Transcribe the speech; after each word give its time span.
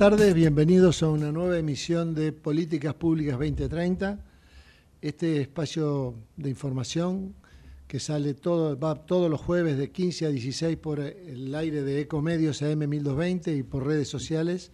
Buenas 0.00 0.16
tardes, 0.18 0.34
bienvenidos 0.34 1.02
a 1.02 1.10
una 1.10 1.30
nueva 1.30 1.58
emisión 1.58 2.14
de 2.14 2.32
Políticas 2.32 2.94
Públicas 2.94 3.34
2030. 3.34 4.18
Este 5.02 5.42
espacio 5.42 6.14
de 6.38 6.48
información 6.48 7.34
que 7.86 8.00
sale 8.00 8.32
todo, 8.32 8.78
va 8.78 8.94
todos 8.94 9.30
los 9.30 9.42
jueves 9.42 9.76
de 9.76 9.90
15 9.90 10.24
a 10.24 10.30
16 10.30 10.78
por 10.78 11.00
el 11.00 11.54
aire 11.54 11.82
de 11.82 12.00
Ecomedios 12.00 12.62
AM 12.62 12.88
1220 12.88 13.54
y 13.54 13.62
por 13.62 13.86
redes 13.86 14.08
sociales 14.08 14.72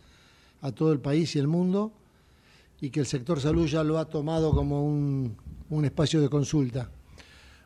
a 0.60 0.70
todo 0.70 0.92
el 0.92 1.00
país 1.00 1.34
y 1.34 1.40
el 1.40 1.48
mundo, 1.48 1.92
y 2.80 2.90
que 2.90 3.00
el 3.00 3.06
sector 3.06 3.40
salud 3.40 3.66
ya 3.66 3.82
lo 3.82 3.98
ha 3.98 4.04
tomado 4.04 4.52
como 4.52 4.86
un, 4.86 5.36
un 5.70 5.84
espacio 5.84 6.20
de 6.20 6.28
consulta. 6.28 6.88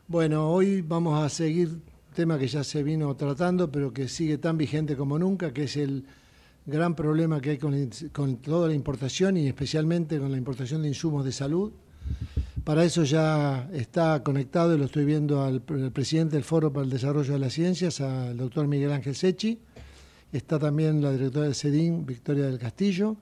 Bueno, 0.07 0.49
hoy 0.49 0.81
vamos 0.81 1.23
a 1.23 1.29
seguir 1.29 1.77
tema 2.15 2.39
que 2.39 2.47
ya 2.47 2.63
se 2.63 2.81
vino 2.81 3.15
tratando, 3.15 3.71
pero 3.71 3.93
que 3.93 4.07
sigue 4.07 4.39
tan 4.39 4.57
vigente 4.57 4.97
como 4.97 5.19
nunca, 5.19 5.53
que 5.53 5.65
es 5.65 5.77
el 5.77 6.05
gran 6.65 6.95
problema 6.95 7.41
que 7.41 7.51
hay 7.51 7.57
con, 7.57 8.37
toda 8.37 8.67
la 8.67 8.73
importación 8.73 9.37
y 9.37 9.47
especialmente 9.47 10.19
con 10.19 10.31
la 10.31 10.37
importación 10.37 10.81
de 10.81 10.89
insumos 10.89 11.25
de 11.25 11.31
salud 11.31 11.71
para 12.63 12.83
eso 12.83 13.03
ya 13.03 13.67
está 13.73 14.21
conectado, 14.23 14.75
y 14.75 14.77
lo 14.77 14.85
estoy 14.85 15.03
viendo 15.03 15.41
al, 15.41 15.61
presidente 15.61 16.35
del 16.35 16.43
Foro 16.43 16.71
para 16.71 16.83
el 16.83 16.91
Desarrollo 16.91 17.33
de 17.33 17.39
las 17.39 17.53
Ciencias, 17.53 18.01
al 18.01 18.37
doctor 18.37 18.67
Miguel 18.67 18.91
Ángel 18.91 19.15
Sechi. 19.15 19.59
Está 20.31 20.59
también 20.59 21.01
la 21.01 21.11
directora 21.11 21.45
del 21.45 21.55
CEDIN, 21.55 22.05
Victoria 22.05 22.45
del 22.45 22.59
Castillo. 22.59 23.17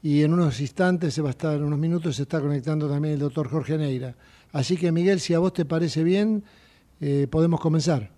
Y 0.00 0.22
en 0.22 0.32
unos 0.32 0.60
instantes, 0.60 1.12
se 1.12 1.22
va 1.22 1.28
a 1.28 1.30
estar, 1.32 1.56
en 1.56 1.64
unos 1.64 1.78
minutos, 1.78 2.16
se 2.16 2.22
está 2.22 2.40
conectando 2.40 2.88
también 2.88 3.14
el 3.14 3.20
doctor 3.20 3.48
Jorge 3.48 3.76
Neira. 3.76 4.14
Así 4.52 4.76
que, 4.76 4.92
Miguel, 4.92 5.18
si 5.18 5.34
a 5.34 5.40
vos 5.40 5.52
te 5.52 5.64
parece 5.64 6.04
bien, 6.04 6.44
eh, 7.00 7.26
podemos 7.28 7.60
comenzar. 7.60 8.12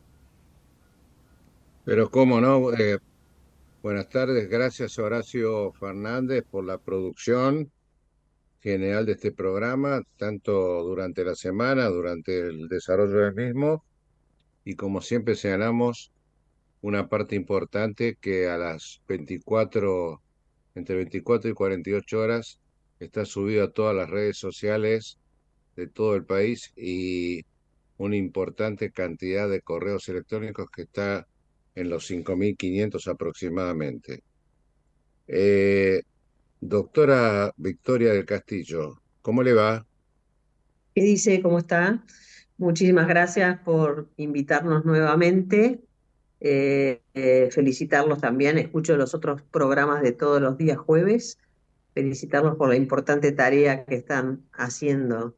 Pero 1.85 2.11
cómo 2.11 2.39
no. 2.39 2.73
Eh, 2.75 2.99
buenas 3.83 4.09
tardes. 4.09 4.49
Gracias, 4.49 4.99
Horacio 4.99 5.73
Fernández, 5.73 6.45
por 6.51 6.65
la 6.65 6.79
producción 6.79 7.71
general 8.61 9.07
de 9.07 9.13
este 9.13 9.33
programa, 9.33 10.03
tanto 10.17 10.83
durante 10.83 11.25
la 11.25 11.35
semana, 11.35 11.87
durante 11.89 12.41
el 12.41 12.69
desarrollo 12.69 13.19
del 13.19 13.35
mismo, 13.35 13.85
y 14.65 14.75
como 14.75 15.01
siempre 15.01 15.35
señalamos, 15.35 16.13
una 16.83 17.09
parte 17.09 17.37
importante 17.37 18.17
que 18.21 18.49
a 18.49 18.59
las 18.59 19.03
24, 19.09 20.21
entre 20.75 20.97
24 20.97 21.51
y 21.51 21.55
48 21.55 22.21
horas, 22.21 22.61
está 22.99 23.25
subido 23.25 23.65
a 23.65 23.73
todas 23.73 23.97
las 23.97 24.11
redes 24.11 24.39
sociales 24.39 25.19
de 25.77 25.87
todo 25.87 26.15
el 26.17 26.25
país 26.25 26.73
y 26.77 27.45
una 27.97 28.17
importante 28.17 28.91
cantidad 28.91 29.49
de 29.49 29.63
correos 29.63 30.09
electrónicos 30.09 30.69
que 30.71 30.83
está 30.83 31.27
en 31.81 31.91
los 31.91 32.11
5.500 32.11 33.09
aproximadamente. 33.09 34.23
Eh, 35.27 36.03
Doctora 36.61 37.53
Victoria 37.57 38.13
del 38.13 38.27
Castillo, 38.27 39.01
¿cómo 39.23 39.43
le 39.43 39.55
va? 39.55 39.87
¿Qué 40.95 41.03
dice? 41.03 41.41
¿Cómo 41.41 41.59
está? 41.59 42.05
Muchísimas 42.59 43.09
gracias 43.09 43.59
por 43.61 44.11
invitarnos 44.19 44.85
nuevamente. 44.85 45.81
Eh, 46.41 47.01
eh, 47.15 47.49
felicitarlos 47.51 48.21
también, 48.21 48.59
escucho 48.59 48.97
los 48.97 49.15
otros 49.15 49.41
programas 49.43 50.03
de 50.03 50.13
todos 50.13 50.43
los 50.43 50.59
días 50.59 50.77
jueves. 50.77 51.39
Felicitarlos 51.95 52.57
por 52.57 52.69
la 52.69 52.77
importante 52.77 53.33
tarea 53.33 53.85
que 53.87 53.95
están 53.95 54.43
haciendo 54.53 55.35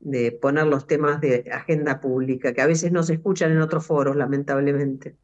de 0.00 0.32
poner 0.32 0.66
los 0.66 0.86
temas 0.86 1.20
de 1.20 1.50
agenda 1.52 2.00
pública, 2.00 2.52
que 2.52 2.60
a 2.60 2.66
veces 2.66 2.90
no 2.90 3.04
se 3.04 3.14
escuchan 3.14 3.52
en 3.52 3.60
otros 3.60 3.86
foros, 3.86 4.16
lamentablemente. 4.16 5.16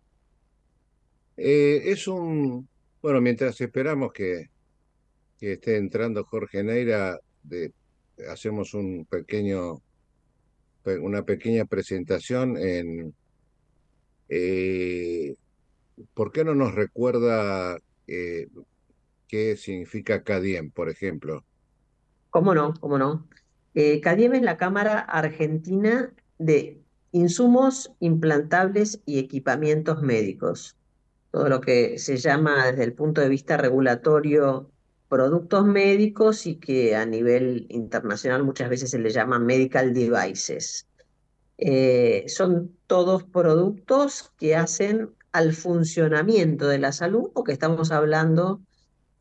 Eh, 1.42 1.90
es 1.90 2.06
un, 2.06 2.68
bueno, 3.00 3.22
mientras 3.22 3.58
esperamos 3.62 4.12
que 4.12 4.50
esté 5.40 5.78
entrando 5.78 6.22
Jorge 6.24 6.62
Neira, 6.62 7.18
hacemos 8.30 8.74
un 8.74 9.06
pequeño, 9.06 9.80
una 11.00 11.22
pequeña 11.24 11.64
presentación 11.64 12.58
en... 12.58 13.14
Eh, 14.28 15.34
¿Por 16.12 16.30
qué 16.30 16.44
no 16.44 16.54
nos 16.54 16.74
recuerda 16.74 17.78
eh, 18.06 18.48
qué 19.26 19.56
significa 19.56 20.22
CADIEM, 20.22 20.70
por 20.70 20.90
ejemplo? 20.90 21.42
¿Cómo 22.28 22.54
no? 22.54 22.74
¿Cómo 22.80 22.98
no? 22.98 23.26
Eh, 23.74 24.02
CADIEM 24.02 24.34
es 24.34 24.42
la 24.42 24.58
Cámara 24.58 24.98
Argentina 24.98 26.12
de 26.36 26.82
Insumos 27.12 27.92
Implantables 27.98 29.00
y 29.06 29.18
Equipamientos 29.18 30.02
Médicos. 30.02 30.76
Todo 31.30 31.48
lo 31.48 31.60
que 31.60 31.98
se 31.98 32.16
llama 32.16 32.66
desde 32.66 32.84
el 32.84 32.92
punto 32.92 33.20
de 33.20 33.28
vista 33.28 33.56
regulatorio 33.56 34.70
productos 35.10 35.66
médicos 35.66 36.46
y 36.46 36.56
que 36.56 36.94
a 36.94 37.04
nivel 37.04 37.66
internacional 37.68 38.44
muchas 38.44 38.70
veces 38.70 38.90
se 38.90 38.98
le 38.98 39.10
llaman 39.10 39.44
medical 39.44 39.92
devices. 39.92 40.86
Eh, 41.58 42.24
son 42.28 42.76
todos 42.86 43.24
productos 43.24 44.32
que 44.38 44.54
hacen 44.54 45.10
al 45.32 45.52
funcionamiento 45.52 46.68
de 46.68 46.78
la 46.78 46.92
salud, 46.92 47.30
porque 47.34 47.52
estamos 47.52 47.90
hablando 47.90 48.60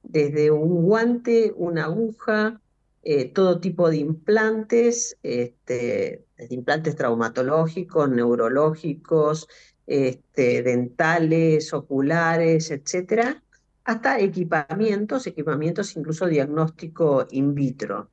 desde 0.03 0.51
un 0.51 0.83
guante, 0.83 1.53
una 1.55 1.85
aguja, 1.85 2.61
eh, 3.01 3.25
todo 3.25 3.59
tipo 3.59 3.89
de 3.89 3.97
implantes, 3.97 5.17
este, 5.23 6.25
implantes 6.49 6.95
traumatológicos, 6.95 8.09
neurológicos, 8.09 9.47
este, 9.89 10.61
dentales, 10.61 11.73
oculares, 11.73 12.69
etcétera, 12.69 13.41
hasta 13.83 14.19
equipamientos, 14.19 15.25
equipamientos 15.25 15.97
incluso 15.97 16.27
diagnóstico 16.27 17.25
in 17.31 17.55
vitro. 17.55 18.11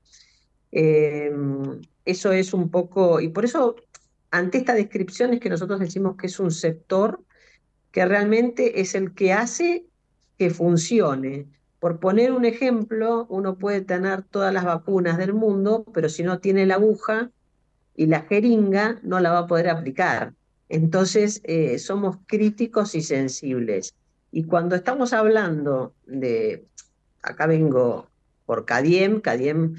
Em, 0.72 1.82
eso 2.03 2.32
es 2.32 2.54
un 2.54 2.70
poco, 2.70 3.20
y 3.20 3.28
por 3.28 3.44
eso 3.44 3.76
ante 4.31 4.56
esta 4.56 4.72
descripción 4.72 5.34
es 5.34 5.41
que 5.41 5.50
nosotros 5.50 5.78
decimos 5.78 6.16
que 6.16 6.28
es 6.28 6.41
un 6.41 6.50
sector 6.50 7.22
que 7.92 8.06
realmente 8.06 8.81
es 8.81 8.94
el 8.94 9.12
que 9.15 9.34
hace 9.34 9.84
que 10.38 10.48
funcione. 10.48 11.47
Por 11.78 12.00
poner 12.00 12.32
un 12.32 12.47
ejemplo, 12.47 13.26
uno 13.28 13.59
puede 13.59 13.82
tener 13.82 14.22
todas 14.22 14.53
las 14.54 14.65
vacunas 14.65 15.19
del 15.19 15.34
mundo, 15.34 15.84
pero 15.92 16.09
si 16.09 16.22
no 16.22 16.38
tiene 16.41 16.65
la 16.65 16.76
aguja 16.76 17.31
y 17.94 18.06
la 18.06 18.22
jeringa, 18.22 18.98
no 19.03 19.20
la 19.20 19.32
va 19.32 19.41
a 19.41 19.47
poder 19.47 19.69
aplicar. 19.69 20.35
Entonces, 20.69 21.41
eh, 21.44 21.78
somos 21.78 22.19
críticos 22.27 22.94
y 22.94 23.03
sensibles. 23.03 23.95
Y 24.33 24.45
cuando 24.45 24.74
estamos 24.74 25.13
hablando 25.13 25.95
de, 26.07 26.66
acá 27.22 27.47
vengo 27.47 28.09
por 28.45 28.65
CADIEM, 28.65 29.21
CADIEM 29.21 29.77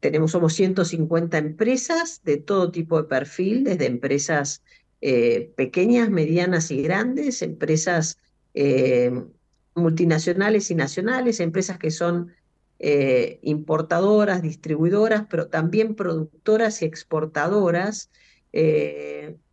tenemos, 0.00 0.30
somos 0.30 0.54
150 0.54 1.38
empresas 1.38 2.20
de 2.24 2.36
todo 2.36 2.70
tipo 2.70 3.00
de 3.00 3.08
perfil, 3.08 3.64
desde 3.64 3.86
empresas 3.86 4.62
eh, 5.00 5.52
pequeñas, 5.56 6.10
medianas 6.10 6.70
y 6.70 6.82
grandes, 6.82 7.42
empresas 7.42 8.18
eh, 8.54 9.24
multinacionales 9.74 10.70
y 10.70 10.74
nacionales, 10.74 11.40
empresas 11.40 11.78
que 11.78 11.90
son 11.90 12.32
importadoras, 13.42 14.40
distribuidoras, 14.40 15.26
pero 15.28 15.48
también 15.48 15.96
productoras 15.96 16.80
y 16.80 16.84
exportadoras 16.84 18.08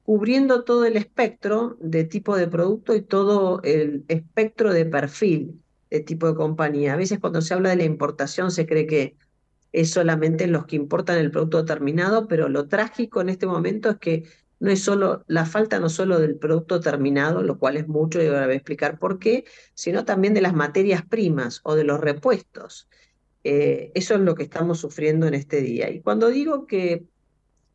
cubriendo 0.06 0.64
todo 0.64 0.86
el 0.86 0.98
espectro 0.98 1.78
de 1.80 2.04
tipo 2.04 2.38
de 2.38 2.48
producto 2.48 2.96
y 2.96 3.02
todo 3.02 3.60
el 3.64 4.06
espectro 4.08 4.72
de 4.72 4.86
perfil 4.86 5.64
de 5.90 6.02
tipo 6.02 6.28
de 6.28 6.36
compañía. 6.36 6.94
A 6.94 6.96
veces 6.96 7.18
cuando 7.18 7.42
se 7.42 7.56
habla 7.56 7.72
de 7.72 7.78
la 7.78 7.86
importación 7.86 8.52
se 8.52 8.68
cree 8.68 8.86
que 8.86 9.18
es 9.72 9.90
solamente 9.90 10.46
los 10.46 10.68
que 10.68 10.76
importan 10.76 11.18
el 11.18 11.32
producto 11.32 11.66
terminado, 11.66 12.28
pero 12.28 12.50
lo 12.50 12.68
trágico 12.68 13.20
en 13.20 13.30
este 13.30 13.48
momento 13.48 13.90
es 13.90 13.98
que 13.98 14.24
no 14.60 14.70
es 14.70 14.84
solo 14.84 15.24
la 15.28 15.48
falta 15.48 15.80
no 15.80 15.90
solo 15.90 16.20
del 16.20 16.38
producto 16.38 16.80
terminado, 16.80 17.42
lo 17.42 17.58
cual 17.58 17.76
es 17.76 17.88
mucho 17.88 18.22
y 18.22 18.28
ahora 18.28 18.46
voy 18.46 18.54
a 18.54 18.58
explicar 18.58 19.00
por 19.00 19.18
qué, 19.18 19.46
sino 19.74 20.06
también 20.06 20.36
de 20.36 20.42
las 20.42 20.54
materias 20.54 21.04
primas 21.04 21.62
o 21.64 21.74
de 21.74 21.84
los 21.84 22.00
repuestos. 22.00 22.88
Eh, 23.44 23.92
eso 23.96 24.14
es 24.14 24.22
lo 24.22 24.36
que 24.36 24.44
estamos 24.44 24.80
sufriendo 24.80 25.26
en 25.26 25.34
este 25.34 25.62
día. 25.62 25.90
Y 25.90 26.02
cuando 26.02 26.30
digo 26.30 26.68
que 26.68 27.06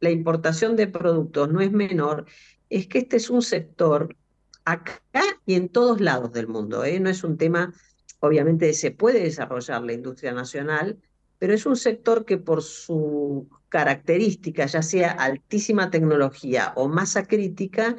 la 0.00 0.10
importación 0.10 0.76
de 0.76 0.88
productos 0.88 1.50
no 1.50 1.60
es 1.60 1.70
menor, 1.70 2.26
es 2.70 2.86
que 2.86 2.98
este 2.98 3.16
es 3.16 3.30
un 3.30 3.42
sector 3.42 4.16
acá 4.64 5.00
y 5.46 5.54
en 5.54 5.68
todos 5.68 6.00
lados 6.00 6.32
del 6.32 6.48
mundo. 6.48 6.84
¿eh? 6.84 6.98
No 7.00 7.10
es 7.10 7.22
un 7.22 7.36
tema, 7.36 7.72
obviamente 8.20 8.72
se 8.72 8.90
puede 8.90 9.22
desarrollar 9.22 9.82
la 9.82 9.92
industria 9.92 10.32
nacional, 10.32 10.98
pero 11.38 11.54
es 11.54 11.66
un 11.66 11.76
sector 11.76 12.24
que 12.24 12.38
por 12.38 12.62
su 12.62 13.48
característica, 13.68 14.66
ya 14.66 14.82
sea 14.82 15.12
altísima 15.12 15.90
tecnología 15.90 16.72
o 16.76 16.88
masa 16.88 17.26
crítica, 17.26 17.96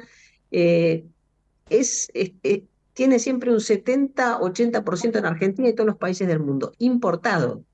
eh, 0.50 1.04
es, 1.70 2.10
tiene 2.92 3.18
siempre 3.18 3.50
un 3.50 3.58
70-80% 3.58 5.18
en 5.18 5.26
Argentina 5.26 5.68
y 5.68 5.74
todos 5.74 5.86
los 5.86 5.96
países 5.96 6.28
del 6.28 6.40
mundo, 6.40 6.72
importado. 6.78 7.64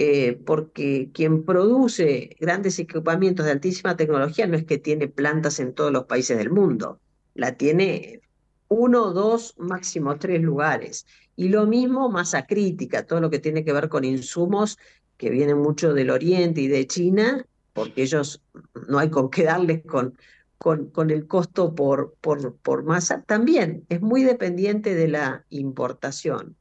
Eh, 0.00 0.40
porque 0.46 1.10
quien 1.12 1.44
produce 1.44 2.36
grandes 2.38 2.78
equipamientos 2.78 3.44
de 3.44 3.50
altísima 3.50 3.96
tecnología 3.96 4.46
no 4.46 4.56
es 4.56 4.64
que 4.64 4.78
tiene 4.78 5.08
plantas 5.08 5.58
en 5.58 5.74
todos 5.74 5.90
los 5.90 6.04
países 6.04 6.38
del 6.38 6.50
mundo, 6.50 7.00
la 7.34 7.56
tiene 7.56 8.20
uno, 8.68 9.12
dos, 9.12 9.56
máximo 9.58 10.16
tres 10.16 10.40
lugares. 10.40 11.04
Y 11.34 11.48
lo 11.48 11.66
mismo 11.66 12.08
masa 12.10 12.46
crítica, 12.46 13.06
todo 13.06 13.20
lo 13.20 13.28
que 13.28 13.40
tiene 13.40 13.64
que 13.64 13.72
ver 13.72 13.88
con 13.88 14.04
insumos 14.04 14.78
que 15.16 15.30
vienen 15.30 15.58
mucho 15.58 15.92
del 15.92 16.10
Oriente 16.10 16.60
y 16.60 16.68
de 16.68 16.86
China, 16.86 17.44
porque 17.72 18.02
ellos 18.02 18.40
no 18.88 19.00
hay 19.00 19.10
con 19.10 19.30
qué 19.30 19.42
darles 19.42 19.84
con, 19.84 20.16
con, 20.58 20.90
con 20.90 21.10
el 21.10 21.26
costo 21.26 21.74
por, 21.74 22.14
por, 22.20 22.54
por 22.58 22.84
masa, 22.84 23.22
también 23.22 23.84
es 23.88 24.00
muy 24.00 24.22
dependiente 24.22 24.94
de 24.94 25.08
la 25.08 25.44
importación. 25.48 26.54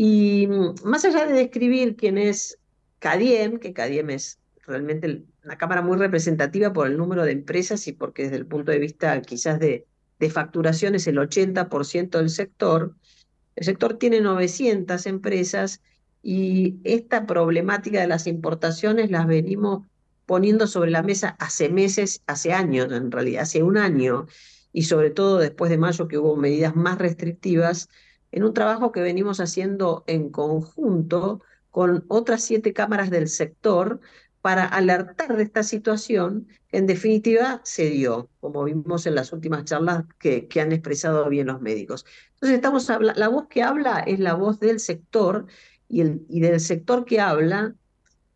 Y 0.00 0.46
mm, 0.46 0.74
más 0.84 1.04
allá 1.04 1.26
de 1.26 1.32
describir 1.32 1.96
quién 1.96 2.18
es 2.18 2.60
CADIEM, 3.00 3.58
que 3.58 3.72
CADIEM 3.72 4.10
es 4.10 4.38
realmente 4.64 5.24
una 5.44 5.58
cámara 5.58 5.82
muy 5.82 5.96
representativa 5.96 6.72
por 6.72 6.86
el 6.86 6.96
número 6.96 7.24
de 7.24 7.32
empresas 7.32 7.88
y 7.88 7.94
porque 7.94 8.22
desde 8.22 8.36
el 8.36 8.46
punto 8.46 8.70
de 8.70 8.78
vista 8.78 9.20
quizás 9.22 9.58
de, 9.58 9.88
de 10.20 10.30
facturación 10.30 10.94
es 10.94 11.08
el 11.08 11.18
80% 11.18 12.10
del 12.10 12.30
sector, 12.30 12.94
el 13.56 13.64
sector 13.64 13.94
tiene 13.94 14.20
900 14.20 15.04
empresas 15.06 15.82
y 16.22 16.76
esta 16.84 17.26
problemática 17.26 18.00
de 18.00 18.06
las 18.06 18.28
importaciones 18.28 19.10
las 19.10 19.26
venimos 19.26 19.84
poniendo 20.26 20.68
sobre 20.68 20.92
la 20.92 21.02
mesa 21.02 21.30
hace 21.40 21.70
meses, 21.70 22.22
hace 22.28 22.52
años 22.52 22.92
en 22.92 23.10
realidad, 23.10 23.42
hace 23.42 23.64
un 23.64 23.76
año, 23.76 24.28
y 24.72 24.84
sobre 24.84 25.10
todo 25.10 25.38
después 25.38 25.70
de 25.72 25.78
mayo 25.78 26.06
que 26.06 26.18
hubo 26.18 26.36
medidas 26.36 26.76
más 26.76 26.98
restrictivas, 26.98 27.88
en 28.32 28.44
un 28.44 28.54
trabajo 28.54 28.92
que 28.92 29.00
venimos 29.00 29.40
haciendo 29.40 30.04
en 30.06 30.30
conjunto 30.30 31.42
con 31.70 32.04
otras 32.08 32.42
siete 32.42 32.72
cámaras 32.72 33.10
del 33.10 33.28
sector 33.28 34.00
para 34.40 34.64
alertar 34.64 35.36
de 35.36 35.42
esta 35.42 35.62
situación 35.62 36.48
en 36.70 36.86
definitiva 36.86 37.60
se 37.64 37.90
dio, 37.90 38.28
como 38.40 38.64
vimos 38.64 39.06
en 39.06 39.14
las 39.14 39.32
últimas 39.32 39.64
charlas 39.64 40.04
que, 40.18 40.48
que 40.48 40.60
han 40.60 40.72
expresado 40.72 41.28
bien 41.28 41.46
los 41.46 41.60
médicos. 41.60 42.04
Entonces 42.34 42.56
estamos 42.56 42.88
la 43.16 43.28
voz 43.28 43.48
que 43.48 43.62
habla 43.62 44.00
es 44.00 44.20
la 44.20 44.34
voz 44.34 44.60
del 44.60 44.80
sector 44.80 45.46
y, 45.88 46.02
el, 46.02 46.26
y 46.28 46.40
del 46.40 46.60
sector 46.60 47.04
que 47.04 47.20
habla 47.20 47.74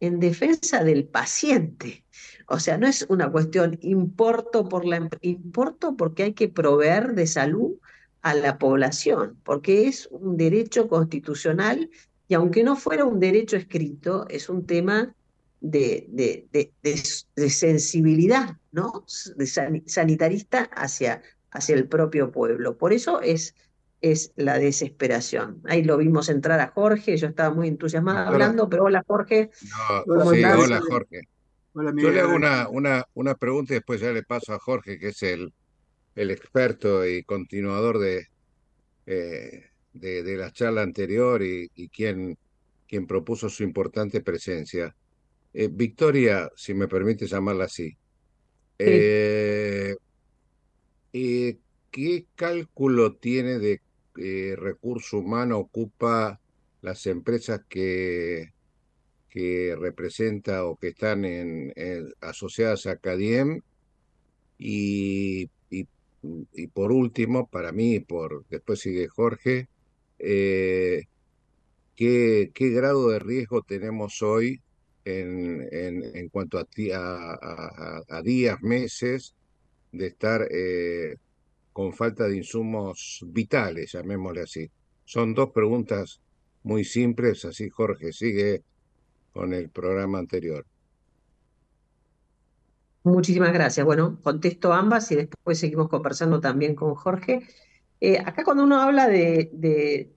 en 0.01 0.19
defensa 0.19 0.83
del 0.83 1.05
paciente. 1.05 2.05
O 2.49 2.59
sea, 2.59 2.77
no 2.79 2.87
es 2.87 3.07
una 3.09 3.31
cuestión 3.31 3.79
importo 3.83 4.69
por 4.69 4.85
la 4.85 5.09
importo 5.21 5.97
porque 5.97 6.25
hay 6.25 6.33
que 6.33 6.49
proveer 6.49 7.15
de 7.15 7.27
salud 7.27 7.77
a 8.23 8.35
la 8.35 8.59
población, 8.59 9.37
porque 9.45 9.89
es 9.89 10.09
un 10.11 10.37
derecho 10.37 10.89
constitucional 10.89 11.91
y 12.29 12.35
aunque 12.35 12.63
no 12.63 12.77
fuera 12.77 13.05
un 13.05 13.21
derecho 13.21 13.57
escrito, 13.57 14.27
es 14.29 14.49
un 14.49 14.65
tema 14.67 15.15
de, 15.61 16.07
de, 16.09 16.47
de, 16.53 16.73
de 17.37 17.51
sensibilidad, 17.51 18.57
¿no? 18.71 19.05
De 19.37 19.47
sanitarista 19.47 20.65
hacia, 20.75 21.23
hacia 21.51 21.75
el 21.75 21.89
propio 21.89 22.31
pueblo. 22.33 22.77
Por 22.77 22.93
eso 22.93 23.21
es 23.21 23.55
es 24.03 24.33
la 24.35 24.59
desesperación. 24.59 25.63
Ahí 25.65 25.85
lo 25.85 25.97
vimos 25.97 26.29
entrar 26.29 26.61
a 26.61 26.69
Jorge, 26.69 27.17
yo 27.17 27.29
estaba 27.29 27.55
muy 27.55 27.69
entusiasmada 27.69 28.27
hablando, 28.27 28.69
pero 28.69 28.85
hola 28.85 29.05
Jorge. 29.07 29.51
No, 30.07 30.31
sí, 30.33 30.43
hola 30.45 30.81
Jorge. 30.81 31.23
yo 31.75 32.11
le 32.11 32.21
hago 32.21 32.35
una, 32.35 32.69
una, 32.69 33.05
una 33.15 33.35
pregunta 33.37 33.73
y 33.73 33.77
después 33.77 34.01
ya 34.01 34.11
le 34.11 34.25
paso 34.25 34.53
a 34.53 34.59
Jorge, 34.59 34.99
que 34.99 35.09
es 35.09 35.23
el, 35.23 35.55
el 36.15 36.31
experto 36.31 37.07
y 37.07 37.23
continuador 37.25 37.99
de, 37.99 38.27
eh, 39.07 39.65
de, 39.93 40.23
de, 40.23 40.37
la 40.37 40.53
charla 40.53 40.83
anterior 40.83 41.43
y, 41.43 41.71
y 41.75 41.89
quien, 41.89 42.37
quien 42.89 43.07
propuso 43.07 43.49
su 43.49 43.63
importante 43.63 44.21
presencia. 44.21 44.95
Eh, 45.55 45.69
Victoria, 45.71 46.51
si 46.57 46.75
me 46.75 46.89
permite 46.89 47.27
llamarla 47.27 47.65
así. 47.65 47.97
Eh, 48.79 49.97
¿Qué 51.91 52.27
cálculo 52.35 53.17
tiene 53.17 53.59
de 53.59 53.81
eh, 54.19 54.55
recurso 54.57 55.19
humano 55.19 55.59
ocupa 55.59 56.41
las 56.81 57.07
empresas 57.07 57.61
que, 57.69 58.53
que 59.29 59.77
representa 59.79 60.65
o 60.65 60.77
que 60.77 60.89
están 60.89 61.25
en, 61.25 61.73
asociadas 62.21 62.87
a 62.87 62.97
CADIEM 62.97 63.61
y, 64.59 65.51
y, 66.23 66.67
por 66.69 66.93
último, 66.93 67.49
para 67.49 67.73
mí, 67.73 68.01
por 68.01 68.45
después 68.49 68.81
sigue 68.81 69.09
Jorge, 69.09 69.69
eh, 70.19 71.05
¿qué, 71.97 72.51
¿qué, 72.55 72.71
grado 72.71 73.11
de 73.11 73.19
riesgo 73.19 73.63
tenemos 73.63 74.23
hoy 74.23 74.61
en, 75.05 75.67
en, 75.73 76.17
en 76.17 76.29
cuanto 76.29 76.59
a, 76.59 76.67
a, 76.95 77.35
a, 77.35 78.03
a, 78.09 78.23
días, 78.23 78.63
meses 78.63 79.35
de 79.91 80.07
estar 80.07 80.47
eh, 80.51 81.17
con 81.73 81.93
falta 81.93 82.29
de 82.29 82.37
insumos 82.37 83.25
vitales, 83.27 83.93
llamémosle 83.93 84.43
así. 84.43 84.71
Son 85.05 85.35
dos 85.35 85.51
preguntas 85.51 86.21
muy 86.63 86.85
simples, 86.85 87.45
así 87.45 87.69
Jorge 87.69 88.13
sigue 88.13 88.63
con 89.33 89.53
el 89.53 89.71
programa 89.71 90.19
anterior. 90.19 90.65
Muchísimas 93.05 93.53
gracias. 93.53 93.85
Bueno, 93.85 94.19
contesto 94.23 94.73
ambas 94.73 95.11
y 95.11 95.17
después 95.17 95.59
seguimos 95.59 95.89
conversando 95.89 96.41
también 96.41 96.75
con 96.75 96.95
Jorge. 96.95 97.43
Eh, 98.01 98.19
acá 98.19 98.45
cuando 98.45 98.65
uno 98.65 98.81
habla 98.81 99.09
de, 99.09 100.13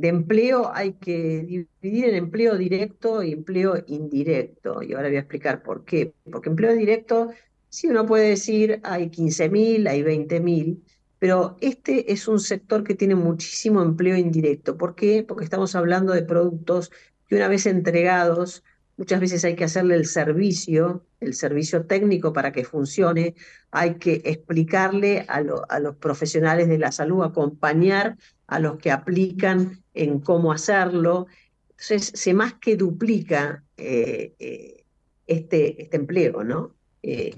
empleo 0.00 0.70
hay 0.74 0.94
que 0.94 1.40
dividir 1.42 2.06
en 2.06 2.14
empleo 2.16 2.56
directo 2.56 3.22
y 3.22 3.32
empleo 3.32 3.82
indirecto. 3.86 4.82
Y 4.82 4.92
ahora 4.94 5.08
voy 5.08 5.16
a 5.16 5.20
explicar 5.20 5.62
por 5.62 5.84
qué. 5.84 6.14
Porque 6.30 6.48
empleo 6.48 6.72
directo 6.74 7.30
Sí, 7.74 7.88
uno 7.88 8.06
puede 8.06 8.28
decir 8.28 8.80
hay 8.84 9.10
15.000, 9.10 9.88
hay 9.88 10.02
20.000, 10.04 10.80
pero 11.18 11.56
este 11.60 12.12
es 12.12 12.28
un 12.28 12.38
sector 12.38 12.84
que 12.84 12.94
tiene 12.94 13.16
muchísimo 13.16 13.82
empleo 13.82 14.16
indirecto. 14.16 14.78
¿Por 14.78 14.94
qué? 14.94 15.24
Porque 15.24 15.42
estamos 15.42 15.74
hablando 15.74 16.12
de 16.12 16.22
productos 16.22 16.92
que 17.26 17.34
una 17.34 17.48
vez 17.48 17.66
entregados, 17.66 18.62
muchas 18.96 19.20
veces 19.20 19.44
hay 19.44 19.56
que 19.56 19.64
hacerle 19.64 19.96
el 19.96 20.06
servicio, 20.06 21.04
el 21.20 21.34
servicio 21.34 21.86
técnico 21.86 22.32
para 22.32 22.52
que 22.52 22.64
funcione, 22.64 23.34
hay 23.70 23.94
que 23.96 24.22
explicarle 24.24 25.24
a, 25.28 25.40
lo, 25.40 25.70
a 25.70 25.80
los 25.80 25.96
profesionales 25.96 26.68
de 26.68 26.78
la 26.78 26.92
salud, 26.92 27.24
acompañar 27.24 28.16
a 28.46 28.58
los 28.58 28.78
que 28.78 28.90
aplican 28.90 29.82
en 29.94 30.20
cómo 30.20 30.52
hacerlo. 30.52 31.26
Entonces, 31.70 32.12
se 32.14 32.34
más 32.34 32.54
que 32.54 32.76
duplica 32.76 33.64
eh, 33.76 34.34
eh, 34.38 34.84
este, 35.26 35.82
este 35.82 35.96
empleo, 35.96 36.44
¿no? 36.44 36.74
Eh, 37.02 37.34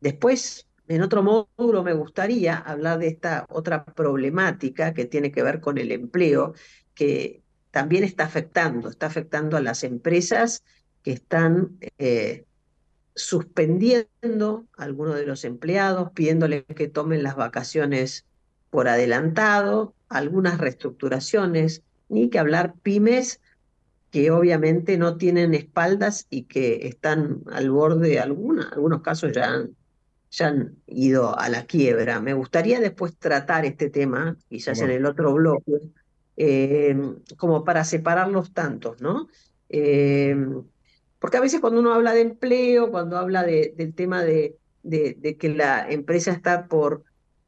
Después, 0.00 0.68
en 0.86 1.02
otro 1.02 1.22
módulo, 1.22 1.82
me 1.82 1.92
gustaría 1.92 2.56
hablar 2.56 2.98
de 2.98 3.08
esta 3.08 3.46
otra 3.48 3.84
problemática 3.84 4.94
que 4.94 5.06
tiene 5.06 5.32
que 5.32 5.42
ver 5.42 5.60
con 5.60 5.78
el 5.78 5.92
empleo, 5.92 6.54
que 6.94 7.42
también 7.70 8.04
está 8.04 8.24
afectando, 8.24 8.88
está 8.88 9.06
afectando 9.06 9.56
a 9.56 9.60
las 9.60 9.84
empresas 9.84 10.62
que 11.08 11.14
están 11.14 11.78
eh, 11.96 12.44
suspendiendo 13.14 14.66
a 14.76 14.82
algunos 14.84 15.14
de 15.14 15.24
los 15.24 15.46
empleados, 15.46 16.10
pidiéndoles 16.12 16.64
que 16.66 16.86
tomen 16.86 17.22
las 17.22 17.34
vacaciones 17.34 18.26
por 18.68 18.88
adelantado, 18.88 19.94
algunas 20.10 20.58
reestructuraciones, 20.58 21.82
ni 22.10 22.28
que 22.28 22.38
hablar 22.38 22.74
pymes 22.82 23.40
que 24.10 24.30
obviamente 24.30 24.98
no 24.98 25.16
tienen 25.16 25.54
espaldas 25.54 26.26
y 26.28 26.42
que 26.42 26.86
están 26.88 27.40
al 27.50 27.70
borde, 27.70 28.20
alguna, 28.20 28.68
algunos 28.70 29.00
casos 29.00 29.32
ya 29.32 29.46
han 29.46 29.70
ya 30.30 30.48
han 30.48 30.76
ido 30.86 31.38
a 31.38 31.48
la 31.48 31.64
quiebra. 31.64 32.20
Me 32.20 32.34
gustaría 32.34 32.80
después 32.80 33.16
tratar 33.16 33.64
este 33.64 33.88
tema, 33.88 34.36
quizás 34.50 34.82
en 34.82 34.90
el 34.90 35.06
otro 35.06 35.32
bloque, 35.32 35.72
eh, 36.36 36.94
como 37.38 37.64
para 37.64 37.82
separar 37.84 38.28
los 38.28 38.52
tantos, 38.52 39.00
¿no? 39.00 39.28
Eh, 39.70 40.36
porque 41.18 41.36
a 41.36 41.40
veces 41.40 41.60
cuando 41.60 41.80
uno 41.80 41.92
habla 41.92 42.14
de 42.14 42.20
empleo, 42.22 42.90
cuando 42.90 43.18
habla 43.18 43.42
de, 43.42 43.74
del 43.76 43.94
tema 43.94 44.22
de, 44.22 44.56
que 44.82 45.48
la 45.48 45.90
empresa 45.90 46.32
está 46.32 46.66
por, 46.66 47.04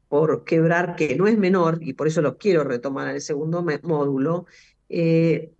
por 0.09 0.43
quebrar, 0.43 0.95
que 0.95 1.15
no 1.15 1.27
es 1.27 1.37
menor, 1.37 1.79
y 1.81 1.93
por 1.93 2.07
eso 2.07 2.21
lo 2.21 2.37
quiero 2.37 2.63
retomar 2.63 3.07
en 3.07 3.15
el 3.15 3.21
segundo 3.21 3.65
módulo, 3.83 4.45
eh, 4.89 5.51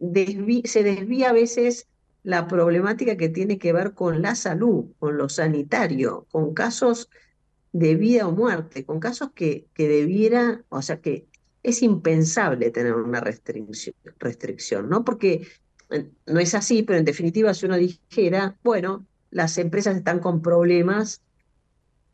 se 0.66 0.84
desvía 0.84 1.30
a 1.30 1.34
veces 1.34 1.88
la 2.24 2.48
problemática 2.48 3.18
que 3.18 3.30
tiene 3.30 3.58
que 3.58 3.74
ver 3.74 3.94
con 3.94 4.22
la 4.22 4.36
salud, 4.36 4.86
con 5.00 5.18
lo 5.18 5.30
sanitario, 5.30 6.28
con 6.32 6.54
casos 6.54 7.10
de 7.72 7.96
vida 7.96 8.28
o 8.28 8.32
muerte, 8.32 8.86
con 8.86 9.00
casos 9.00 9.32
que, 9.34 9.68
debiera, 9.76 10.64
o 10.70 10.82
sea, 10.82 11.00
que 11.00 11.28
es 11.64 11.82
impensable 11.82 12.72
tener 12.72 12.94
una 12.94 13.22
restricción, 13.22 13.96
restricción, 14.20 14.90
¿no? 14.90 15.04
Porque 15.06 15.48
no 16.26 16.40
es 16.40 16.56
así, 16.56 16.84
pero 16.84 17.00
en 17.00 17.06
definitiva, 17.06 17.54
si 17.54 17.66
uno 17.66 17.78
dijera, 17.78 18.58
bueno, 18.64 19.06
las 19.30 19.58
empresas 19.58 19.96
están 19.96 20.20
con 20.20 20.42
problemas, 20.42 21.22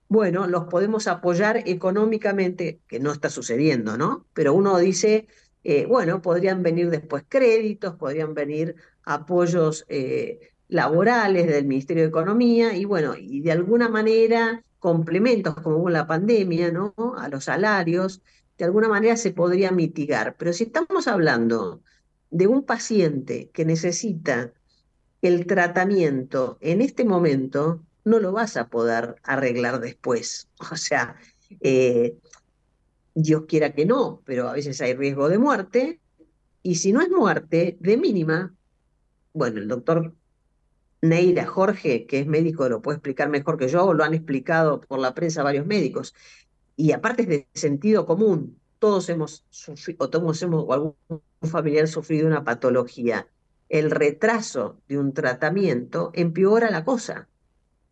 bueno, 0.09 0.47
los 0.47 0.65
podemos 0.65 1.07
apoyar 1.07 1.63
económicamente, 1.65 2.81
que 2.87 2.99
no 2.99 3.11
está 3.11 3.29
sucediendo, 3.29 3.97
¿no? 3.97 4.25
Pero 4.33 4.53
uno 4.53 4.77
dice, 4.77 5.27
eh, 5.63 5.85
bueno, 5.85 6.21
podrían 6.21 6.63
venir 6.63 6.89
después 6.89 7.23
créditos, 7.27 7.95
podrían 7.95 8.33
venir 8.33 8.75
apoyos 9.03 9.85
eh, 9.89 10.51
laborales 10.69 11.47
del 11.47 11.65
Ministerio 11.65 12.03
de 12.03 12.09
Economía 12.09 12.75
y 12.75 12.85
bueno, 12.85 13.15
y 13.17 13.41
de 13.41 13.51
alguna 13.51 13.89
manera 13.89 14.63
complementos 14.79 15.55
como 15.55 15.77
hubo 15.77 15.89
la 15.89 16.07
pandemia, 16.07 16.71
¿no? 16.71 16.93
A 17.17 17.27
los 17.29 17.45
salarios, 17.45 18.21
de 18.57 18.65
alguna 18.65 18.87
manera 18.87 19.17
se 19.17 19.31
podría 19.31 19.71
mitigar. 19.71 20.35
Pero 20.37 20.53
si 20.53 20.65
estamos 20.65 21.07
hablando 21.07 21.81
de 22.29 22.47
un 22.47 22.63
paciente 22.63 23.49
que 23.53 23.65
necesita 23.65 24.53
el 25.21 25.45
tratamiento 25.47 26.57
en 26.61 26.81
este 26.81 27.03
momento, 27.05 27.83
no 28.03 28.19
lo 28.19 28.31
vas 28.31 28.57
a 28.57 28.69
poder 28.69 29.15
arreglar 29.23 29.79
después. 29.79 30.49
O 30.71 30.75
sea, 30.75 31.15
eh, 31.61 32.17
Dios 33.13 33.43
quiera 33.47 33.73
que 33.73 33.85
no, 33.85 34.21
pero 34.25 34.49
a 34.49 34.53
veces 34.53 34.79
hay 34.81 34.93
riesgo 34.93 35.29
de 35.29 35.37
muerte. 35.37 35.99
Y 36.63 36.75
si 36.75 36.91
no 36.91 37.01
es 37.01 37.09
muerte, 37.09 37.77
de 37.79 37.97
mínima, 37.97 38.53
bueno, 39.33 39.59
el 39.59 39.67
doctor 39.67 40.13
Neira 41.01 41.45
Jorge, 41.45 42.05
que 42.05 42.19
es 42.19 42.27
médico, 42.27 42.67
lo 42.69 42.81
puede 42.81 42.97
explicar 42.97 43.29
mejor 43.29 43.57
que 43.57 43.69
yo, 43.69 43.93
lo 43.93 44.03
han 44.03 44.13
explicado 44.13 44.81
por 44.81 44.99
la 44.99 45.13
prensa 45.13 45.43
varios 45.43 45.65
médicos. 45.65 46.13
Y 46.75 46.91
aparte 46.91 47.23
es 47.23 47.29
de 47.29 47.47
sentido 47.53 48.05
común, 48.05 48.59
todos 48.79 49.09
hemos 49.09 49.45
sufrido, 49.49 50.05
o 50.05 50.09
todos 50.09 50.41
hemos, 50.41 50.63
o 50.67 50.73
algún 50.73 50.95
familiar 51.43 51.87
sufrido 51.87 52.27
una 52.27 52.43
patología. 52.43 53.27
El 53.69 53.91
retraso 53.91 54.79
de 54.87 54.97
un 54.97 55.13
tratamiento 55.13 56.11
empeora 56.13 56.71
la 56.71 56.85
cosa. 56.85 57.27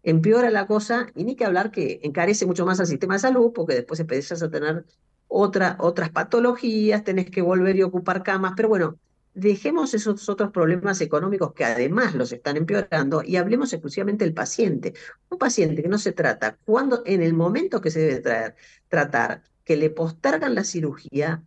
Empeora 0.03 0.49
la 0.51 0.67
cosa, 0.67 1.07
y 1.15 1.23
ni 1.23 1.35
que 1.35 1.45
hablar 1.45 1.71
que 1.71 1.99
encarece 2.03 2.45
mucho 2.45 2.65
más 2.65 2.79
al 2.79 2.87
sistema 2.87 3.15
de 3.15 3.19
salud, 3.19 3.51
porque 3.53 3.75
después 3.75 3.99
empiezas 3.99 4.41
a 4.43 4.49
tener 4.49 4.85
otra, 5.27 5.77
otras 5.79 6.11
patologías, 6.11 7.03
tenés 7.03 7.29
que 7.29 7.41
volver 7.41 7.75
y 7.75 7.83
ocupar 7.83 8.23
camas, 8.23 8.53
pero 8.55 8.69
bueno, 8.69 8.99
dejemos 9.35 9.93
esos 9.93 10.29
otros 10.29 10.51
problemas 10.51 11.01
económicos 11.01 11.53
que 11.53 11.65
además 11.65 12.15
los 12.15 12.31
están 12.31 12.55
empeorando 12.57 13.21
y 13.21 13.35
hablemos 13.35 13.73
exclusivamente 13.73 14.23
del 14.23 14.33
paciente. 14.33 14.93
Un 15.29 15.37
paciente 15.37 15.83
que 15.83 15.89
no 15.89 15.97
se 15.97 16.13
trata 16.13 16.57
cuando 16.65 17.03
en 17.05 17.21
el 17.21 17.33
momento 17.33 17.81
que 17.81 17.91
se 17.91 17.99
debe 17.99 18.55
tratar, 18.87 19.43
que 19.65 19.75
le 19.75 19.89
postergan 19.89 20.55
la 20.55 20.63
cirugía, 20.63 21.43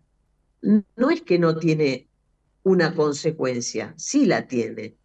no 0.60 1.10
es 1.10 1.22
que 1.22 1.38
no 1.38 1.56
tiene 1.56 2.08
una 2.64 2.94
consecuencia, 2.94 3.94
sí 3.96 4.26
la 4.26 4.46
tiene. 4.46 4.96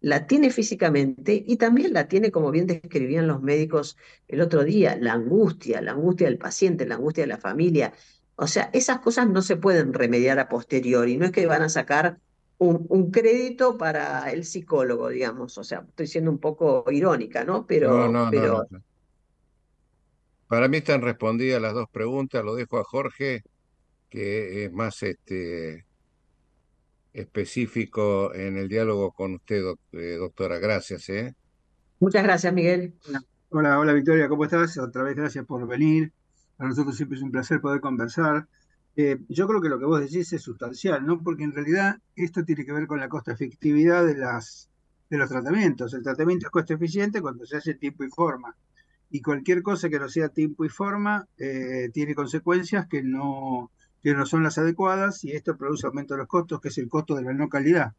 La 0.00 0.26
tiene 0.26 0.50
físicamente 0.50 1.44
y 1.46 1.58
también 1.58 1.92
la 1.92 2.08
tiene, 2.08 2.32
como 2.32 2.50
bien 2.50 2.66
describían 2.66 3.28
los 3.28 3.40
médicos 3.40 3.96
el 4.26 4.40
otro 4.40 4.64
día, 4.64 4.96
la 4.96 5.12
angustia, 5.12 5.80
la 5.80 5.92
angustia 5.92 6.26
del 6.26 6.38
paciente, 6.38 6.86
la 6.86 6.96
angustia 6.96 7.22
de 7.22 7.28
la 7.28 7.38
familia. 7.38 7.92
O 8.34 8.48
sea, 8.48 8.70
esas 8.72 8.98
cosas 8.98 9.28
no 9.28 9.42
se 9.42 9.56
pueden 9.56 9.92
remediar 9.92 10.40
a 10.40 10.48
posteriori, 10.48 11.16
no 11.16 11.26
es 11.26 11.30
que 11.30 11.46
van 11.46 11.62
a 11.62 11.68
sacar 11.68 12.18
un, 12.58 13.10
crédito 13.10 13.76
para 13.76 14.32
el 14.32 14.44
psicólogo, 14.44 15.08
digamos. 15.08 15.56
O 15.58 15.64
sea, 15.64 15.84
estoy 15.88 16.06
siendo 16.08 16.30
un 16.30 16.38
poco 16.38 16.84
irónica, 16.90 17.44
¿no? 17.44 17.66
Pero, 17.66 18.08
no, 18.08 18.24
no, 18.24 18.30
pero... 18.30 18.66
no, 18.70 18.82
Para 20.52 20.68
mí 20.68 20.76
están 20.76 21.00
respondidas 21.00 21.62
las 21.62 21.72
dos 21.72 21.88
preguntas. 21.90 22.44
Lo 22.44 22.54
dejo 22.54 22.78
a 22.78 22.84
Jorge, 22.84 23.42
que 24.10 24.66
es 24.66 24.70
más 24.70 25.02
este, 25.02 25.86
específico 27.14 28.34
en 28.34 28.58
el 28.58 28.68
diálogo 28.68 29.12
con 29.12 29.36
usted, 29.36 29.62
eh, 29.92 30.16
doctora. 30.18 30.58
Gracias. 30.58 31.08
¿eh? 31.08 31.34
Muchas 32.00 32.22
gracias, 32.22 32.52
Miguel. 32.52 32.92
Hola, 33.48 33.78
hola 33.78 33.94
Victoria, 33.94 34.28
¿cómo 34.28 34.44
estás? 34.44 34.76
Otra 34.76 35.02
vez 35.04 35.16
gracias 35.16 35.46
por 35.46 35.66
venir. 35.66 36.12
Para 36.58 36.68
nosotros 36.68 36.98
siempre 36.98 37.16
es 37.16 37.22
un 37.22 37.30
placer 37.30 37.58
poder 37.62 37.80
conversar. 37.80 38.46
Eh, 38.94 39.20
yo 39.30 39.48
creo 39.48 39.62
que 39.62 39.70
lo 39.70 39.78
que 39.78 39.86
vos 39.86 40.00
decís 40.00 40.34
es 40.34 40.42
sustancial, 40.42 41.06
¿no? 41.06 41.22
Porque 41.22 41.44
en 41.44 41.52
realidad 41.52 41.96
esto 42.14 42.44
tiene 42.44 42.66
que 42.66 42.72
ver 42.72 42.86
con 42.86 43.00
la 43.00 43.08
costa 43.08 43.32
efectividad 43.32 44.04
de, 44.04 44.18
las, 44.18 44.68
de 45.08 45.16
los 45.16 45.30
tratamientos. 45.30 45.94
El 45.94 46.02
tratamiento 46.02 46.44
es 46.44 46.50
coste 46.50 46.74
eficiente 46.74 47.22
cuando 47.22 47.46
se 47.46 47.56
hace 47.56 47.72
tiempo 47.72 48.04
y 48.04 48.10
forma. 48.10 48.54
Y 49.12 49.20
cualquier 49.20 49.62
cosa 49.62 49.90
que 49.90 50.00
no 50.00 50.08
sea 50.08 50.30
tiempo 50.30 50.64
y 50.64 50.70
forma 50.70 51.28
eh, 51.38 51.90
tiene 51.92 52.14
consecuencias 52.14 52.88
que 52.88 53.02
no, 53.02 53.70
que 54.02 54.14
no 54.14 54.26
son 54.26 54.42
las 54.42 54.58
adecuadas 54.58 55.22
y 55.24 55.32
esto 55.32 55.56
produce 55.56 55.86
aumento 55.86 56.14
de 56.14 56.18
los 56.18 56.28
costos, 56.28 56.60
que 56.60 56.68
es 56.68 56.78
el 56.78 56.88
costo 56.88 57.14
de 57.14 57.22
la 57.22 57.34
no 57.34 57.48
calidad. 57.48 57.92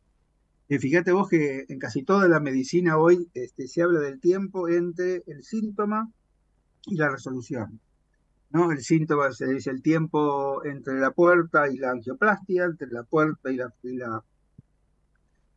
Y 0.68 0.80
fíjate 0.80 1.12
vos 1.12 1.30
que 1.30 1.66
en 1.70 1.78
casi 1.78 2.04
toda 2.04 2.28
la 2.28 2.40
medicina 2.40 2.98
hoy 2.98 3.30
este, 3.36 3.68
se 3.68 3.84
habla 3.84 4.00
del 4.00 4.20
tiempo 4.20 4.68
entre 4.68 5.24
el 5.28 5.44
síntoma 5.44 6.12
y 6.88 6.96
la 6.96 7.10
resolución. 7.10 7.80
¿no? 8.50 8.72
El 8.72 8.82
síntoma 8.82 9.32
se 9.34 9.48
dice 9.48 9.70
el 9.70 9.82
tiempo 9.82 10.66
entre 10.66 11.00
la 11.00 11.12
puerta 11.12 11.70
y 11.70 11.78
la 11.78 11.92
angioplastia, 11.92 12.66
entre 12.66 12.88
la 12.88 13.04
puerta 13.04 13.52
y 13.52 13.58
la, 13.58 13.72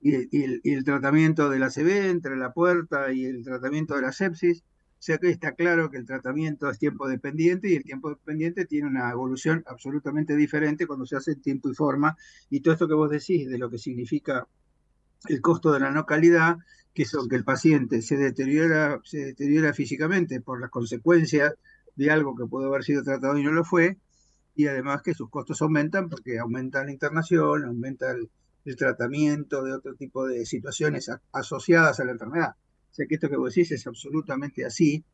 y, 0.03 0.71
el, 0.71 0.85
tratamiento 0.85 1.49
de 1.49 1.59
la 1.59 1.71
CB, 1.71 2.11
entre 2.11 2.37
la 2.37 2.53
puerta 2.53 3.13
y 3.13 3.25
el 3.25 3.45
tratamiento 3.45 3.95
de 3.95 4.03
la 4.03 4.13
sepsis. 4.13 4.65
Sea 5.07 5.19
que 5.19 5.31
está 5.31 5.53
claro 5.53 5.89
que 5.89 5.99
el 5.99 6.05
tratamiento 6.05 6.69
es 6.69 6.81
tiempo 6.81 7.07
dependiente 7.07 7.69
y 7.69 7.77
el 7.77 7.85
tiempo 7.85 8.09
dependiente 8.09 8.65
tiene 8.65 8.89
una 8.89 9.09
evolución 9.13 9.63
absolutamente 9.69 10.35
diferente 10.35 10.85
cuando 10.85 11.07
se 11.07 11.15
hace 11.15 11.31
en 11.31 11.43
tiempo 11.43 11.71
y 11.71 11.75
forma. 11.77 12.17
Y 12.51 12.59
todo 12.59 12.75
esto 12.75 12.89
que 12.89 12.95
vos 12.95 13.09
decís 13.09 13.49
de 13.49 13.57
lo 13.57 13.71
que 13.71 13.79
significa 13.79 14.49
el 15.29 15.41
costo 15.41 15.71
de 15.71 15.79
la 15.79 15.93
no 15.93 16.07
calidad, 16.07 16.57
que 16.93 17.05
es 17.05 17.17
que 17.31 17.37
el 17.37 17.45
paciente 17.45 18.03
se 18.03 18.17
deteriora, 18.17 19.01
se 19.05 19.27
deteriora 19.27 19.73
físicamente 19.73 20.41
por 20.41 20.61
las 20.61 20.71
consecuencias 20.71 21.55
de 21.95 22.11
algo 22.11 22.35
que 22.35 22.47
pudo 22.47 22.67
haber 22.67 22.83
sido 22.83 23.05
tratado 23.05 23.39
y 23.39 23.45
no 23.45 23.53
lo 23.53 23.63
fue, 23.63 23.99
y 24.57 24.67
además 24.67 25.03
que 25.03 25.15
sus 25.15 25.31
costos 25.31 25.63
aumentan 25.63 26.09
porque 26.09 26.41
aumenta 26.41 26.85
la 26.85 26.91
internación, 26.91 27.65
aumenta 27.65 28.11
el, 28.11 28.29
tratamiento 28.77 29.63
de 29.63 29.73
otro 29.73 29.95
tipo 29.95 30.27
de 30.27 30.45
situaciones 30.45 31.09
asociadas 31.31 32.01
a 32.01 32.05
la 32.05 32.11
enfermedad. 32.11 32.57
O 32.97 33.01
sea 33.05 33.07
que 33.07 33.17
esto 33.17 33.29
que 33.29 33.37
vos 33.37 33.55
decís 33.55 33.73
es 33.73 33.87
absolutamente 33.87 34.65
así, 34.65 35.05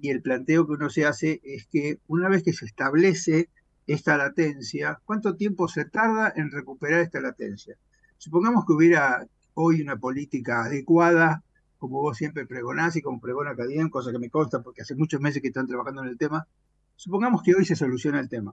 y 0.00 0.10
el 0.10 0.22
planteo 0.22 0.66
que 0.66 0.72
uno 0.72 0.90
se 0.90 1.06
hace 1.06 1.40
es 1.44 1.68
que 1.68 2.00
una 2.08 2.28
vez 2.28 2.42
que 2.42 2.52
se 2.52 2.66
establece 2.66 3.48
esta 3.86 4.16
latencia, 4.16 5.00
¿cuánto 5.04 5.36
tiempo 5.36 5.68
se 5.68 5.84
tarda 5.84 6.32
en 6.34 6.50
recuperar 6.50 7.00
esta 7.00 7.20
latencia? 7.20 7.76
Supongamos 8.16 8.66
que 8.66 8.72
hubiera 8.72 9.24
hoy 9.54 9.82
una 9.82 9.96
política 9.96 10.64
adecuada 10.64 11.44
como 11.78 12.00
vos 12.02 12.16
siempre 12.16 12.44
pregonás 12.44 12.96
y 12.96 13.02
como 13.02 13.20
pregona 13.20 13.54
Cadien, 13.54 13.88
cosa 13.88 14.10
que 14.10 14.18
me 14.18 14.30
consta 14.30 14.60
porque 14.60 14.82
hace 14.82 14.96
muchos 14.96 15.20
meses 15.20 15.40
que 15.40 15.46
están 15.46 15.68
trabajando 15.68 16.02
en 16.02 16.08
el 16.08 16.18
tema, 16.18 16.48
supongamos 16.96 17.44
que 17.44 17.54
hoy 17.54 17.64
se 17.64 17.76
soluciona 17.76 18.18
el 18.18 18.28
tema. 18.28 18.52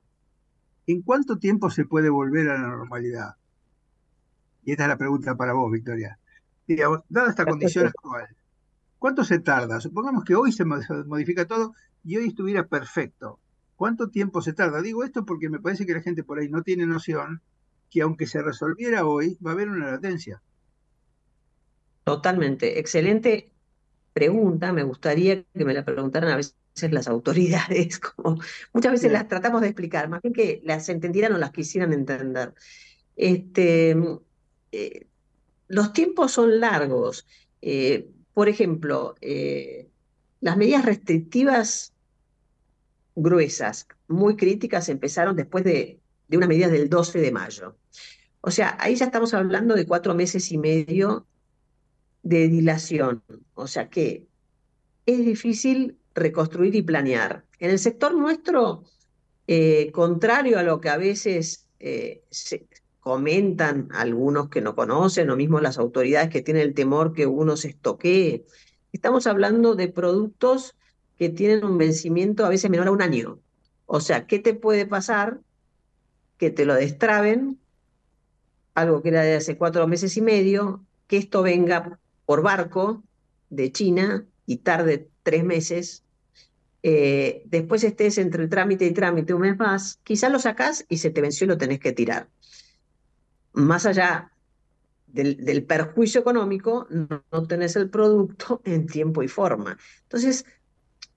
¿En 0.85 1.01
cuánto 1.01 1.39
tiempo 1.39 1.71
se 1.71 1.85
puede 1.85 2.09
volver 2.09 2.49
a 2.49 2.61
la 2.61 2.67
normalidad? 2.67 3.33
Y 4.63 4.73
esta 4.73 4.83
es 4.83 4.89
la 4.89 4.97
pregunta 4.97 5.35
para 5.35 5.53
vos, 5.53 5.71
Victoria. 5.71 6.19
Digamos, 6.67 6.99
dada 7.09 7.31
esta 7.31 7.47
condición 7.47 7.87
actual, 7.95 8.27
¿cuánto 9.05 9.24
se 9.24 9.38
tarda? 9.38 9.79
Supongamos 9.79 10.24
que 10.24 10.33
hoy 10.33 10.51
se 10.51 10.65
modifica 10.65 11.45
todo 11.45 11.75
y 12.03 12.17
hoy 12.17 12.29
estuviera 12.29 12.65
perfecto. 12.65 13.39
¿Cuánto 13.75 14.09
tiempo 14.09 14.41
se 14.41 14.51
tarda? 14.51 14.81
Digo 14.81 15.03
esto 15.03 15.27
porque 15.27 15.47
me 15.47 15.59
parece 15.59 15.85
que 15.85 15.93
la 15.93 16.01
gente 16.01 16.24
por 16.24 16.39
ahí 16.39 16.50
no 16.50 16.63
tiene 16.63 16.88
noción 16.88 17.43
que 17.91 18.01
aunque 18.01 18.25
se 18.25 18.41
resolviera 18.41 19.05
hoy, 19.05 19.38
va 19.45 19.51
a 19.51 19.53
haber 19.53 19.69
una 19.69 19.91
latencia. 19.91 20.41
Totalmente. 22.03 22.79
Excelente 22.79 23.51
pregunta. 24.12 24.74
Me 24.74 24.81
gustaría 24.81 25.43
que 25.43 25.65
me 25.65 25.75
la 25.75 25.85
preguntaran 25.85 26.31
a 26.31 26.38
veces 26.38 26.55
las 26.89 27.07
autoridades, 27.07 28.00
como 28.15 28.39
muchas 28.74 28.91
veces 28.91 29.12
las 29.12 29.27
tratamos 29.27 29.62
de 29.62 29.67
explicar, 29.67 30.09
más 30.09 30.24
bien 30.24 30.33
que 30.33 30.62
las 30.63 30.89
entendieran 30.89 31.33
o 31.33 31.38
las 31.38 31.51
quisieran 31.51 31.93
entender. 31.93 32.55
Este, 33.15 33.95
eh, 34.71 35.05
los 35.67 35.93
tiempos 35.93 36.31
son 36.31 36.59
largos. 36.59 37.27
Eh, 37.62 38.09
por 38.35 38.49
ejemplo, 38.49 39.15
eh, 39.21 39.87
las 40.41 40.57
medidas 40.57 40.83
restrictivas 40.83 41.93
gruesas, 43.15 43.87
muy 44.09 44.35
críticas, 44.35 44.89
empezaron 44.89 45.37
después 45.37 45.63
de, 45.63 46.01
de 46.27 46.37
unas 46.37 46.49
medidas 46.49 46.69
del 46.69 46.89
12 46.89 47.19
de 47.19 47.31
mayo. 47.31 47.77
O 48.41 48.51
sea, 48.51 48.77
ahí 48.81 48.95
ya 48.97 49.05
estamos 49.05 49.33
hablando 49.33 49.73
de 49.73 49.87
cuatro 49.87 50.13
meses 50.13 50.51
y 50.51 50.57
medio 50.57 51.25
de 52.23 52.49
dilación. 52.49 53.23
O 53.53 53.67
sea 53.67 53.89
que 53.89 54.27
es 55.05 55.25
difícil 55.25 55.97
reconstruir 56.13 56.75
y 56.75 56.81
planear. 56.81 57.45
En 57.59 57.69
el 57.69 57.79
sector 57.79 58.13
nuestro, 58.13 58.83
eh, 59.47 59.91
contrario 59.93 60.59
a 60.59 60.63
lo 60.63 60.81
que 60.81 60.89
a 60.89 60.97
veces 60.97 61.69
eh, 61.79 62.25
se 62.29 62.67
comentan 63.05 63.88
algunos 63.91 64.50
que 64.50 64.62
no 64.62 64.74
conocen, 64.74 65.29
o 65.29 65.35
mismo 65.35 65.59
las 65.59 65.77
autoridades 65.77 66.31
que 66.31 66.41
tienen 66.41 66.63
el 66.63 66.74
temor 66.74 67.13
que 67.13 67.27
uno 67.27 67.55
se 67.55 67.67
estoquee, 67.67 68.45
estamos 68.93 69.27
hablando 69.27 69.75
de 69.75 69.89
productos 69.89 70.75
que 71.15 71.29
tienen 71.29 71.63
un 71.63 71.77
vencimiento 71.77 72.43
a 72.43 72.50
veces 72.50 72.71
menor 72.71 72.88
a 72.88 72.91
un 72.91 73.03
año. 73.03 73.38
O 73.85 74.00
sea, 74.00 74.25
¿qué 74.25 74.39
te 74.39 74.55
puede 74.55 74.88
pasar? 74.88 75.39
Que 76.39 76.50
te 76.50 76.65
lo 76.65 76.74
destraben, 76.74 77.59
algo 78.74 79.03
que 79.03 79.09
era 79.09 79.21
de 79.21 79.35
hace 79.35 79.55
cuatro 79.55 79.85
meses 79.88 80.17
y 80.17 80.21
medio, 80.24 80.83
que 81.05 81.17
esto 81.17 81.43
venga 81.43 82.00
por 82.25 82.41
barco 82.41 83.03
de 83.51 83.71
China 83.71 84.25
y 84.47 84.57
tarde 84.57 85.09
tres 85.21 85.43
meses, 85.43 86.03
eh, 86.81 87.43
después 87.45 87.83
estés 87.83 88.17
entre 88.17 88.47
trámite 88.47 88.88
y 88.88 88.93
trámite 88.93 89.35
un 89.35 89.41
mes 89.41 89.59
más, 89.59 90.00
quizás 90.03 90.31
lo 90.31 90.39
sacás 90.39 90.85
y 90.89 90.97
se 90.97 91.12
te 91.12 91.21
venció 91.21 91.45
y 91.45 91.50
lo 91.50 91.59
tenés 91.59 91.79
que 91.79 91.91
tirar. 91.91 92.29
Más 93.55 93.85
allá 93.85 94.31
del, 95.07 95.65
perjuicio 95.65 96.21
económico, 96.21 96.88
no, 96.89 97.47
tenés 97.47 97.75
el 97.75 97.89
producto 97.89 98.62
en 98.65 98.85
tiempo 98.85 99.24
y 99.24 99.27
forma. 99.27 99.77
Entonces, 100.03 100.45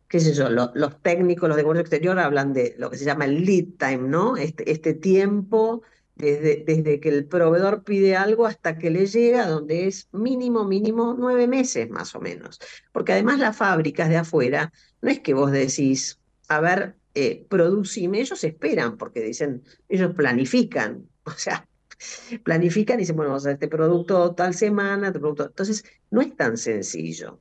qué 0.09 0.21
sé 0.21 0.33
yo, 0.33 0.49
los 0.49 1.03
técnicos, 1.03 1.49
los 1.49 1.57
de 1.57 1.63
comercio 1.63 1.83
exterior 1.83 2.19
hablan 2.19 2.53
de 2.53 2.75
lo 2.79 2.91
que 2.91 2.97
se 2.97 3.05
llama 3.05 3.27
el 3.27 3.45
lead 3.45 3.67
time, 3.79 4.09
¿no? 4.09 4.37
Este, 4.37 4.71
este 4.71 4.95
tiempo 4.95 5.83
desde, 6.15 6.65
desde 6.67 7.01
que 7.01 7.11
el 7.11 7.27
proveedor 7.27 7.85
pide 7.85 8.17
algo 8.17 8.47
hasta 8.47 8.79
que 8.79 8.91
le 8.91 9.07
llega, 9.07 9.47
donde 9.47 9.87
es 9.87 10.09
mínimo, 10.13 10.65
mínimo 10.65 11.15
nueve 11.17 11.47
meses 11.47 11.89
más 11.91 12.15
o 12.15 12.21
menos. 12.21 12.59
Porque 12.93 13.13
además 13.13 13.39
las 13.39 13.57
fábricas 13.57 14.09
de 14.09 14.17
afuera, 14.17 14.73
no 15.01 15.11
es 15.11 15.21
que 15.21 15.35
vos 15.35 15.53
decís, 15.53 16.19
a 16.49 16.61
ver, 16.61 16.97
eh, 17.15 17.47
producime, 17.49 18.21
ellos 18.21 18.43
esperan, 18.45 18.97
porque 18.97 19.21
dicen, 19.21 19.63
ellos 19.89 20.15
planifican, 20.15 21.09
o 21.25 21.31
sea, 21.33 21.68
planifican 22.45 22.99
y 22.99 23.03
dicen, 23.03 23.17
bueno, 23.17 23.31
vamos 23.31 23.45
a 23.45 23.51
hacer 23.51 23.55
este 23.55 23.69
producto 23.69 24.35
tal 24.35 24.55
semana, 24.55 25.09
este 25.09 25.19
producto. 25.19 25.47
Entonces, 25.47 25.85
no 26.11 26.21
es 26.21 26.37
tan 26.37 26.57
sencillo. 26.57 27.41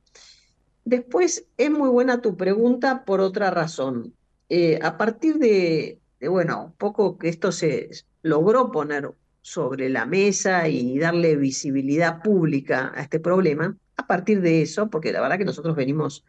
Después, 0.84 1.46
es 1.56 1.70
muy 1.70 1.88
buena 1.88 2.20
tu 2.20 2.36
pregunta 2.36 3.04
por 3.04 3.20
otra 3.20 3.50
razón. 3.50 4.14
Eh, 4.48 4.78
a 4.82 4.96
partir 4.96 5.38
de, 5.38 6.00
bueno, 6.28 6.66
un 6.66 6.72
poco 6.72 7.18
que 7.18 7.28
esto 7.28 7.52
se 7.52 7.90
logró 8.22 8.72
poner 8.72 9.10
sobre 9.42 9.88
la 9.88 10.06
mesa 10.06 10.68
y 10.68 10.98
darle 10.98 11.36
visibilidad 11.36 12.22
pública 12.22 12.92
a 12.94 13.02
este 13.02 13.20
problema, 13.20 13.76
a 13.96 14.06
partir 14.06 14.40
de 14.40 14.62
eso, 14.62 14.90
porque 14.90 15.12
la 15.12 15.20
verdad 15.20 15.38
que 15.38 15.44
nosotros 15.44 15.76
venimos 15.76 16.24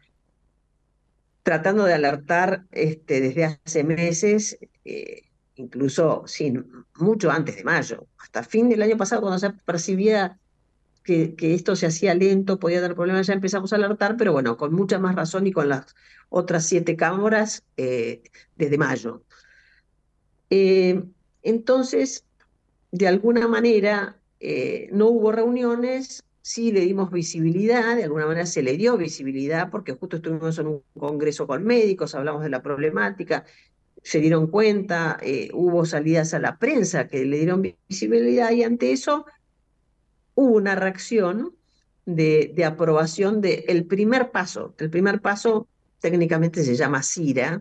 tratando 1.42 1.84
de 1.84 1.94
alertar 1.94 2.64
este, 2.70 3.20
desde 3.20 3.44
hace 3.44 3.84
meses, 3.84 4.58
eh, 4.84 5.29
incluso 5.60 6.24
mucho 6.98 7.30
antes 7.30 7.56
de 7.56 7.64
mayo, 7.64 8.06
hasta 8.18 8.42
fin 8.42 8.68
del 8.68 8.82
año 8.82 8.96
pasado, 8.96 9.22
cuando 9.22 9.38
se 9.38 9.50
percibía 9.50 10.38
que, 11.04 11.34
esto 11.54 11.76
se 11.76 11.86
hacía 11.86 12.14
lento, 12.14 12.58
podía 12.58 12.80
dar 12.80 12.94
problemas, 12.94 13.26
ya 13.26 13.34
empezamos 13.34 13.72
a 13.72 13.76
alertar, 13.76 14.16
pero 14.16 14.32
bueno, 14.32 14.56
con 14.56 14.72
mucha 14.74 14.98
más 14.98 15.14
razón 15.14 15.46
y 15.46 15.52
con 15.52 15.68
las 15.68 15.94
otras 16.28 16.66
siete 16.66 16.96
cámaras 16.96 17.64
eh, 17.76 18.22
desde 18.56 18.78
mayo. 18.78 19.22
Eh, 20.50 21.02
entonces, 21.42 22.24
de 22.92 23.08
alguna 23.08 23.48
manera, 23.48 24.16
eh, 24.40 24.88
no 24.92 25.08
hubo 25.08 25.32
reuniones, 25.32 26.22
sí 26.42 26.72
le 26.72 26.80
dimos 26.80 27.10
visibilidad, 27.10 27.96
de 27.96 28.04
alguna 28.04 28.26
manera 28.26 28.46
se 28.46 28.62
le 28.62 28.76
dio 28.76 28.96
visibilidad, 28.96 29.70
porque 29.70 29.94
justo 29.94 30.16
estuvimos 30.16 30.58
en 30.58 30.66
un 30.66 30.82
congreso 30.98 31.46
con 31.46 31.64
médicos, 31.64 32.14
hablamos 32.14 32.42
de 32.42 32.50
la 32.50 32.62
problemática, 32.62 33.44
se 34.02 34.20
dieron 34.20 34.46
cuenta, 34.46 35.18
hubo 35.52 35.84
salidas 35.84 36.32
a 36.34 36.38
la 36.38 36.58
prensa 36.58 37.06
que 37.08 37.24
le 37.24 37.36
dieron 37.36 37.62
visibilidad 37.88 38.50
y 38.50 38.62
ante 38.62 38.92
eso 38.92 39.26
hubo 40.34 40.56
una 40.56 40.74
reacción 40.74 41.54
de, 42.06 42.64
aprobación 42.64 43.40
del 43.40 43.84
primer 43.86 44.30
paso. 44.30 44.74
El 44.78 44.90
primer 44.90 45.20
paso 45.20 45.68
técnicamente 46.00 46.64
se 46.64 46.76
llama 46.76 47.02
CIRA. 47.02 47.60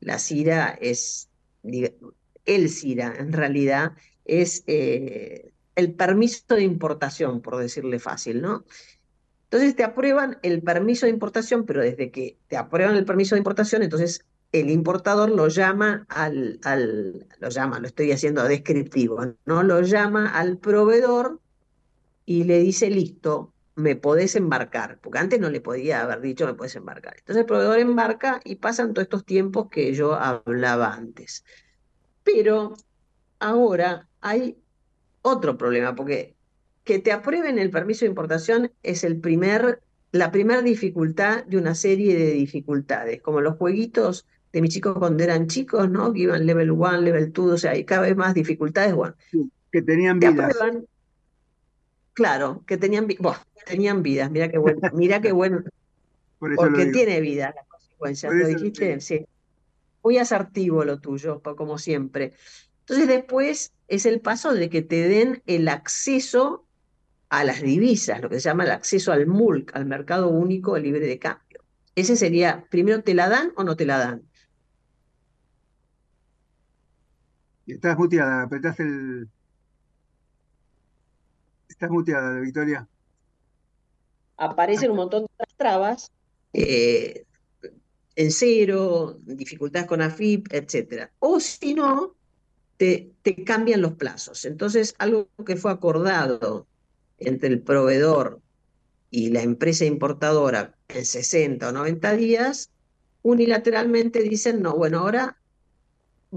La 0.00 0.18
CIRA 0.18 0.78
es, 0.80 1.28
el 1.62 2.70
CIRA 2.70 3.14
en 3.18 3.32
realidad 3.32 3.92
es 4.24 4.64
eh, 4.66 5.52
el 5.74 5.94
permiso 5.94 6.42
de 6.54 6.62
importación, 6.62 7.40
por 7.40 7.56
decirle 7.58 7.98
fácil, 7.98 8.40
¿no? 8.40 8.64
Entonces 9.44 9.76
te 9.76 9.84
aprueban 9.84 10.38
el 10.42 10.62
permiso 10.62 11.06
de 11.06 11.12
importación, 11.12 11.66
pero 11.66 11.80
desde 11.80 12.10
que 12.10 12.36
te 12.48 12.56
aprueban 12.56 12.96
el 12.96 13.04
permiso 13.04 13.36
de 13.36 13.40
importación, 13.40 13.82
entonces 13.82 14.24
el 14.60 14.70
importador 14.70 15.30
lo 15.30 15.48
llama 15.48 16.06
al, 16.08 16.60
al, 16.64 17.26
lo 17.38 17.48
llama, 17.48 17.80
lo 17.80 17.86
estoy 17.86 18.12
haciendo 18.12 18.44
descriptivo, 18.44 19.34
¿no? 19.44 19.62
Lo 19.62 19.80
llama 19.82 20.30
al 20.30 20.58
proveedor 20.58 21.40
y 22.24 22.44
le 22.44 22.58
dice, 22.58 22.90
listo, 22.90 23.52
me 23.76 23.94
podés 23.94 24.34
embarcar, 24.36 24.98
porque 25.02 25.18
antes 25.18 25.38
no 25.38 25.50
le 25.50 25.60
podía 25.60 26.02
haber 26.02 26.20
dicho, 26.20 26.46
me 26.46 26.54
podés 26.54 26.76
embarcar. 26.76 27.14
Entonces 27.18 27.42
el 27.42 27.46
proveedor 27.46 27.78
embarca 27.78 28.40
y 28.44 28.56
pasan 28.56 28.94
todos 28.94 29.04
estos 29.04 29.24
tiempos 29.24 29.68
que 29.70 29.94
yo 29.94 30.14
hablaba 30.14 30.94
antes. 30.94 31.44
Pero 32.24 32.74
ahora 33.38 34.08
hay 34.20 34.58
otro 35.22 35.58
problema, 35.58 35.94
porque 35.94 36.36
que 36.84 36.98
te 37.00 37.12
aprueben 37.12 37.58
el 37.58 37.70
permiso 37.70 38.04
de 38.04 38.10
importación 38.10 38.72
es 38.82 39.04
el 39.04 39.20
primer, 39.20 39.82
la 40.10 40.30
primera 40.30 40.62
dificultad 40.62 41.44
de 41.44 41.58
una 41.58 41.74
serie 41.74 42.16
de 42.16 42.30
dificultades, 42.30 43.20
como 43.20 43.40
los 43.40 43.56
jueguitos 43.56 44.26
de 44.56 44.62
mis 44.62 44.72
chicos 44.72 44.96
cuando 44.96 45.22
eran 45.22 45.48
chicos, 45.48 45.90
¿no? 45.90 46.14
Que 46.14 46.20
iban 46.20 46.46
level 46.46 46.70
1, 46.70 47.02
level 47.02 47.30
2, 47.30 47.52
o 47.52 47.58
sea, 47.58 47.72
hay 47.72 47.84
cada 47.84 48.00
vez 48.00 48.16
más 48.16 48.32
dificultades, 48.32 48.94
bueno. 48.94 49.14
que 49.70 49.82
tenían 49.82 50.18
vidas. 50.18 50.56
Claro, 52.14 52.64
que 52.66 52.78
tenían, 52.78 53.06
tenían 53.66 54.02
vidas, 54.02 54.30
mira 54.30 54.48
qué 54.48 54.56
bueno, 54.56 54.80
mira 54.94 55.20
qué 55.20 55.32
bueno, 55.32 55.62
porque 56.38 56.86
tiene 56.86 57.20
vida 57.20 57.52
las 57.54 57.66
consecuencias, 57.66 58.32
¿lo 58.32 58.48
dijiste? 58.48 58.98
Sí. 59.02 59.26
Muy 60.02 60.16
asertivo 60.16 60.86
lo 60.86 61.00
tuyo, 61.00 61.42
como 61.42 61.76
siempre. 61.76 62.32
Entonces 62.80 63.08
después 63.08 63.72
es 63.88 64.06
el 64.06 64.22
paso 64.22 64.54
de 64.54 64.70
que 64.70 64.80
te 64.80 65.06
den 65.06 65.42
el 65.44 65.68
acceso 65.68 66.64
a 67.28 67.44
las 67.44 67.60
divisas, 67.60 68.22
lo 68.22 68.30
que 68.30 68.40
se 68.40 68.48
llama 68.48 68.64
el 68.64 68.70
acceso 68.70 69.12
al 69.12 69.26
MULC, 69.26 69.76
al 69.76 69.84
mercado 69.84 70.28
único 70.28 70.78
libre 70.78 71.06
de 71.06 71.18
cambio. 71.18 71.60
Ese 71.94 72.16
sería, 72.16 72.64
primero, 72.70 73.02
¿te 73.02 73.12
la 73.12 73.28
dan 73.28 73.52
o 73.56 73.64
no 73.64 73.76
te 73.76 73.84
la 73.84 73.98
dan? 73.98 74.22
Estás 77.66 77.98
muteada, 77.98 78.42
apretaste 78.42 78.84
el, 78.84 79.28
Estás 81.68 81.90
muteada, 81.90 82.40
Victoria. 82.40 82.88
Aparecen 84.36 84.90
un 84.90 84.96
montón 84.96 85.22
de 85.22 85.44
trabas, 85.56 86.10
eh, 86.52 87.24
en 88.14 88.30
cero, 88.30 89.18
dificultades 89.24 89.86
con 89.86 90.00
AFIP, 90.00 90.46
etc. 90.52 91.10
O 91.18 91.38
si 91.40 91.74
no, 91.74 92.14
te, 92.76 93.12
te 93.22 93.44
cambian 93.44 93.82
los 93.82 93.92
plazos. 93.94 94.44
Entonces, 94.44 94.94
algo 94.98 95.28
que 95.44 95.56
fue 95.56 95.70
acordado 95.70 96.66
entre 97.18 97.50
el 97.50 97.60
proveedor 97.60 98.40
y 99.10 99.30
la 99.30 99.42
empresa 99.42 99.84
importadora 99.84 100.74
en 100.88 101.04
60 101.04 101.68
o 101.68 101.72
90 101.72 102.12
días, 102.12 102.70
unilateralmente 103.22 104.22
dicen, 104.22 104.62
no, 104.62 104.76
bueno, 104.76 105.00
ahora 105.00 105.36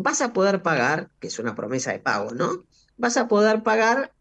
vas 0.01 0.21
a 0.21 0.33
poder 0.33 0.61
pagar, 0.61 1.09
que 1.19 1.27
es 1.27 1.39
una 1.39 1.55
promesa 1.55 1.91
de 1.91 1.99
pago, 1.99 2.31
¿no? 2.31 2.65
Vas 2.97 3.17
a 3.17 3.27
poder 3.27 3.63
pagar 3.63 4.13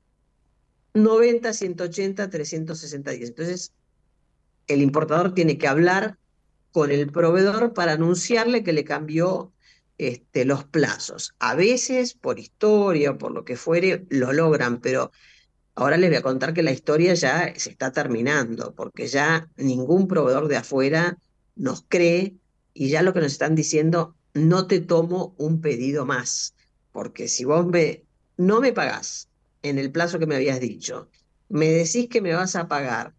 90, 0.95 1.53
180, 1.53 2.31
360 2.31 3.11
días. 3.12 3.29
Entonces, 3.31 3.73
el 4.67 4.83
importador 4.83 5.35
tiene 5.35 5.59
que 5.59 5.69
hablar 5.69 6.19
con 6.73 6.91
el 6.91 7.11
proveedor 7.11 7.73
para 7.73 7.93
anunciarle 7.93 8.62
que 8.62 8.73
le 8.73 8.85
cambió 8.85 9.53
este, 9.97 10.45
los 10.45 10.64
plazos. 10.64 11.35
A 11.38 11.55
veces, 11.55 12.14
por 12.14 12.38
historia 12.38 13.19
por 13.19 13.33
lo 13.33 13.45
que 13.45 13.57
fuere, 13.57 14.07
lo 14.11 14.33
logran, 14.33 14.81
pero 14.81 15.11
ahora 15.75 15.97
les 15.97 16.11
voy 16.11 16.19
a 16.19 16.23
contar 16.23 16.55
que 16.55 16.62
la 16.62 16.73
historia 16.73 17.14
ya 17.14 17.53
se 17.57 17.71
está 17.71 17.93
terminando, 17.93 18.75
porque 18.75 19.07
ya 19.07 19.49
ningún 19.57 20.07
proveedor 20.09 20.49
de 20.49 20.57
afuera 20.57 21.19
nos 21.57 21.85
cree 21.88 22.37
y 22.75 22.91
ya 22.91 23.03
lo 23.03 23.12
que 23.12 23.21
nos 23.21 23.33
están 23.33 23.55
diciendo, 23.55 24.14
no 24.35 24.67
te 24.67 24.81
tomo 24.81 25.35
un 25.38 25.61
pedido 25.61 26.07
más, 26.07 26.55
porque 26.93 27.29
si 27.29 27.45
vos 27.45 27.67
me, 27.67 28.05
no 28.37 28.61
me 28.61 28.73
pagás 28.73 29.29
en 29.62 29.79
el 29.79 29.91
plazo 29.91 30.19
que 30.19 30.27
me 30.27 30.37
habías 30.37 30.61
dicho, 30.61 31.09
me 31.49 31.67
decís 31.67 32.09
que 32.09 32.21
me 32.21 32.35
vas 32.35 32.57
a 32.57 32.69
pagar, 32.69 33.14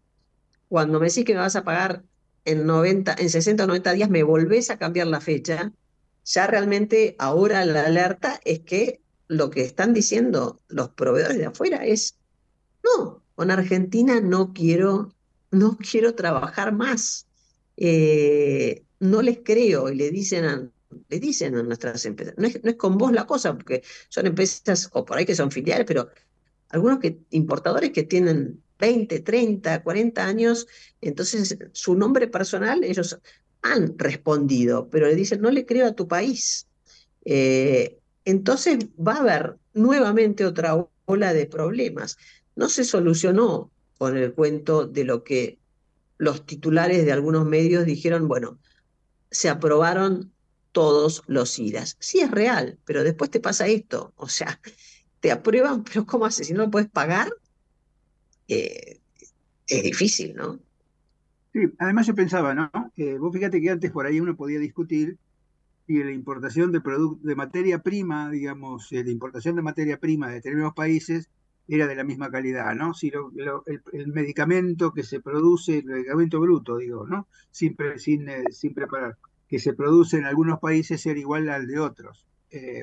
cuando 0.68 1.00
me 1.00 1.06
decís 1.08 1.24
que 1.24 1.34
me 1.34 1.40
vas 1.40 1.56
a 1.56 1.64
pagar 1.64 2.04
en, 2.44 2.66
90, 2.66 3.16
en 3.18 3.30
60 3.30 3.64
o 3.64 3.66
90 3.66 3.92
días, 3.92 4.10
me 4.10 4.22
volvés 4.22 4.70
a 4.70 4.78
cambiar 4.78 5.06
la 5.08 5.20
fecha, 5.20 5.72
ya 6.24 6.46
realmente 6.46 7.16
ahora 7.18 7.64
la 7.64 7.86
alerta 7.86 8.40
es 8.44 8.60
que 8.60 9.00
lo 9.26 9.50
que 9.50 9.62
están 9.62 9.94
diciendo 9.94 10.60
los 10.68 10.90
proveedores 10.90 11.38
de 11.38 11.46
afuera 11.46 11.84
es, 11.84 12.16
no, 12.84 13.22
con 13.34 13.50
Argentina 13.50 14.20
no 14.20 14.52
quiero, 14.52 15.14
no 15.50 15.78
quiero 15.78 16.14
trabajar 16.14 16.72
más. 16.72 17.26
Eh, 17.76 18.84
no 18.98 19.22
les 19.22 19.38
creo 19.42 19.88
y 19.88 19.94
le 19.94 20.10
dicen 20.10 20.44
a, 20.44 20.70
le 21.08 21.20
dicen 21.20 21.56
a 21.56 21.62
nuestras 21.62 22.04
empresas, 22.04 22.34
no 22.36 22.46
es, 22.46 22.62
no 22.62 22.70
es, 22.70 22.76
con 22.76 22.98
vos 22.98 23.12
la 23.12 23.26
cosa, 23.26 23.54
porque 23.54 23.82
son 24.08 24.26
empresas, 24.26 24.88
o 24.92 25.04
por 25.04 25.18
ahí 25.18 25.24
que 25.24 25.34
son 25.34 25.50
filiales, 25.50 25.86
pero 25.86 26.08
algunos 26.70 26.98
que, 26.98 27.20
importadores 27.30 27.90
que 27.90 28.04
tienen 28.04 28.62
20, 28.78 29.20
30, 29.20 29.82
40 29.82 30.24
años, 30.24 30.66
entonces 31.00 31.58
su 31.72 31.94
nombre 31.94 32.28
personal 32.28 32.82
ellos 32.84 33.18
han 33.62 33.98
respondido, 33.98 34.88
pero 34.88 35.06
le 35.06 35.14
dicen, 35.14 35.40
no 35.40 35.50
le 35.50 35.66
creo 35.66 35.86
a 35.86 35.94
tu 35.94 36.08
país. 36.08 36.66
Eh, 37.24 37.98
entonces 38.24 38.78
va 38.96 39.14
a 39.14 39.20
haber 39.20 39.56
nuevamente 39.74 40.46
otra 40.46 40.86
ola 41.04 41.34
de 41.34 41.46
problemas. 41.46 42.16
No 42.56 42.68
se 42.68 42.84
solucionó 42.84 43.70
con 43.98 44.16
el 44.16 44.32
cuento 44.32 44.86
de 44.86 45.04
lo 45.04 45.24
que 45.24 45.58
los 46.16 46.46
titulares 46.46 47.04
de 47.04 47.12
algunos 47.12 47.46
medios 47.46 47.84
dijeron, 47.84 48.28
bueno, 48.28 48.58
se 49.30 49.48
aprobaron 49.48 50.32
todos 50.72 51.22
los 51.26 51.58
IRAs. 51.58 51.96
Sí 52.00 52.20
es 52.20 52.30
real, 52.30 52.78
pero 52.84 53.04
después 53.04 53.30
te 53.30 53.40
pasa 53.40 53.66
esto. 53.66 54.12
O 54.16 54.28
sea, 54.28 54.60
te 55.20 55.30
aprueban, 55.30 55.84
pero 55.84 56.06
¿cómo 56.06 56.26
haces? 56.26 56.46
Si 56.46 56.52
no 56.52 56.60
lo 56.64 56.70
puedes 56.70 56.88
pagar, 56.88 57.30
eh, 58.48 59.00
es 59.66 59.82
difícil, 59.82 60.34
¿no? 60.34 60.58
Sí, 61.52 61.60
además 61.78 62.06
yo 62.06 62.14
pensaba, 62.14 62.54
¿no? 62.54 62.70
Eh, 62.96 63.18
vos 63.18 63.32
fíjate 63.32 63.60
que 63.60 63.70
antes 63.70 63.90
por 63.90 64.06
ahí 64.06 64.20
uno 64.20 64.36
podía 64.36 64.58
discutir 64.58 65.18
si 65.86 66.04
la 66.04 66.12
importación 66.12 66.70
de, 66.70 66.80
de 67.22 67.34
materia 67.34 67.82
prima, 67.82 68.30
digamos, 68.30 68.92
eh, 68.92 69.02
la 69.02 69.10
importación 69.10 69.56
de 69.56 69.62
materia 69.62 69.98
prima 69.98 70.28
de 70.28 70.34
determinados 70.34 70.74
países 70.74 71.28
era 71.66 71.86
de 71.86 71.94
la 71.94 72.04
misma 72.04 72.30
calidad, 72.30 72.74
¿no? 72.74 72.94
Si 72.94 73.12
el, 73.92 74.06
medicamento 74.08 74.92
que 74.92 75.02
se 75.02 75.20
produce, 75.20 75.78
el 75.78 75.84
medicamento 75.84 76.40
bruto, 76.40 76.76
digo, 76.76 77.06
¿no? 77.06 77.28
Sin, 77.50 77.76
sin, 77.96 78.28
eh, 78.28 78.44
sin 78.50 78.74
preparar, 78.74 79.16
que 79.50 79.58
se 79.58 79.74
produce 79.74 80.16
en 80.16 80.24
algunos 80.24 80.60
países 80.60 81.04
era 81.04 81.18
igual 81.18 81.50
al 81.50 81.66
de 81.66 81.80
otros. 81.80 82.26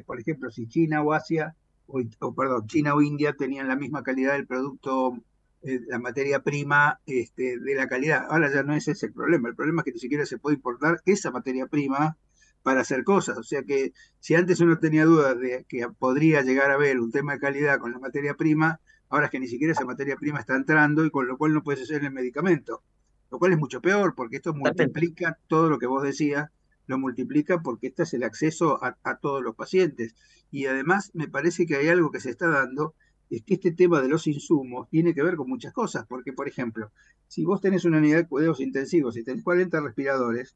por 0.06 0.19
ejemplo, 0.19 0.51
si 0.51 0.67
China 0.67 1.01
o 1.01 1.13
Asia, 1.13 1.56
o, 1.88 2.01
o, 2.19 2.36
perdón, 2.36 2.67
China 2.67 2.93
o 2.93 3.01
India 3.01 3.34
tenían 3.34 3.67
la 3.67 3.77
misma 3.77 4.03
calidad 4.03 4.34
del 4.34 4.45
producto 4.45 5.15
eh, 5.63 5.82
la 5.88 5.97
materia 5.97 6.39
prima 6.43 6.99
este, 7.08 7.60
de 7.60 7.75
la 7.75 7.88
calidad. 7.88 8.27
Ahora 8.30 8.51
ya 8.53 8.62
no 8.63 8.73
es 8.73 8.88
ese 8.88 9.08
el 9.08 9.13
problema, 9.13 9.49
el 9.49 9.56
problema 9.56 9.82
es 9.82 9.86
que 9.86 9.91
ni 9.91 9.99
siquiera 9.99 10.25
se 10.25 10.38
puede 10.38 10.56
importar 10.56 11.01
esa 11.06 11.32
materia 11.32 11.65
prima 11.65 12.15
para 12.62 12.82
hacer 12.82 13.03
cosas. 13.03 13.38
O 13.38 13.43
sea 13.43 13.63
que 13.63 13.91
si 14.19 14.36
antes 14.36 14.60
uno 14.60 14.77
tenía 14.77 15.06
dudas 15.06 15.39
de 15.39 15.65
que 15.67 15.88
podría 15.89 16.41
llegar 16.41 16.69
a 16.69 16.75
haber 16.75 16.99
un 16.99 17.12
tema 17.12 17.34
de 17.34 17.39
calidad 17.39 17.80
con 17.80 17.91
la 17.91 17.99
materia 17.99 18.36
prima, 18.36 18.80
ahora 19.10 19.25
es 19.25 19.32
que 19.32 19.39
ni 19.39 19.47
siquiera 19.47 19.73
esa 19.73 19.86
materia 19.86 20.15
prima 20.15 20.39
está 20.39 20.56
entrando 20.56 21.03
y 21.03 21.10
con 21.10 21.27
lo 21.27 21.38
cual 21.38 21.53
no 21.53 21.63
puedes 21.63 21.82
hacer 21.82 22.03
el 22.03 22.12
medicamento. 22.12 22.84
Lo 23.32 23.39
cual 23.39 23.53
es 23.53 23.58
mucho 23.58 23.82
peor 23.82 24.13
porque 24.15 24.38
esto 24.38 24.53
multiplica 24.53 25.39
todo 25.47 25.69
lo 25.69 25.80
que 25.80 25.88
vos 25.88 26.03
decías, 26.03 26.49
lo 26.88 26.97
multiplica 26.97 27.62
porque 27.62 27.88
este 27.88 28.04
es 28.04 28.13
el 28.13 28.23
acceso 28.23 28.80
a, 28.84 29.17
todos 29.17 29.43
los 29.43 29.56
pacientes. 29.56 30.15
Y 30.52 30.65
además 30.65 31.12
me 31.13 31.28
parece 31.28 31.65
que 31.65 31.76
hay 31.76 31.89
algo 31.89 32.12
que 32.12 32.19
se 32.19 32.32
está 32.32 32.50
dando 32.50 32.95
es 33.30 33.43
que 33.43 33.56
este 33.56 33.71
tema 33.71 34.02
de 34.02 34.08
los 34.08 34.26
insumos 34.26 34.89
tiene 34.89 35.13
que 35.13 35.21
ver 35.21 35.36
con 35.36 35.50
muchas 35.50 35.73
cosas, 35.73 36.06
porque 36.08 36.32
por 36.32 36.47
ejemplo, 36.47 36.91
si 37.28 37.43
vos 37.43 37.60
tenés 37.60 37.84
una 37.84 37.97
unidad 37.97 38.19
de 38.19 38.28
cuidados 38.28 38.62
intensivos 38.62 39.17
y 39.17 39.23
tenés 39.23 39.43
40 39.43 39.82
respiradores, 39.82 40.56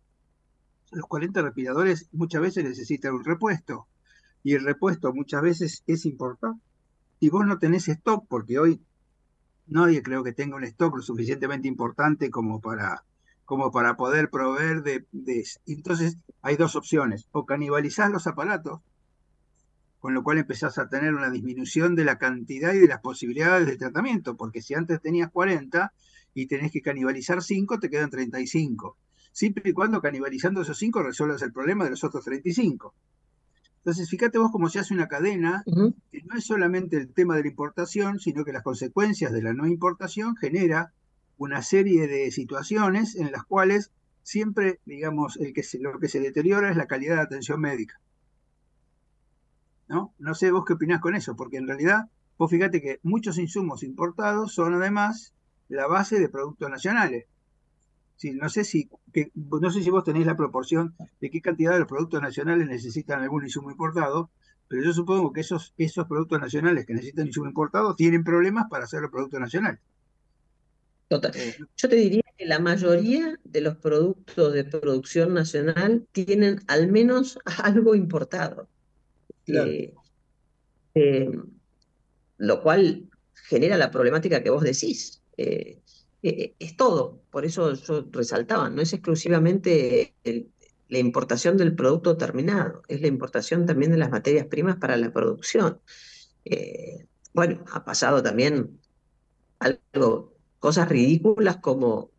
los 0.94 1.06
40 1.06 1.41
respiradores 1.41 2.08
muchas 2.13 2.41
veces 2.41 2.63
necesitan 2.63 3.13
un 3.13 3.26
repuesto, 3.26 3.88
y 4.44 4.54
el 4.54 4.63
repuesto 4.63 5.13
muchas 5.13 5.41
veces 5.41 5.84
es 5.86 6.06
importante. 6.06 6.62
Si 7.20 7.30
vos 7.30 7.46
no 7.46 7.60
tenés 7.60 7.88
stock, 7.88 8.26
porque 8.28 8.58
hoy 8.58 8.82
nadie 9.67 10.02
creo 10.02 10.24
que 10.24 10.34
tenga 10.34 10.56
un 10.56 10.63
stock 10.63 10.96
lo 10.96 11.02
suficientemente 11.02 11.67
importante 11.67 12.32
como 12.32 12.62
para, 12.62 13.04
como 13.52 13.70
para 13.70 13.98
poder 13.98 14.30
proveer 14.30 14.82
de, 14.82 15.06
de... 15.12 15.44
Entonces 15.68 16.16
hay 16.42 16.56
dos 16.56 16.78
opciones, 16.78 17.28
o 17.34 17.46
canibalizar 17.46 18.10
los 18.10 18.26
aparatos, 18.26 18.80
con 20.00 20.14
lo 20.14 20.24
cual 20.24 20.38
empezás 20.38 20.78
a 20.78 20.88
tener 20.88 21.14
una 21.14 21.30
disminución 21.30 21.94
de 21.98 22.06
la 22.06 22.18
cantidad 22.18 22.74
y 22.74 22.80
de 22.80 22.88
las 22.88 23.02
posibilidades 23.02 23.68
de 23.68 23.76
tratamiento, 23.76 24.38
porque 24.38 24.62
si 24.62 24.74
antes 24.74 25.02
tenías 25.02 25.30
40 25.32 25.92
y 26.34 26.46
tenés 26.46 26.72
que 26.72 26.82
canibalizar 26.82 27.44
5, 27.44 27.78
te 27.82 27.90
quedan 27.90 28.10
35. 28.10 28.98
Siempre 29.34 29.70
y 29.70 29.74
cuando 29.74 30.02
canibalizando 30.02 30.62
esos 30.62 30.78
5 30.78 31.04
resuelvas 31.04 31.42
el 31.42 31.52
problema 31.52 31.84
de 31.84 31.90
los 31.90 32.06
otros 32.06 32.24
35. 32.24 32.96
Entonces, 33.80 34.10
fíjate 34.10 34.38
vos 34.38 34.52
cómo 34.54 34.70
se 34.70 34.80
hace 34.80 34.94
una 34.94 35.10
cadena, 35.10 35.66
que 36.10 36.24
no 36.24 36.38
es 36.38 36.46
solamente 36.46 36.96
el 36.96 37.14
tema 37.14 37.36
de 37.36 37.42
la 37.42 37.50
importación, 37.50 38.18
sino 38.18 38.46
que 38.46 38.54
las 38.54 38.64
consecuencias 38.64 39.34
de 39.34 39.42
la 39.42 39.52
no 39.52 39.68
importación 39.68 40.38
genera 40.38 40.94
una 41.41 41.63
serie 41.63 42.08
de 42.08 42.30
situaciones 42.30 43.15
en 43.15 43.32
las 43.32 43.43
cuales 43.43 43.91
siempre, 44.21 44.80
digamos, 44.86 45.38
el 45.38 45.54
que 45.54 45.63
lo 45.80 45.99
que 45.99 46.08
se 46.08 46.19
deteriora 46.19 46.69
es 46.69 46.77
la 46.77 46.86
calidad 46.86 47.15
de 47.15 47.21
atención 47.21 47.60
médica. 47.60 47.99
¿no? 49.88 50.13
No 50.19 50.36
sé 50.36 50.51
vos 50.51 50.65
qué 50.67 50.73
opinás 50.73 51.01
con 51.01 51.15
eso, 51.15 51.36
porque 51.36 51.58
en 51.58 51.67
realidad 51.67 52.12
vos 52.38 52.51
fíjate 52.51 52.80
que 52.80 52.99
muchos 53.01 53.39
insumos 53.39 53.82
importados 53.82 54.54
son 54.54 54.75
además 54.75 55.34
la 55.67 55.88
base 55.88 56.19
de 56.19 56.30
productos 56.30 56.69
nacionales. 56.69 57.25
no, 58.36 58.49
sé 58.49 58.63
si, 58.63 58.88
no 59.34 59.71
sé 59.71 59.82
si 59.82 59.89
vos 59.89 60.04
tenéis 60.04 60.27
la 60.27 60.38
proporción 60.38 60.93
de 61.19 61.32
qué 61.32 61.41
cantidad 61.41 61.73
de 61.73 61.80
los 61.80 61.88
productos 61.88 62.21
nacionales 62.21 62.67
necesitan 62.67 63.23
algún 63.23 63.45
insumo 63.45 63.71
importado, 63.71 64.30
pero 64.67 64.84
yo 64.84 64.93
supongo 64.93 65.34
que 65.34 65.41
esos, 65.41 65.73
esos 65.80 66.06
productos 66.06 66.39
nacionales 66.39 66.86
que 66.86 66.93
necesitan 66.93 67.25
insumo 67.25 67.47
importado 67.47 67.95
tienen 67.95 68.23
problemas 68.23 68.67
para 68.69 68.84
hacer 68.84 69.01
los 69.01 69.10
productos 69.10 69.39
nacionales. 69.39 69.82
Total. 71.12 71.32
Eh, 71.36 71.58
yo 71.76 71.89
te 71.89 71.95
diría 71.97 72.24
que 72.38 72.45
la 72.45 72.60
mayoría 72.60 73.38
de 73.43 73.60
los 73.60 73.76
productos 73.76 74.54
de 74.54 74.63
producción 74.63 75.34
nacional 75.34 76.08
tienen 76.13 76.62
al 76.67 76.89
menos 76.89 77.38
algo 77.62 77.95
importado. 77.95 78.69
Eh, 79.45 79.93
eh, 80.95 81.30
lo 82.38 82.63
cual 82.63 83.10
genera 83.34 83.76
la 83.76 83.91
problemática 83.91 84.41
que 84.41 84.52
vos 84.52 84.63
decís. 84.63 85.21
Eh, 85.36 85.82
es 86.24 86.78
todo, 86.78 87.24
por 87.30 87.43
eso 87.43 87.74
yo 87.74 88.08
resaltaba, 88.10 88.69
no 88.69 88.82
es 88.82 88.93
exclusivamente 88.93 90.15
la 90.24 91.00
importación 91.00 91.58
del 91.58 91.76
producto 91.76 92.15
terminado, 92.15 92.84
es 92.88 93.02
la 93.02 93.08
importación 93.08 93.65
también 93.65 93.91
de 93.91 93.97
las 93.97 94.12
materias 94.12 94.45
primas 94.45 94.78
para 94.78 94.95
la 94.95 95.12
producción. 95.12 95.82
bueno, 97.34 97.65
ha 97.74 97.84
pasado 97.84 98.24
también 98.24 98.80
algo, 99.60 100.31
cosas 100.62 100.88
ridículas 100.88 101.58
como 101.58 102.12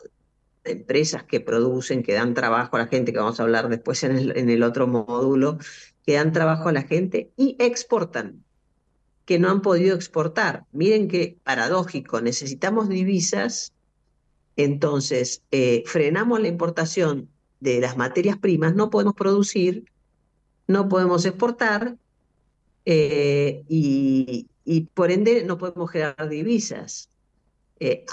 empresas 0.64 1.24
que 1.24 1.40
producen, 1.40 2.02
que 2.02 2.12
dan 2.12 2.34
trabajo 2.34 2.76
a 2.76 2.80
la 2.80 2.86
gente, 2.88 3.12
que 3.12 3.18
vamos 3.18 3.40
a 3.40 3.44
hablar 3.44 3.68
después 3.68 4.02
en 4.04 4.50
el, 4.50 4.62
otro 4.62 4.86
módulo, 4.86 5.58
que 6.04 6.14
dan 6.14 6.32
trabajo 6.32 6.68
a 6.68 6.72
la 6.72 6.82
gente 6.82 7.30
y 7.36 7.56
exportan, 7.58 8.44
que 9.24 9.38
no 9.38 9.48
han 9.48 9.62
podido 9.62 9.94
exportar. 9.94 10.66
Miren 10.72 11.08
qué 11.08 11.38
paradójico, 11.44 12.20
necesitamos 12.20 12.88
divisas, 12.88 13.72
entonces 14.56 15.42
eh, 15.52 15.84
frenamos 15.86 16.40
la 16.40 16.48
importación 16.48 17.28
de 17.60 17.80
las 17.80 17.96
materias 17.96 18.36
primas, 18.38 18.74
no 18.74 18.90
podemos 18.90 19.14
producir, 19.14 19.84
no 20.66 20.88
podemos 20.88 21.24
exportar 21.24 21.96
eh, 22.84 23.62
y, 23.68 24.48
por 24.94 25.10
ende 25.12 25.44
no 25.44 25.58
podemos 25.58 25.90
generar 25.90 26.28
divisas. 26.28 27.08
Eh, 27.84 28.04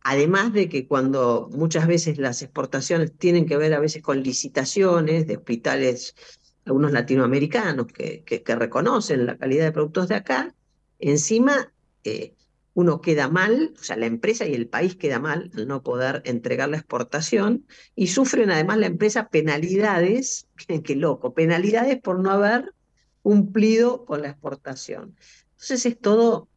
además 0.00 0.52
de 0.52 0.68
que 0.68 0.88
cuando 0.88 1.48
muchas 1.52 1.86
veces 1.86 2.18
las 2.18 2.42
exportaciones 2.42 3.16
tienen 3.16 3.46
que 3.46 3.56
ver 3.56 3.72
a 3.72 3.78
veces 3.78 4.02
con 4.02 4.20
licitaciones 4.20 5.28
de 5.28 5.36
hospitales 5.36 6.16
algunos 6.64 6.90
latinoamericanos 6.90 7.86
que, 7.86 8.42
reconocen 8.44 9.26
la 9.26 9.38
calidad 9.38 9.66
de 9.66 9.70
productos 9.70 10.08
de 10.08 10.16
acá, 10.16 10.52
encima 10.98 11.72
eh, 12.02 12.34
uno 12.74 13.00
queda 13.00 13.28
mal, 13.28 13.74
o 13.80 13.84
sea, 13.84 13.96
la 13.96 14.06
empresa 14.06 14.44
y 14.44 14.54
el 14.54 14.66
país 14.66 14.96
queda 14.96 15.20
mal 15.20 15.52
al 15.56 15.68
no 15.68 15.84
poder 15.84 16.22
entregar 16.24 16.68
la 16.68 16.78
exportación 16.78 17.64
y 17.94 18.08
sufren 18.08 18.50
además 18.50 18.78
la 18.78 18.86
empresa 18.86 19.28
penalidades, 19.28 20.48
qué 20.84 20.96
loco, 20.96 21.32
penalidades 21.32 22.00
por 22.00 22.18
no 22.18 22.32
haber 22.32 22.74
cumplido 23.22 24.04
con 24.04 24.22
la 24.22 24.30
exportación. 24.30 25.14
Entonces 25.52 25.86
es 25.86 26.00
todo 26.00 26.48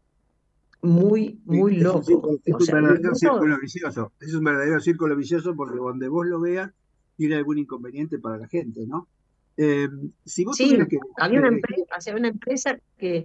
muy, 0.85 1.41
muy 1.45 1.77
loco. 1.77 2.39
Es, 2.45 2.53
un 2.53 2.65
verdadero 2.67 3.15
círculo 3.15 3.57
vicioso. 3.59 4.11
Es 4.19 4.33
un 4.33 4.43
verdadero 4.43 4.79
círculo 4.79 5.15
vicioso 5.15 5.55
porque 5.55 5.77
donde 5.77 6.07
vos 6.07 6.25
lo 6.25 6.39
veas 6.39 6.71
tiene 7.15 7.35
algún 7.35 7.57
inconveniente 7.57 8.19
para 8.19 8.37
la 8.37 8.47
gente, 8.47 8.85
¿no? 8.85 9.07
Eh, 9.57 9.87
sí, 10.25 10.45
había 11.17 11.39
una, 11.39 11.47
empresa, 11.47 12.15
una 12.15 12.27
empresa 12.27 12.77
que, 12.97 13.23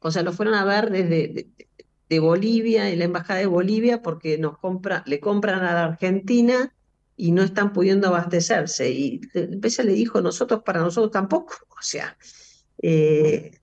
o 0.00 0.10
sea, 0.10 0.22
lo 0.22 0.32
fueron 0.32 0.54
a 0.54 0.64
ver 0.64 0.90
desde 0.90 1.48
de, 2.08 2.20
Bolivia 2.20 2.90
y 2.90 2.96
la 2.96 3.04
embajada 3.04 3.40
de 3.40 3.46
Bolivia 3.46 4.02
porque 4.02 4.36
nos 4.36 4.58
compra, 4.58 5.02
le 5.06 5.20
compran 5.20 5.60
a 5.60 5.72
la 5.72 5.84
Argentina 5.84 6.74
y 7.16 7.32
no 7.32 7.42
están 7.42 7.72
pudiendo 7.72 8.08
abastecerse. 8.08 8.90
Y 8.90 9.20
la 9.32 9.42
empresa 9.42 9.82
le 9.82 9.92
dijo, 9.92 10.20
nosotros 10.20 10.62
para 10.64 10.80
nosotros 10.80 11.12
tampoco. 11.12 11.54
O 11.70 11.82
sea, 11.82 12.16
eh, 12.82 13.59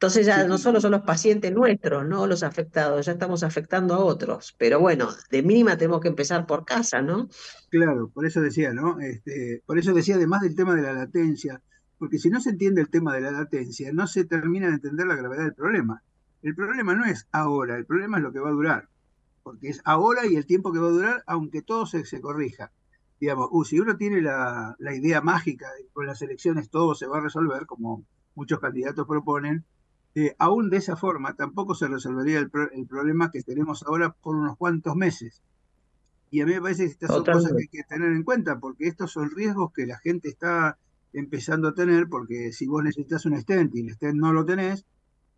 entonces 0.00 0.24
ya 0.24 0.46
no 0.46 0.56
solo 0.56 0.80
son 0.80 0.92
los 0.92 1.02
pacientes 1.02 1.52
nuestros, 1.52 2.08
no 2.08 2.26
los 2.26 2.42
afectados, 2.42 3.04
ya 3.04 3.12
estamos 3.12 3.42
afectando 3.42 3.92
a 3.92 3.98
otros. 3.98 4.54
Pero 4.56 4.80
bueno, 4.80 5.10
de 5.30 5.42
mínima 5.42 5.76
tenemos 5.76 6.00
que 6.00 6.08
empezar 6.08 6.46
por 6.46 6.64
casa, 6.64 7.02
¿no? 7.02 7.28
Claro, 7.68 8.08
por 8.08 8.24
eso 8.24 8.40
decía, 8.40 8.72
¿no? 8.72 8.98
Este, 8.98 9.62
por 9.66 9.78
eso 9.78 9.92
decía, 9.92 10.14
además 10.14 10.40
del 10.40 10.56
tema 10.56 10.74
de 10.74 10.80
la 10.80 10.94
latencia, 10.94 11.60
porque 11.98 12.18
si 12.18 12.30
no 12.30 12.40
se 12.40 12.48
entiende 12.48 12.80
el 12.80 12.88
tema 12.88 13.14
de 13.14 13.20
la 13.20 13.30
latencia, 13.30 13.92
no 13.92 14.06
se 14.06 14.24
termina 14.24 14.68
de 14.68 14.76
entender 14.76 15.06
la 15.06 15.16
gravedad 15.16 15.44
del 15.44 15.52
problema. 15.52 16.02
El 16.40 16.54
problema 16.54 16.94
no 16.94 17.04
es 17.04 17.28
ahora, 17.30 17.76
el 17.76 17.84
problema 17.84 18.16
es 18.16 18.22
lo 18.22 18.32
que 18.32 18.40
va 18.40 18.48
a 18.48 18.52
durar. 18.52 18.88
Porque 19.42 19.68
es 19.68 19.82
ahora 19.84 20.24
y 20.24 20.34
el 20.34 20.46
tiempo 20.46 20.72
que 20.72 20.78
va 20.78 20.86
a 20.86 20.92
durar, 20.92 21.24
aunque 21.26 21.60
todo 21.60 21.84
se, 21.84 22.06
se 22.06 22.22
corrija. 22.22 22.72
Digamos, 23.20 23.48
uh, 23.50 23.64
si 23.64 23.78
uno 23.78 23.98
tiene 23.98 24.22
la, 24.22 24.76
la 24.78 24.94
idea 24.94 25.20
mágica 25.20 25.70
de 25.74 25.82
que 25.82 25.92
con 25.92 26.06
las 26.06 26.22
elecciones 26.22 26.70
todo 26.70 26.94
se 26.94 27.06
va 27.06 27.18
a 27.18 27.20
resolver, 27.20 27.66
como 27.66 28.06
muchos 28.34 28.60
candidatos 28.60 29.06
proponen, 29.06 29.66
eh, 30.14 30.34
aún 30.38 30.70
de 30.70 30.78
esa 30.78 30.96
forma 30.96 31.34
tampoco 31.34 31.74
se 31.74 31.86
resolvería 31.86 32.38
el, 32.38 32.50
problema 32.50 33.30
que 33.30 33.42
tenemos 33.42 33.84
ahora 33.84 34.12
por 34.12 34.36
unos 34.36 34.56
cuantos 34.56 34.96
meses. 34.96 35.40
Y 36.30 36.40
a 36.40 36.46
mí 36.46 36.52
me 36.52 36.60
parece 36.60 36.84
que 36.84 36.90
estas 36.90 37.10
son 37.10 37.24
cosas 37.24 37.52
que 37.52 37.62
hay 37.62 37.68
que 37.68 37.82
tener 37.84 38.12
en 38.12 38.22
cuenta, 38.22 38.58
porque 38.58 38.86
estos 38.86 39.12
son 39.12 39.30
riesgos 39.30 39.72
que 39.72 39.86
la 39.86 39.98
gente 39.98 40.28
está 40.28 40.78
empezando 41.12 41.68
a 41.68 41.74
tener, 41.74 42.08
porque 42.08 42.52
si 42.52 42.66
vos 42.66 42.84
necesitas 42.84 43.24
un 43.26 43.40
stent 43.40 43.74
y 43.74 43.80
el 43.80 43.94
stent 43.94 44.14
no 44.14 44.32
lo 44.32 44.44
tenés, 44.44 44.84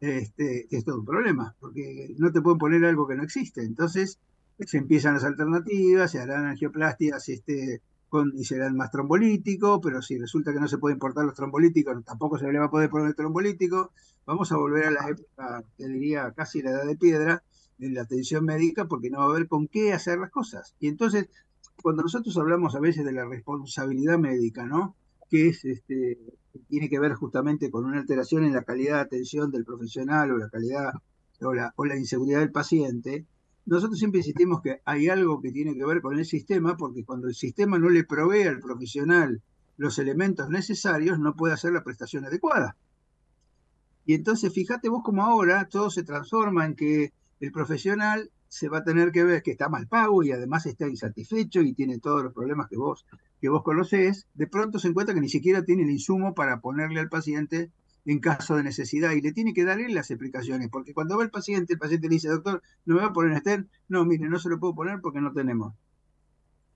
este, 0.00 0.66
es 0.70 0.85
todo 0.85 0.98
un 0.98 1.06
problema, 1.06 1.54
porque 1.61 2.14
no 2.18 2.32
te 2.32 2.42
pueden 2.42 2.58
poner 2.58 2.85
algo 2.85 3.06
que 3.06 3.14
no 3.14 3.22
existe. 3.22 3.62
Entonces, 3.62 4.18
se 4.58 4.78
empiezan 4.78 5.14
las 5.14 5.24
alternativas, 5.24 6.11
se 6.11 6.18
harán 6.18 6.46
angioplastias 6.46 7.28
este, 7.28 7.80
con, 8.08 8.32
y 8.35 8.44
serán 8.44 8.76
más 8.76 8.90
trombolíticos, 8.90 9.80
pero 9.82 10.02
si 10.02 10.18
resulta 10.18 10.52
que 10.52 10.61
no 10.61 10.68
se 10.68 10.78
puede 10.78 10.94
importar 10.94 11.24
los 11.24 11.35
trombolíticos, 11.35 12.04
tampoco 12.04 12.38
se 12.38 12.50
le 12.50 12.58
va 12.58 12.66
a 12.66 12.70
poder 12.70 12.90
poner 12.90 13.14
trombolítico. 13.14 13.92
Vamos 14.26 14.52
a 14.52 14.56
volver 14.56 14.85
a 14.85 14.90
la 14.90 15.08
época, 15.08 15.64
te 15.76 15.88
diría, 15.88 16.32
casi 16.32 16.62
la 16.62 16.70
edad 16.70 16.87
de 16.87 16.96
piedra, 16.96 17.42
en 17.78 17.94
la 17.94 18.02
atención 18.02 18.44
médica, 18.44 18.87
porque 18.87 19.11
no 19.11 19.18
va 19.18 19.24
a 19.24 19.28
haber 19.28 19.48
con 19.48 19.66
qué 19.66 19.92
hacer 19.92 20.18
las 20.18 20.30
cosas. 20.30 20.76
Y 20.78 20.88
entonces, 20.88 21.28
cuando 21.82 22.02
nosotros 22.02 22.37
hablamos 22.37 22.74
a 22.76 22.80
veces 22.80 23.04
de 23.04 23.12
la 23.12 23.24
responsabilidad 23.24 24.18
médica, 24.18 24.64
¿no? 24.66 24.94
Que 25.28 25.48
es 25.48 25.64
este, 25.64 26.18
tiene 26.68 26.88
que 26.88 27.00
ver 27.00 27.14
justamente 27.14 27.70
con 27.70 27.85
una 27.85 27.98
alteración 27.98 28.44
en 28.44 28.52
la 28.52 28.62
calidad 28.62 28.96
de 28.96 29.00
atención 29.00 29.50
del 29.50 29.64
profesional 29.64 30.30
o 30.30 30.38
la 30.38 30.48
calidad 30.48 30.92
o 31.40 31.52
la, 31.54 31.72
o 31.76 31.85
la 31.85 31.96
inseguridad 31.96 32.40
del 32.40 32.52
paciente, 32.52 33.26
nosotros 33.64 33.98
siempre 33.98 34.18
insistimos 34.18 34.61
que 34.61 34.80
hay 34.85 35.08
algo 35.08 35.40
que 35.40 35.52
tiene 35.52 35.74
que 35.74 35.85
ver 35.85 36.02
con 36.02 36.18
el 36.18 36.24
sistema, 36.24 36.76
porque 36.76 37.04
cuando 37.04 37.28
el 37.28 37.35
sistema 37.35 37.78
no 37.78 37.88
le 37.90 38.04
provee 38.04 38.42
al 38.42 38.58
profesional 38.58 39.40
los 39.76 39.98
elementos 39.98 40.48
necesarios, 40.48 41.18
no 41.18 41.35
puede 41.35 41.54
hacer 41.54 41.72
la 41.72 41.85
prestación 41.85 42.24
adecuada. 42.24 42.76
Y 44.04 44.14
entonces, 44.14 44.52
fíjate 44.52 44.88
vos 44.88 45.02
como 45.02 45.22
ahora 45.22 45.68
todo 45.70 45.90
se 45.90 46.02
transforma 46.02 46.66
en 46.66 46.74
que 46.74 47.12
el 47.40 47.52
profesional 47.52 48.30
se 48.48 48.68
va 48.68 48.78
a 48.78 48.84
tener 48.84 49.12
que 49.12 49.24
ver 49.24 49.42
que 49.42 49.52
está 49.52 49.68
mal 49.68 49.86
pago 49.88 50.22
y 50.22 50.30
además 50.30 50.66
está 50.66 50.86
insatisfecho 50.86 51.62
y 51.62 51.72
tiene 51.72 51.98
todos 51.98 52.22
los 52.22 52.34
problemas 52.34 52.68
que 52.68 52.76
vos, 52.76 53.06
que 53.40 53.48
vos 53.48 53.62
conocés, 53.62 54.26
de 54.34 54.46
pronto 54.46 54.78
se 54.78 54.88
encuentra 54.88 55.14
que 55.14 55.22
ni 55.22 55.28
siquiera 55.28 55.64
tiene 55.64 55.84
el 55.84 55.90
insumo 55.90 56.34
para 56.34 56.60
ponerle 56.60 57.00
al 57.00 57.08
paciente 57.08 57.70
en 58.04 58.18
caso 58.18 58.56
de 58.56 58.64
necesidad 58.64 59.12
y 59.12 59.20
le 59.20 59.32
tiene 59.32 59.54
que 59.54 59.64
dar 59.64 59.80
él 59.80 59.94
las 59.94 60.10
explicaciones, 60.10 60.68
porque 60.68 60.92
cuando 60.92 61.16
va 61.16 61.24
el 61.24 61.30
paciente, 61.30 61.72
el 61.74 61.78
paciente 61.78 62.08
le 62.08 62.14
dice, 62.16 62.28
doctor, 62.28 62.62
¿no 62.84 62.96
me 62.96 63.00
va 63.00 63.06
a 63.08 63.12
poner 63.12 63.38
stent? 63.38 63.68
No, 63.88 64.04
mire, 64.04 64.28
no 64.28 64.38
se 64.38 64.48
lo 64.48 64.58
puedo 64.58 64.74
poner 64.74 65.00
porque 65.00 65.20
no 65.20 65.32
tenemos. 65.32 65.74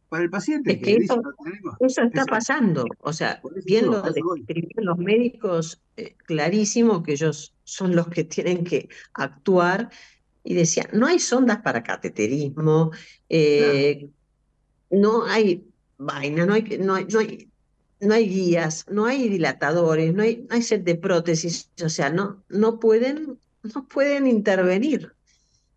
Para 0.08 0.22
el 0.22 0.30
paciente 0.30 0.80
que, 0.80 0.96
eso, 0.96 1.20
eso, 1.80 2.02
está 2.02 2.24
pasando, 2.24 2.84
o 3.00 3.12
sea, 3.12 3.40
bien 3.64 3.86
lo 3.86 4.04
los 4.76 4.98
médicos 4.98 5.82
eh, 5.96 6.14
clarísimo 6.24 7.02
que 7.02 7.12
ellos 7.12 7.54
son 7.64 7.96
los 7.96 8.06
que 8.08 8.24
tienen 8.36 8.64
que 8.64 8.88
actuar 9.14 9.90
y 10.44 10.54
decían, 10.54 10.86
no 10.92 11.06
hay 11.06 11.18
sondas 11.18 11.58
para 11.62 11.82
cateterismo, 11.82 12.92
eh, 13.28 14.08
no 14.90 15.24
hay 15.24 15.66
vaina, 15.98 16.46
no 16.46 16.54
hay, 16.54 16.62
no 16.78 16.94
hay, 16.94 17.04
no 17.06 17.18
hay 17.18 17.48
no 18.00 18.14
hay 18.14 18.28
guías, 18.28 18.84
no 18.88 19.06
hay 19.06 19.28
dilatadores, 19.28 20.14
no 20.14 20.22
hay, 20.22 20.46
hay 20.50 20.62
set 20.62 20.84
de 20.84 20.96
prótesis, 20.96 21.70
o 21.82 21.88
sea, 21.88 22.10
no, 22.10 22.44
no, 22.48 22.78
pueden, 22.78 23.38
no 23.62 23.88
pueden 23.88 24.26
intervenir. 24.26 25.12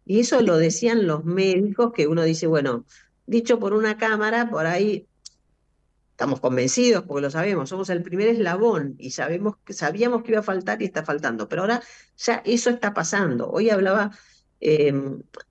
Y 0.05 0.21
eso 0.21 0.41
lo 0.41 0.57
decían 0.57 1.07
los 1.07 1.23
médicos, 1.23 1.93
que 1.93 2.07
uno 2.07 2.23
dice, 2.23 2.47
bueno, 2.47 2.85
dicho 3.29 3.59
por 3.59 3.73
una 3.73 3.97
cámara, 3.97 4.49
por 4.49 4.65
ahí 4.65 5.07
estamos 6.11 6.41
convencidos, 6.41 7.03
porque 7.03 7.21
lo 7.21 7.29
sabemos, 7.29 7.69
somos 7.69 7.89
el 7.89 8.03
primer 8.03 8.27
eslabón 8.27 8.95
y 8.97 9.11
sabemos, 9.11 9.55
sabíamos 9.69 10.23
que 10.23 10.31
iba 10.31 10.41
a 10.41 10.43
faltar 10.43 10.81
y 10.81 10.85
está 10.85 11.05
faltando, 11.05 11.47
pero 11.47 11.61
ahora 11.61 11.81
ya 12.17 12.41
eso 12.43 12.69
está 12.69 12.93
pasando. 12.93 13.49
Hoy 13.49 13.69
hablaba, 13.69 14.11
eh, 14.59 14.93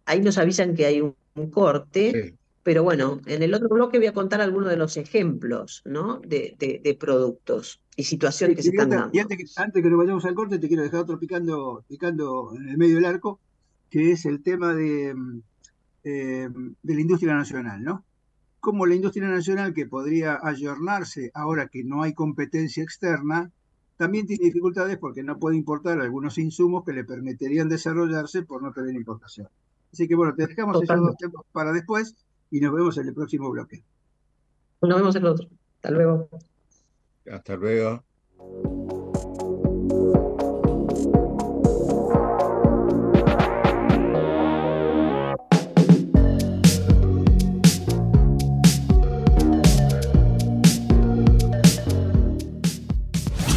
ahí 0.04 0.20
nos 0.20 0.36
avisan 0.36 0.74
que 0.74 0.84
hay 0.84 1.00
un, 1.00 1.14
corte. 1.52 2.34
Pero 2.64 2.82
bueno, 2.82 3.20
en 3.24 3.42
el 3.44 3.54
otro 3.54 3.68
bloque 3.68 3.96
voy 3.96 4.08
a 4.08 4.12
contar 4.12 4.40
algunos 4.40 4.68
de 4.68 4.76
los 4.76 4.96
ejemplos 4.96 5.82
¿no? 5.86 6.18
de, 6.18 6.54
de, 6.58 6.94
productos 6.94 7.80
y 7.96 8.02
situaciones 8.02 8.56
que 8.56 8.62
se 8.62 8.70
están 8.70 8.90
dando. 8.90 9.10
Y 9.12 9.20
antes 9.20 9.38
que, 9.38 9.44
antes 9.56 9.82
que 9.82 9.88
nos 9.88 9.98
vayamos 9.98 10.24
al 10.24 10.34
corte, 10.34 10.58
te 10.58 10.66
quiero 10.66 10.82
dejar 10.82 11.00
otro 11.00 11.18
picando, 11.18 11.84
picando 11.88 12.52
en 12.56 12.68
el 12.68 12.76
medio 12.76 12.96
del 12.96 13.06
arco, 13.06 13.40
que 13.88 14.10
es 14.10 14.26
el 14.26 14.42
tema 14.42 14.74
de, 14.74 15.14
eh, 16.10 16.48
de 16.82 16.94
la 16.94 17.00
industria 17.02 17.34
nacional, 17.34 17.84
¿no? 17.84 18.02
Como 18.60 18.86
la 18.86 18.94
industria 18.94 19.28
nacional, 19.28 19.74
que 19.74 19.84
podría 19.84 20.40
ayornarse 20.42 21.30
ahora 21.34 21.68
que 21.68 21.84
no 21.84 22.02
hay 22.02 22.14
competencia 22.14 22.82
externa, 22.82 23.50
también 23.98 24.26
tiene 24.26 24.46
dificultades 24.46 24.96
porque 24.96 25.22
no 25.22 25.38
puede 25.38 25.58
importar 25.58 26.00
algunos 26.00 26.38
insumos 26.38 26.82
que 26.84 26.94
le 26.94 27.04
permitirían 27.04 27.68
desarrollarse 27.68 28.42
por 28.42 28.62
no 28.62 28.72
tener 28.72 28.94
importación. 28.94 29.48
Así 29.92 30.08
que 30.08 30.14
bueno, 30.14 30.34
te 30.34 30.46
dejamos 30.46 30.82
esos 30.82 30.98
dos 30.98 31.16
temas 31.18 31.44
para 31.52 31.72
después 31.72 32.16
y 32.50 32.60
nos 32.60 32.72
vemos 32.72 32.96
en 32.96 33.08
el 33.08 33.14
próximo 33.14 33.50
bloque. 33.50 33.82
Nos 34.80 34.96
vemos 34.96 35.14
en 35.14 35.22
el 35.22 35.28
otro. 35.28 35.46
Hasta 35.76 35.90
luego. 35.90 36.28
Hasta 37.30 37.56
luego. 37.56 38.02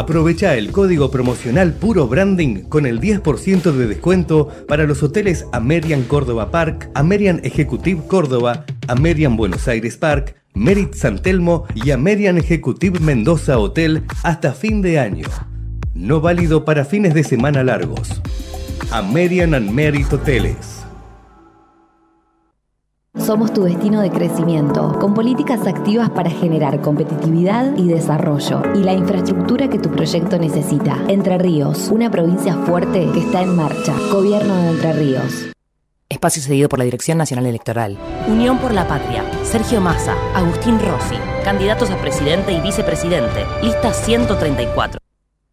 Aprovecha 0.00 0.56
el 0.56 0.72
código 0.72 1.10
promocional 1.10 1.74
Puro 1.74 2.08
Branding 2.08 2.62
con 2.70 2.86
el 2.86 3.02
10% 3.02 3.70
de 3.70 3.86
descuento 3.86 4.48
para 4.66 4.84
los 4.84 5.02
hoteles 5.02 5.44
American 5.52 6.04
Córdoba 6.04 6.50
Park, 6.50 6.88
American 6.94 7.42
Executive 7.44 8.00
Córdoba, 8.06 8.64
American 8.88 9.36
Buenos 9.36 9.68
Aires 9.68 9.98
Park, 9.98 10.36
Merit 10.54 10.94
San 10.94 11.20
Telmo 11.20 11.66
y 11.74 11.90
American 11.90 12.38
Executive 12.38 12.98
Mendoza 12.98 13.58
Hotel 13.58 14.04
hasta 14.22 14.54
fin 14.54 14.80
de 14.80 14.98
año. 14.98 15.26
No 15.92 16.22
válido 16.22 16.64
para 16.64 16.86
fines 16.86 17.12
de 17.12 17.22
semana 17.22 17.62
largos. 17.62 18.22
American 18.90 19.52
and 19.52 19.70
Merit 19.70 20.10
Hoteles. 20.10 20.79
Somos 23.20 23.52
tu 23.52 23.64
destino 23.64 24.00
de 24.00 24.10
crecimiento, 24.10 24.98
con 24.98 25.12
políticas 25.12 25.66
activas 25.66 26.08
para 26.10 26.30
generar 26.30 26.80
competitividad 26.80 27.76
y 27.76 27.86
desarrollo 27.86 28.62
y 28.74 28.78
la 28.78 28.94
infraestructura 28.94 29.68
que 29.68 29.78
tu 29.78 29.90
proyecto 29.90 30.38
necesita. 30.38 30.96
Entre 31.06 31.36
Ríos, 31.36 31.90
una 31.92 32.10
provincia 32.10 32.54
fuerte 32.54 33.08
que 33.12 33.20
está 33.20 33.42
en 33.42 33.54
marcha. 33.54 33.94
Gobierno 34.10 34.56
de 34.56 34.70
Entre 34.70 34.92
Ríos. 34.94 35.50
Espacio 36.08 36.42
cedido 36.42 36.68
por 36.68 36.78
la 36.78 36.86
Dirección 36.86 37.18
Nacional 37.18 37.46
Electoral. 37.46 37.98
Unión 38.26 38.58
por 38.58 38.72
la 38.72 38.88
Patria. 38.88 39.22
Sergio 39.44 39.80
Massa. 39.80 40.14
Agustín 40.34 40.80
Rossi. 40.80 41.16
Candidatos 41.44 41.90
a 41.90 41.96
presidente 41.98 42.52
y 42.52 42.60
vicepresidente. 42.60 43.44
Lista 43.62 43.92
134 43.92 44.99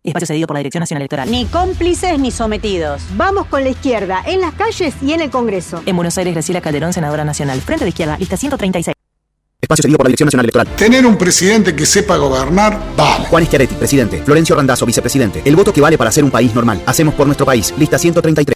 espacio 0.10 0.28
cedido 0.28 0.48
por 0.48 0.56
la 0.56 0.60
Dirección 0.60 0.82
Nacional 0.82 1.02
Electoral. 1.02 1.30
Ni 1.30 1.46
cómplices 1.46 2.20
ni 2.20 2.32
sometidos. 2.32 3.02
Vamos 3.16 3.48
con 3.48 3.64
la 3.64 3.70
izquierda, 3.70 4.24
en 4.26 4.42
las 4.42 4.54
calles 4.54 4.96
y 5.02 5.14
en 5.14 5.22
el 5.22 5.30
Congreso. 5.30 5.82
En 5.86 5.96
Buenos 5.96 6.18
Aires, 6.18 6.34
Graciela 6.34 6.62
Calderón, 6.62 6.94
senadora 6.94 7.24
nacional. 7.24 7.62
Frente 7.62 7.86
de 7.86 7.90
izquierda, 7.90 8.18
lista 8.18 8.38
136. 8.38 8.94
Espacio 9.60 9.82
cedido 9.82 9.98
por 9.98 10.06
la 10.06 10.10
Dirección 10.10 10.28
Nacional 10.28 10.46
Electoral. 10.46 10.68
Tener 10.76 11.06
un 11.06 11.18
presidente 11.18 11.76
que 11.76 11.86
sepa 11.86 12.16
gobernar, 12.18 12.80
vale. 12.96 13.26
Juan 13.26 13.46
Schiaretti, 13.46 13.76
presidente. 13.76 14.24
Florencio 14.24 14.56
Randazzo, 14.56 14.86
vicepresidente. 14.86 15.42
El 15.44 15.56
voto 15.56 15.74
que 15.74 15.82
vale 15.82 15.98
para 15.98 16.12
ser 16.12 16.24
un 16.24 16.32
país 16.32 16.54
normal. 16.54 16.82
Hacemos 16.86 17.16
por 17.16 17.26
nuestro 17.26 17.46
país. 17.46 17.74
Lista 17.78 17.98
133. 17.98 18.56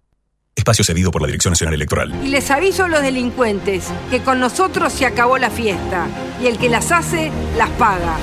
Espacio 0.56 0.86
cedido 0.86 1.12
por 1.12 1.22
la 1.22 1.28
Dirección 1.28 1.54
Nacional 1.54 1.74
Electoral. 1.74 2.14
Y 2.24 2.28
les 2.28 2.52
aviso 2.52 2.84
a 2.84 2.88
los 2.88 3.02
delincuentes 3.02 3.88
que 4.12 4.22
con 4.22 4.40
nosotros 4.40 4.94
se 4.94 5.06
acabó 5.06 5.38
la 5.38 5.50
fiesta. 5.50 6.08
Y 6.42 6.46
el 6.46 6.60
que 6.60 6.70
las 6.70 6.92
hace, 6.92 7.32
las 7.58 7.70
paga. 7.72 8.18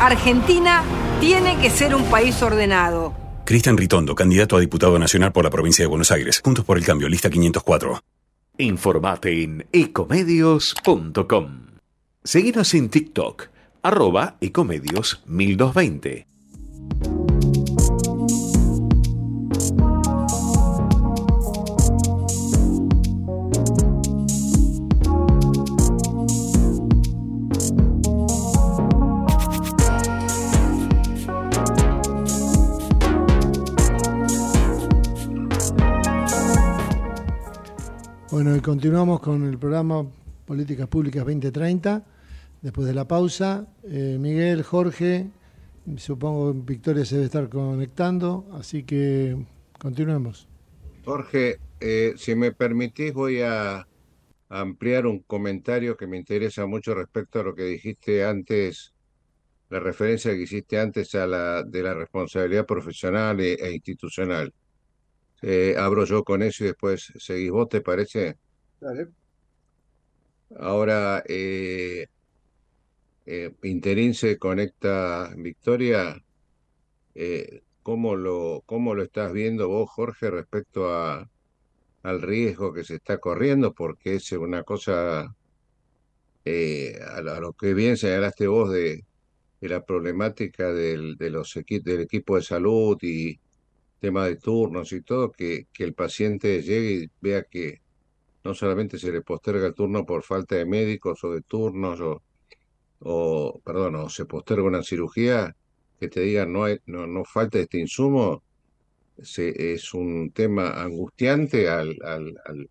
Argentina 0.00 0.82
tiene 1.20 1.56
que 1.60 1.70
ser 1.70 1.94
un 1.94 2.04
país 2.04 2.40
ordenado. 2.42 3.14
Cristian 3.44 3.76
Ritondo, 3.76 4.14
candidato 4.14 4.56
a 4.56 4.60
diputado 4.60 4.98
nacional 4.98 5.32
por 5.32 5.44
la 5.44 5.50
provincia 5.50 5.82
de 5.82 5.88
Buenos 5.88 6.10
Aires. 6.10 6.40
Juntos 6.44 6.64
por 6.64 6.78
el 6.78 6.84
cambio, 6.84 7.08
lista 7.08 7.28
504. 7.28 8.00
Informate 8.58 9.42
en 9.42 9.66
ecomedios.com. 9.72 11.66
Seguinos 12.22 12.72
en 12.74 12.88
TikTok, 12.88 13.48
arroba 13.82 14.36
ecomedios 14.40 15.22
1220. 15.26 16.26
Bueno, 38.44 38.58
y 38.58 38.60
continuamos 38.60 39.20
con 39.20 39.42
el 39.48 39.56
programa 39.56 40.06
Políticas 40.44 40.86
Públicas 40.86 41.24
2030. 41.24 42.04
Después 42.60 42.86
de 42.86 42.92
la 42.92 43.08
pausa, 43.08 43.66
eh, 43.84 44.18
Miguel, 44.20 44.62
Jorge, 44.62 45.30
Supongo 45.96 46.52
que 46.52 46.72
Victoria 46.74 47.06
se 47.06 47.14
debe 47.14 47.24
estar 47.24 47.48
conectando, 47.48 48.46
así 48.52 48.82
que 48.82 49.34
continuemos. 49.78 50.46
Jorge, 51.06 51.56
eh, 51.80 52.12
si 52.18 52.34
me 52.34 52.52
permitís, 52.52 53.14
voy 53.14 53.40
a 53.40 53.88
ampliar 54.50 55.06
un 55.06 55.20
comentario 55.20 55.96
que 55.96 56.06
me 56.06 56.18
interesa 56.18 56.66
mucho 56.66 56.94
respecto 56.94 57.40
a 57.40 57.44
lo 57.44 57.54
que 57.54 57.62
dijiste 57.62 58.26
antes, 58.26 58.92
la 59.70 59.80
referencia 59.80 60.32
que 60.32 60.42
hiciste 60.42 60.78
antes 60.78 61.14
a 61.14 61.26
la 61.26 61.62
de 61.62 61.82
la 61.82 61.94
responsabilidad 61.94 62.66
profesional 62.66 63.40
e, 63.40 63.54
e 63.54 63.72
institucional. 63.72 64.52
Eh, 65.46 65.74
abro 65.76 66.06
yo 66.06 66.24
con 66.24 66.42
eso 66.42 66.64
y 66.64 66.68
después 66.68 67.12
seguís 67.18 67.50
vos, 67.50 67.68
¿te 67.68 67.82
parece? 67.82 68.38
Dale. 68.80 69.08
Ahora, 70.56 71.22
eh, 71.28 72.06
eh, 73.26 73.54
Interín 73.62 74.14
se 74.14 74.38
conecta, 74.38 75.34
Victoria. 75.36 76.16
Eh, 77.14 77.60
¿cómo 77.82 78.16
lo, 78.16 78.62
¿Cómo 78.64 78.94
lo 78.94 79.02
estás 79.02 79.34
viendo 79.34 79.68
vos, 79.68 79.90
Jorge, 79.90 80.30
respecto 80.30 80.90
a, 80.90 81.30
al 82.02 82.22
riesgo 82.22 82.72
que 82.72 82.84
se 82.84 82.94
está 82.94 83.18
corriendo? 83.18 83.74
Porque 83.74 84.14
es 84.14 84.32
una 84.32 84.62
cosa, 84.62 85.36
eh, 86.46 86.98
a, 87.06 87.20
lo, 87.20 87.52
que 87.52 87.74
bien 87.74 87.98
señalaste 87.98 88.46
vos 88.46 88.72
de, 88.72 89.04
de 89.60 89.68
la 89.68 89.84
problemática 89.84 90.72
del, 90.72 91.16
de 91.16 91.28
los 91.28 91.52
del 91.52 92.00
equipo 92.00 92.36
de 92.36 92.42
salud 92.42 92.96
y 93.02 93.38
tema 94.04 94.26
de 94.26 94.36
turnos 94.36 94.92
y 94.92 95.00
todo, 95.00 95.32
que, 95.32 95.66
que 95.72 95.82
el 95.82 95.94
paciente 95.94 96.60
llegue 96.60 97.04
y 97.04 97.10
vea 97.22 97.44
que 97.44 97.80
no 98.44 98.52
solamente 98.52 98.98
se 98.98 99.10
le 99.10 99.22
posterga 99.22 99.66
el 99.68 99.72
turno 99.72 100.04
por 100.04 100.22
falta 100.22 100.56
de 100.56 100.66
médicos 100.66 101.24
o 101.24 101.32
de 101.32 101.40
turnos 101.40 102.00
o, 103.00 103.60
perdón, 103.64 103.94
o 103.94 104.10
se 104.10 104.26
posterga 104.26 104.64
una 104.64 104.82
cirugía, 104.82 105.56
que 105.98 106.08
te 106.08 106.20
digan 106.20 106.52
no, 106.52 106.64
hay, 106.64 106.76
no, 106.84 107.06
no 107.06 107.24
falta 107.24 107.58
este 107.58 107.78
insumo, 107.78 108.42
se, 109.22 109.72
es 109.72 109.94
un 109.94 110.32
tema 110.32 110.82
angustiante 110.82 111.70
al, 111.70 111.96
al, 112.04 112.34
al 112.44 112.68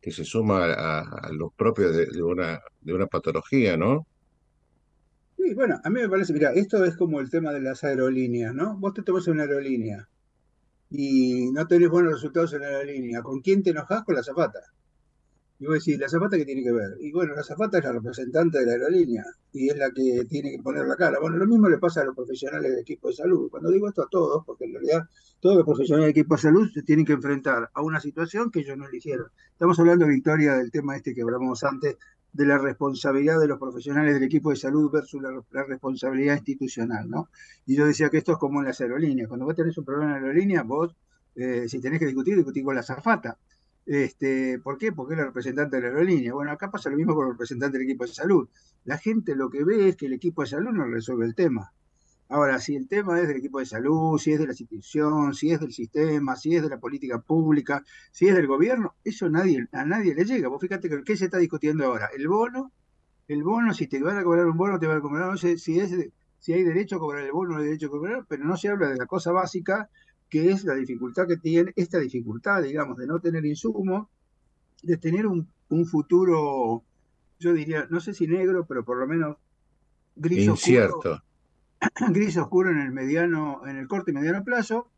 que 0.00 0.10
se 0.10 0.24
suma 0.24 0.64
a, 0.64 1.00
a 1.00 1.32
los 1.32 1.54
propios 1.54 1.94
de, 1.96 2.06
de, 2.06 2.22
una, 2.24 2.60
de 2.80 2.92
una 2.92 3.06
patología, 3.06 3.76
¿no? 3.76 4.04
Sí, 5.36 5.54
bueno, 5.54 5.80
a 5.84 5.90
mí 5.90 6.00
me 6.00 6.08
parece, 6.08 6.32
mira, 6.32 6.52
esto 6.52 6.84
es 6.84 6.96
como 6.96 7.20
el 7.20 7.30
tema 7.30 7.52
de 7.52 7.60
las 7.60 7.84
aerolíneas, 7.84 8.52
¿no? 8.52 8.76
Vos 8.78 8.94
te 8.94 9.02
tomas 9.02 9.28
una 9.28 9.42
aerolínea 9.42 10.08
y 10.92 11.50
no 11.52 11.66
tenés 11.66 11.88
buenos 11.88 12.12
resultados 12.12 12.52
en 12.52 12.60
la 12.60 12.68
aerolínea. 12.68 13.22
¿Con 13.22 13.40
quién 13.40 13.62
te 13.62 13.70
enojás? 13.70 14.04
Con 14.04 14.14
la 14.14 14.22
zapata. 14.22 14.60
Y 15.58 15.64
vos 15.66 15.74
decís, 15.74 15.98
¿la 15.98 16.08
zapata 16.08 16.36
qué 16.36 16.44
tiene 16.44 16.62
que 16.62 16.72
ver? 16.72 16.96
Y 17.00 17.12
bueno, 17.12 17.34
la 17.34 17.42
zapata 17.44 17.78
es 17.78 17.84
la 17.84 17.92
representante 17.92 18.58
de 18.58 18.66
la 18.66 18.72
aerolínea 18.72 19.24
y 19.52 19.70
es 19.70 19.76
la 19.78 19.90
que 19.90 20.24
tiene 20.28 20.50
que 20.50 20.62
poner 20.62 20.84
la 20.86 20.96
cara. 20.96 21.18
Bueno, 21.20 21.36
lo 21.36 21.46
mismo 21.46 21.68
le 21.68 21.78
pasa 21.78 22.02
a 22.02 22.04
los 22.04 22.16
profesionales 22.16 22.72
del 22.72 22.80
equipo 22.80 23.08
de 23.08 23.14
salud. 23.14 23.48
Cuando 23.48 23.70
digo 23.70 23.88
esto 23.88 24.02
a 24.02 24.08
todos, 24.10 24.44
porque 24.44 24.64
en 24.64 24.72
realidad 24.72 25.02
todos 25.40 25.56
los 25.56 25.64
profesionales 25.64 26.06
del 26.06 26.20
equipo 26.20 26.34
de 26.34 26.42
salud 26.42 26.68
se 26.74 26.82
tienen 26.82 27.06
que 27.06 27.12
enfrentar 27.12 27.70
a 27.72 27.82
una 27.82 28.00
situación 28.00 28.50
que 28.50 28.60
ellos 28.60 28.76
no 28.76 28.88
eligieron. 28.88 29.28
Estamos 29.52 29.78
hablando, 29.78 30.06
Victoria, 30.06 30.56
del 30.56 30.70
tema 30.72 30.96
este 30.96 31.14
que 31.14 31.22
hablamos 31.22 31.62
antes, 31.62 31.96
de 32.32 32.46
la 32.46 32.58
responsabilidad 32.58 33.38
de 33.38 33.46
los 33.46 33.58
profesionales 33.58 34.14
del 34.14 34.22
equipo 34.22 34.50
de 34.50 34.56
salud 34.56 34.90
versus 34.90 35.20
la, 35.20 35.64
responsabilidad 35.64 36.36
institucional, 36.36 37.08
¿no? 37.08 37.28
Y 37.66 37.76
yo 37.76 37.86
decía 37.86 38.08
que 38.08 38.18
esto 38.18 38.32
es 38.32 38.38
como 38.38 38.60
en 38.60 38.66
las 38.66 38.80
aerolíneas. 38.80 39.28
Cuando 39.28 39.44
vos 39.44 39.54
tenés 39.54 39.76
un 39.76 39.84
problema 39.84 40.16
en 40.16 40.22
la 40.22 40.28
aerolínea, 40.28 40.62
vos, 40.62 40.96
eh, 41.34 41.68
si 41.68 41.80
tenés 41.80 41.98
que 41.98 42.06
discutir, 42.06 42.36
discutís 42.36 42.64
con 42.64 42.74
la 42.74 42.82
zafata. 42.82 43.38
Este, 43.84 44.58
¿Por 44.60 44.78
qué? 44.78 44.92
Porque 44.92 45.14
es 45.14 45.18
la 45.18 45.26
representante 45.26 45.76
de 45.76 45.82
la 45.82 45.88
aerolínea. 45.88 46.32
Bueno, 46.32 46.52
acá 46.52 46.70
pasa 46.70 46.88
lo 46.88 46.96
mismo 46.96 47.14
con 47.14 47.26
el 47.26 47.32
representante 47.32 47.78
del 47.78 47.86
equipo 47.86 48.06
de 48.06 48.12
salud. 48.12 48.48
La 48.84 48.96
gente 48.96 49.36
lo 49.36 49.50
que 49.50 49.64
ve 49.64 49.88
es 49.88 49.96
que 49.96 50.06
el 50.06 50.14
equipo 50.14 50.42
de 50.42 50.48
salud 50.48 50.70
no 50.70 50.84
resuelve 50.86 51.26
el 51.26 51.34
tema. 51.34 51.72
Ahora, 52.32 52.58
si 52.58 52.74
el 52.74 52.88
tema 52.88 53.20
es 53.20 53.28
del 53.28 53.36
equipo 53.36 53.58
de 53.58 53.66
salud, 53.66 54.16
si 54.18 54.32
es 54.32 54.38
de 54.38 54.46
la 54.46 54.52
institución, 54.52 55.34
si 55.34 55.52
es 55.52 55.60
del 55.60 55.70
sistema, 55.70 56.34
si 56.34 56.56
es 56.56 56.62
de 56.62 56.70
la 56.70 56.80
política 56.80 57.20
pública, 57.20 57.84
si 58.10 58.26
es 58.26 58.34
del 58.34 58.46
gobierno, 58.46 58.94
eso 59.04 59.28
nadie, 59.28 59.68
a 59.70 59.84
nadie 59.84 60.14
le 60.14 60.24
llega. 60.24 60.48
Vos 60.48 60.58
fíjate 60.58 60.88
que 60.88 61.04
qué 61.04 61.14
se 61.14 61.26
está 61.26 61.36
discutiendo 61.36 61.84
ahora. 61.84 62.08
El 62.16 62.28
bono, 62.28 62.72
el 63.28 63.42
bono, 63.42 63.74
si 63.74 63.86
te 63.86 64.02
van 64.02 64.16
a 64.16 64.24
cobrar 64.24 64.46
un 64.46 64.56
bono, 64.56 64.78
te 64.78 64.86
van 64.86 64.96
a 64.96 65.00
cobrar, 65.02 65.30
no 65.30 65.36
sé 65.36 65.58
si, 65.58 65.78
es, 65.78 65.94
si 66.38 66.54
hay 66.54 66.62
derecho 66.62 66.96
a 66.96 67.00
cobrar 67.00 67.22
el 67.22 67.32
bono, 67.32 67.52
no 67.52 67.58
hay 67.58 67.66
derecho 67.66 67.88
a 67.88 67.90
cobrar, 67.90 68.24
pero 68.26 68.46
no 68.46 68.56
se 68.56 68.70
habla 68.70 68.88
de 68.88 68.96
la 68.96 69.04
cosa 69.04 69.30
básica, 69.30 69.90
que 70.30 70.50
es 70.50 70.64
la 70.64 70.74
dificultad 70.74 71.28
que 71.28 71.36
tiene, 71.36 71.74
esta 71.76 71.98
dificultad, 71.98 72.62
digamos, 72.62 72.96
de 72.96 73.06
no 73.08 73.20
tener 73.20 73.44
insumo, 73.44 74.08
de 74.82 74.96
tener 74.96 75.26
un, 75.26 75.46
futuro, 75.84 76.82
yo 77.38 77.52
diría, 77.52 77.86
no 77.90 78.00
sé 78.00 78.14
si 78.14 78.26
negro, 78.26 78.64
pero 78.64 78.86
por 78.86 78.96
lo 78.96 79.06
menos 79.06 79.36
gris 80.16 80.46
Incierto. 80.46 81.22
gris 82.12 82.36
oscuro 82.36 82.70
en 82.70 82.78
el 82.78 82.92
mediano, 82.92 83.66
en 83.66 83.76
el 83.76 83.88
corto 83.88 84.10
y 84.10 84.14
mediano 84.14 84.44
plazo. 84.44 84.88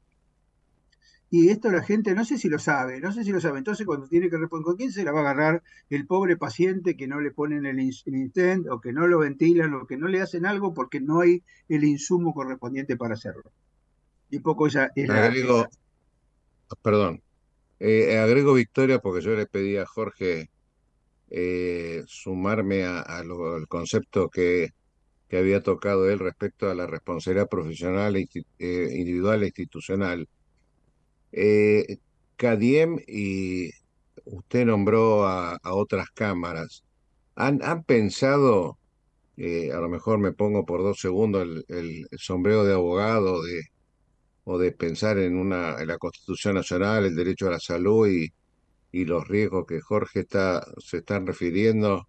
Y 1.30 1.48
esto 1.48 1.70
la 1.70 1.82
gente 1.82 2.14
no 2.14 2.24
sé 2.24 2.38
si 2.38 2.48
lo 2.48 2.60
sabe, 2.60 3.00
no 3.00 3.10
sé 3.12 3.24
si 3.24 3.32
lo 3.32 3.40
sabe. 3.40 3.58
Entonces, 3.58 3.86
cuando 3.86 4.06
tiene 4.06 4.30
que 4.30 4.36
responder 4.36 4.64
con 4.64 4.76
quién 4.76 4.92
se 4.92 5.02
la 5.02 5.10
va 5.10 5.20
a 5.20 5.22
agarrar 5.22 5.62
el 5.90 6.06
pobre 6.06 6.36
paciente 6.36 6.96
que 6.96 7.08
no 7.08 7.20
le 7.20 7.32
ponen 7.32 7.66
el 7.66 7.80
instant 7.80 8.68
o 8.68 8.80
que 8.80 8.92
no 8.92 9.08
lo 9.08 9.18
ventilan 9.18 9.74
o 9.74 9.86
que 9.86 9.96
no 9.96 10.06
le 10.06 10.20
hacen 10.20 10.46
algo 10.46 10.74
porque 10.74 11.00
no 11.00 11.20
hay 11.20 11.42
el 11.68 11.82
insumo 11.82 12.34
correspondiente 12.34 12.96
para 12.96 13.14
hacerlo. 13.14 13.50
Y 14.30 14.38
poco 14.40 14.68
esa 14.68 14.90
es 14.94 15.08
la, 15.08 15.24
agrego, 15.24 15.66
perdón, 16.82 17.20
eh, 17.80 18.18
agrego 18.18 18.54
Victoria 18.54 19.00
porque 19.00 19.24
yo 19.24 19.34
le 19.34 19.46
pedí 19.46 19.76
a 19.76 19.86
Jorge 19.86 20.50
eh, 21.30 22.04
sumarme 22.06 22.84
a, 22.84 23.00
a 23.00 23.24
lo, 23.24 23.54
al 23.56 23.66
concepto 23.66 24.28
que 24.28 24.72
que 25.28 25.38
había 25.38 25.62
tocado 25.62 26.08
él 26.10 26.18
respecto 26.18 26.70
a 26.70 26.74
la 26.74 26.86
responsabilidad 26.86 27.48
profesional, 27.48 28.16
eh, 28.16 28.88
individual 28.92 29.42
e 29.42 29.46
institucional. 29.46 30.28
Eh, 31.32 31.98
CADIEM 32.36 32.98
y 33.06 33.70
usted 34.24 34.66
nombró 34.66 35.26
a, 35.26 35.56
a 35.62 35.74
otras 35.74 36.08
cámaras. 36.10 36.84
¿Han, 37.36 37.62
han 37.62 37.84
pensado, 37.84 38.78
eh, 39.36 39.72
a 39.72 39.80
lo 39.80 39.88
mejor 39.88 40.18
me 40.18 40.32
pongo 40.32 40.64
por 40.66 40.82
dos 40.82 41.00
segundos 41.00 41.42
el, 41.42 41.64
el, 41.68 42.06
el 42.10 42.18
sombrero 42.18 42.64
de 42.64 42.74
abogado 42.74 43.42
de, 43.42 43.62
o 44.44 44.58
de 44.58 44.72
pensar 44.72 45.18
en, 45.18 45.36
una, 45.36 45.80
en 45.80 45.88
la 45.88 45.98
Constitución 45.98 46.54
Nacional, 46.56 47.04
el 47.06 47.16
derecho 47.16 47.48
a 47.48 47.52
la 47.52 47.60
salud 47.60 48.08
y, 48.08 48.28
y 48.92 49.04
los 49.06 49.26
riesgos 49.28 49.66
que 49.66 49.80
Jorge 49.80 50.20
está, 50.20 50.64
se 50.78 50.98
están 50.98 51.26
refiriendo? 51.26 52.08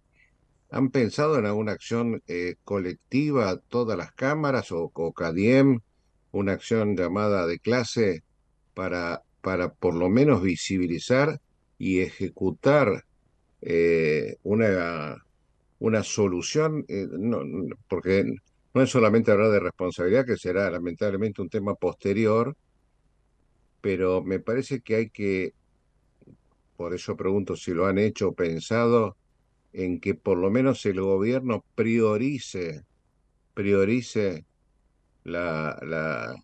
¿Han 0.70 0.90
pensado 0.90 1.38
en 1.38 1.46
alguna 1.46 1.72
acción 1.72 2.22
eh, 2.26 2.56
colectiva, 2.64 3.58
todas 3.68 3.96
las 3.96 4.12
cámaras 4.12 4.72
o, 4.72 4.90
o, 4.92 5.12
CADIEM, 5.12 5.80
una 6.32 6.52
acción 6.52 6.96
llamada 6.96 7.46
de 7.46 7.58
clase 7.58 8.22
para, 8.74 9.22
para 9.42 9.72
por 9.72 9.94
lo 9.94 10.08
menos 10.08 10.42
visibilizar 10.42 11.40
y 11.78 12.00
ejecutar 12.00 13.04
eh, 13.62 14.36
una, 14.42 15.24
una 15.78 16.02
solución? 16.02 16.84
Eh, 16.88 17.06
no, 17.10 17.42
porque 17.88 18.24
no 18.74 18.82
es 18.82 18.90
solamente 18.90 19.30
hablar 19.30 19.50
de 19.52 19.60
responsabilidad, 19.60 20.26
que 20.26 20.36
será 20.36 20.70
lamentablemente 20.70 21.40
un 21.42 21.48
tema 21.48 21.74
posterior, 21.74 22.56
pero 23.80 24.22
me 24.22 24.40
parece 24.40 24.80
que 24.80 24.96
hay 24.96 25.10
que, 25.10 25.54
por 26.76 26.92
eso 26.92 27.16
pregunto 27.16 27.56
si 27.56 27.72
lo 27.72 27.86
han 27.86 27.98
hecho 27.98 28.30
o 28.30 28.34
pensado, 28.34 29.16
en 29.76 30.00
que 30.00 30.14
por 30.14 30.38
lo 30.38 30.50
menos 30.50 30.86
el 30.86 31.02
gobierno 31.02 31.62
priorice, 31.74 32.82
priorice 33.52 34.46
la, 35.22 35.78
la, 35.82 36.34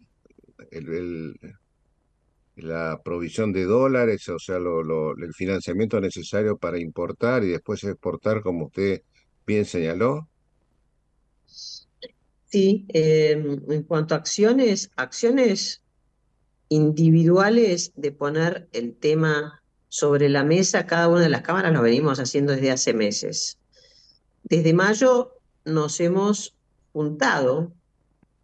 la 2.56 3.00
provisión 3.02 3.50
de 3.54 3.64
dólares, 3.64 4.28
o 4.28 4.38
sea, 4.38 4.58
el 4.58 5.32
financiamiento 5.34 5.98
necesario 5.98 6.58
para 6.58 6.78
importar 6.78 7.42
y 7.42 7.48
después 7.48 7.82
exportar, 7.84 8.42
como 8.42 8.66
usted 8.66 9.00
bien 9.46 9.64
señaló? 9.64 10.28
Sí, 11.46 12.84
eh, 12.92 13.30
en 13.30 13.82
cuanto 13.84 14.14
a 14.14 14.18
acciones, 14.18 14.90
acciones 14.96 15.82
individuales 16.68 17.92
de 17.96 18.12
poner 18.12 18.68
el 18.72 18.94
tema 18.94 19.61
sobre 19.92 20.30
la 20.30 20.42
mesa 20.42 20.86
cada 20.86 21.06
una 21.06 21.20
de 21.20 21.28
las 21.28 21.42
cámaras 21.42 21.70
lo 21.70 21.82
venimos 21.82 22.18
haciendo 22.18 22.54
desde 22.54 22.70
hace 22.70 22.94
meses. 22.94 23.58
Desde 24.42 24.72
mayo 24.72 25.36
nos 25.66 26.00
hemos 26.00 26.54
juntado 26.94 27.74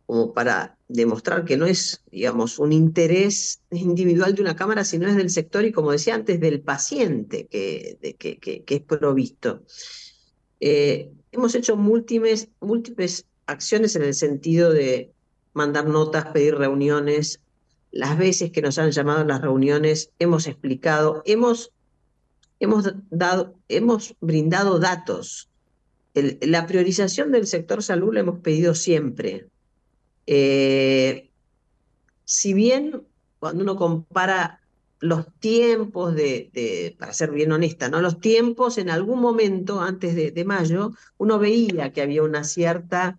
como 0.05 0.35
para 0.35 0.77
demostrar 0.89 1.47
que 1.47 1.57
no 1.57 1.65
es, 1.65 2.03
digamos, 2.11 2.59
un 2.59 2.75
interés 2.75 3.63
individual 3.71 4.35
de 4.35 4.43
una 4.43 4.57
cámara, 4.57 4.85
sino 4.85 5.09
es 5.09 5.17
del 5.17 5.31
sector 5.31 5.65
y, 5.65 5.73
como 5.73 5.91
decía 5.91 6.17
antes, 6.17 6.39
del 6.39 6.61
paciente 6.61 7.47
que, 7.47 7.99
es 8.67 8.81
provisto. 8.83 9.63
Eh, 10.61 11.11
hemos 11.33 11.55
hecho 11.55 11.77
múltiples, 11.77 12.49
múltiples 12.61 13.25
acciones 13.47 13.97
en 13.97 14.03
el 14.03 14.13
sentido 14.13 14.71
de 14.71 15.13
mandar 15.55 15.87
notas, 15.87 16.27
pedir 16.27 16.57
reuniones, 16.57 17.41
las 17.91 18.19
veces 18.19 18.51
que 18.51 18.63
nos 18.63 18.79
han 18.79 18.91
llamado 18.91 19.21
a 19.21 19.25
las 19.25 19.41
reuniones, 19.41 20.11
hemos 20.19 20.47
explicado, 20.47 21.23
hemos, 21.25 21.73
hemos, 22.61 22.93
dado, 23.11 23.55
hemos 23.69 24.15
brindado 24.21 24.79
datos. 24.79 25.49
La 26.15 26.67
priorización 26.67 27.33
del 27.33 27.47
sector 27.47 27.83
salud 27.83 28.15
la 28.15 28.21
hemos 28.21 28.41
pedido 28.41 28.75
siempre. 28.75 29.47
Eh, 30.27 31.31
si 32.25 32.53
bien 32.53 33.03
cuando 33.39 33.63
uno 33.63 33.77
compara 33.77 34.61
los 35.01 35.27
tiempos 35.39 36.15
de, 36.15 36.97
para 36.99 37.13
ser 37.13 37.31
bien 37.31 37.53
honesta, 37.53 37.89
¿no? 37.89 38.01
Los 38.01 38.21
tiempos 38.21 38.79
en 38.79 38.91
algún 38.91 39.21
momento 39.21 39.81
antes 39.81 40.15
de, 40.15 40.45
mayo, 40.45 40.93
uno 41.19 41.39
veía 41.39 41.93
que 41.93 42.03
había 42.03 42.23
una 42.23 42.45
cierta 42.45 43.19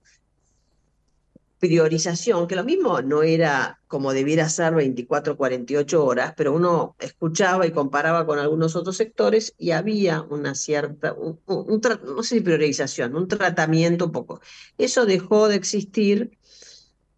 priorización, 1.60 2.48
que 2.48 2.56
lo 2.56 2.64
mismo 2.64 3.02
no 3.02 3.22
era 3.22 3.82
como 3.88 4.14
debiera 4.14 4.48
ser 4.50 4.74
24, 4.74 5.36
48 5.36 6.06
horas, 6.06 6.34
pero 6.38 6.54
uno 6.54 6.96
escuchaba 7.00 7.68
y 7.68 7.72
comparaba 7.72 8.26
con 8.26 8.40
algunos 8.40 8.76
otros 8.76 8.96
sectores 8.96 9.54
y 9.58 9.72
había 9.72 10.22
una 10.22 10.56
cierta, 10.56 11.16
no 11.48 12.24
sé 12.24 12.36
si 12.36 12.42
priorización, 12.42 13.16
un 13.16 13.28
tratamiento 13.28 14.12
poco. 14.12 14.42
Eso 14.78 15.06
dejó 15.06 15.50
de 15.50 15.56
existir, 15.56 16.38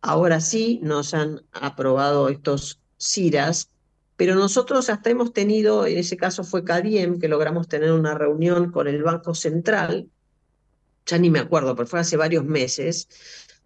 ahora 0.02 0.42
sí 0.42 0.80
nos 0.82 1.14
han 1.14 1.42
aprobado 1.52 2.30
estos 2.30 2.82
CIRAS, 3.00 3.70
pero 4.16 4.36
nosotros 4.36 4.90
hasta 4.90 5.10
hemos 5.10 5.34
tenido, 5.34 5.86
en 5.86 5.98
ese 5.98 6.18
caso 6.18 6.44
fue 6.44 6.64
CADIEM, 6.64 7.20
que 7.20 7.28
logramos 7.28 7.68
tener 7.68 7.92
una 7.92 8.16
reunión 8.16 8.72
con 8.72 8.88
el 8.88 9.04
Banco 9.04 9.36
Central, 9.36 10.10
ya 11.06 11.18
ni 11.18 11.30
me 11.30 11.40
acuerdo, 11.40 11.76
pero 11.76 11.88
fue 11.88 12.00
hace 12.00 12.18
varios 12.18 12.46
meses, 12.46 13.08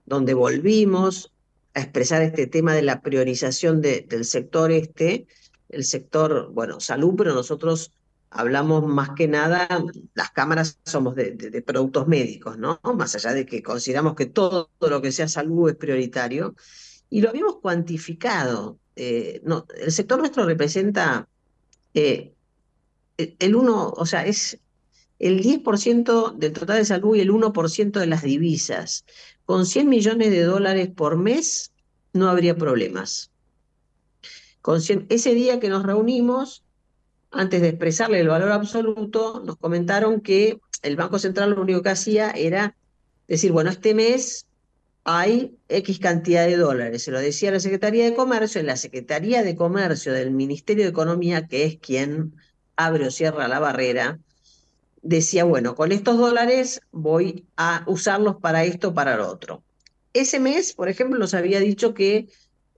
donde 0.06 0.34
volvimos 0.34 1.32
a 1.74 1.82
expresar 1.82 2.22
este 2.22 2.48
tema 2.48 2.74
de 2.74 2.82
la 2.82 3.02
priorización 3.02 3.82
del 3.82 4.26
sector 4.26 4.72
este, 4.72 5.28
el 5.70 5.84
sector, 5.84 6.52
bueno, 6.52 6.80
salud, 6.80 7.16
pero 7.18 7.34
nosotros 7.34 7.92
hablamos 8.30 8.86
más 8.86 9.12
que 9.16 9.28
nada, 9.28 9.68
las 10.14 10.32
cámaras 10.32 10.80
somos 10.84 11.16
de, 11.16 11.64
productos 11.66 12.08
médicos, 12.08 12.58
¿no? 12.58 12.80
Más 12.96 13.16
allá 13.16 13.34
de 13.34 13.46
que 13.46 13.64
consideramos 13.64 14.16
que 14.16 14.26
todo 14.26 14.70
lo 14.80 15.02
que 15.02 15.12
sea 15.12 15.28
salud 15.28 15.70
es 15.70 15.76
prioritario, 15.76 16.56
y 17.10 17.22
lo 17.22 17.30
habíamos 17.30 17.60
cuantificado. 17.60 18.78
Eh, 18.96 19.42
el 19.78 19.92
sector 19.92 20.20
nuestro 20.20 20.46
representa 20.46 21.28
eh, 21.94 22.34
el 23.18 23.56
1, 23.56 23.94
o 23.96 24.06
sea, 24.06 24.26
es 24.26 24.60
el 25.20 25.42
10% 25.42 26.36
del 26.36 26.52
total 26.52 26.78
de 26.78 26.86
salud 26.86 27.16
y 27.16 27.22
el 27.22 27.32
1% 27.32 28.00
de 28.00 28.08
las 28.08 28.24
divisas. 28.24 29.06
Con 29.46 29.66
100 29.66 29.88
millones 29.90 30.32
de 30.32 30.44
dólares 30.44 30.90
por 30.96 31.18
mes 31.18 31.72
no 32.14 32.30
habría 32.30 32.56
problemas. 32.56 33.32
Con 34.62 34.82
ese 35.10 35.34
día 35.36 35.60
que 35.60 35.70
nos 35.70 35.84
reunimos, 35.84 36.64
antes 37.32 37.62
de 37.62 37.70
expresarle 37.70 38.20
el 38.20 38.28
valor 38.28 38.52
absoluto, 38.52 39.44
nos 39.46 39.58
comentaron 39.58 40.22
que 40.22 40.60
el 40.82 40.96
Banco 40.96 41.20
Central 41.20 41.52
lo 41.52 41.62
único 41.62 41.84
que 41.84 41.90
hacía 41.90 42.32
era 42.32 42.76
decir, 43.28 43.52
bueno, 43.52 43.70
este 43.70 43.94
mes 43.94 44.48
hay 45.04 45.56
X 45.70 46.00
cantidad 46.00 46.48
de 46.48 46.58
dólares. 46.58 47.04
Se 47.04 47.12
lo 47.12 47.20
decía 47.20 47.52
la 47.52 47.60
Secretaría 47.60 48.06
de 48.06 48.16
Comercio, 48.16 48.60
en 48.60 48.68
la 48.68 48.78
Secretaría 48.78 49.44
de 49.44 49.56
Comercio 49.56 50.14
del 50.14 50.32
Ministerio 50.32 50.86
de 50.86 50.90
Economía, 50.90 51.48
que 51.48 51.66
es 51.66 51.78
quien 51.78 52.34
abre 52.76 53.08
o 53.08 53.12
cierra 53.12 53.48
la 53.48 53.60
barrera, 53.60 54.20
decía, 55.06 55.44
bueno, 55.44 55.76
con 55.76 55.92
estos 55.92 56.18
dólares 56.18 56.82
voy 56.92 57.46
a 57.56 57.84
usarlos 57.86 58.38
para 58.38 58.66
esto, 58.66 58.94
para 58.94 59.16
lo 59.16 59.30
otro. 59.30 59.64
Ese 60.14 60.40
mes, 60.40 60.74
por 60.74 60.90
ejemplo, 60.90 61.20
nos 61.20 61.34
había 61.34 61.60
dicho 61.60 61.94
que 61.94 62.28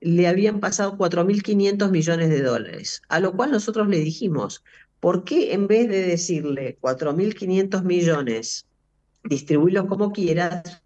le 0.01 0.27
habían 0.27 0.59
pasado 0.59 0.97
4.500 0.97 1.89
millones 1.89 2.29
de 2.29 2.41
dólares, 2.41 3.01
a 3.07 3.19
lo 3.19 3.33
cual 3.33 3.51
nosotros 3.51 3.87
le 3.87 3.99
dijimos, 3.99 4.63
¿por 4.99 5.23
qué 5.23 5.53
en 5.53 5.67
vez 5.67 5.87
de 5.87 6.05
decirle 6.05 6.77
4.500 6.81 7.83
millones, 7.83 8.67
distribuirlos 9.23 9.85
como 9.85 10.11
quieras, 10.11 10.83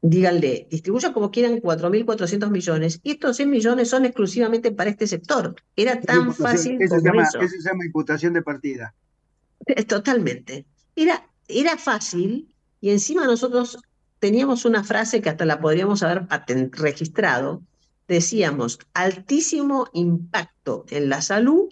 díganle, 0.00 0.68
distribuyan 0.70 1.12
como 1.12 1.30
quieran 1.30 1.60
4.400 1.60 2.50
millones 2.50 3.00
y 3.02 3.12
estos 3.12 3.36
100 3.36 3.50
millones 3.50 3.90
son 3.90 4.06
exclusivamente 4.06 4.72
para 4.72 4.88
este 4.88 5.06
sector. 5.06 5.54
Era 5.76 6.00
tan 6.00 6.34
fácil 6.34 6.80
eso. 6.80 6.98
Se 6.98 7.04
llama, 7.04 7.22
eso. 7.24 7.40
se 7.40 7.60
llama 7.60 7.84
imputación 7.84 8.32
de 8.32 8.42
partida. 8.42 8.94
Totalmente. 9.88 10.66
Era, 10.94 11.28
era 11.48 11.76
fácil 11.76 12.52
y 12.80 12.90
encima 12.90 13.26
nosotros 13.26 13.78
teníamos 14.18 14.64
una 14.64 14.84
frase 14.84 15.20
que 15.20 15.28
hasta 15.28 15.44
la 15.44 15.60
podríamos 15.60 16.02
haber 16.02 16.26
registrado. 16.72 17.62
Decíamos, 18.08 18.78
altísimo 18.94 19.88
impacto 19.92 20.86
en 20.90 21.08
la 21.08 21.20
salud 21.20 21.68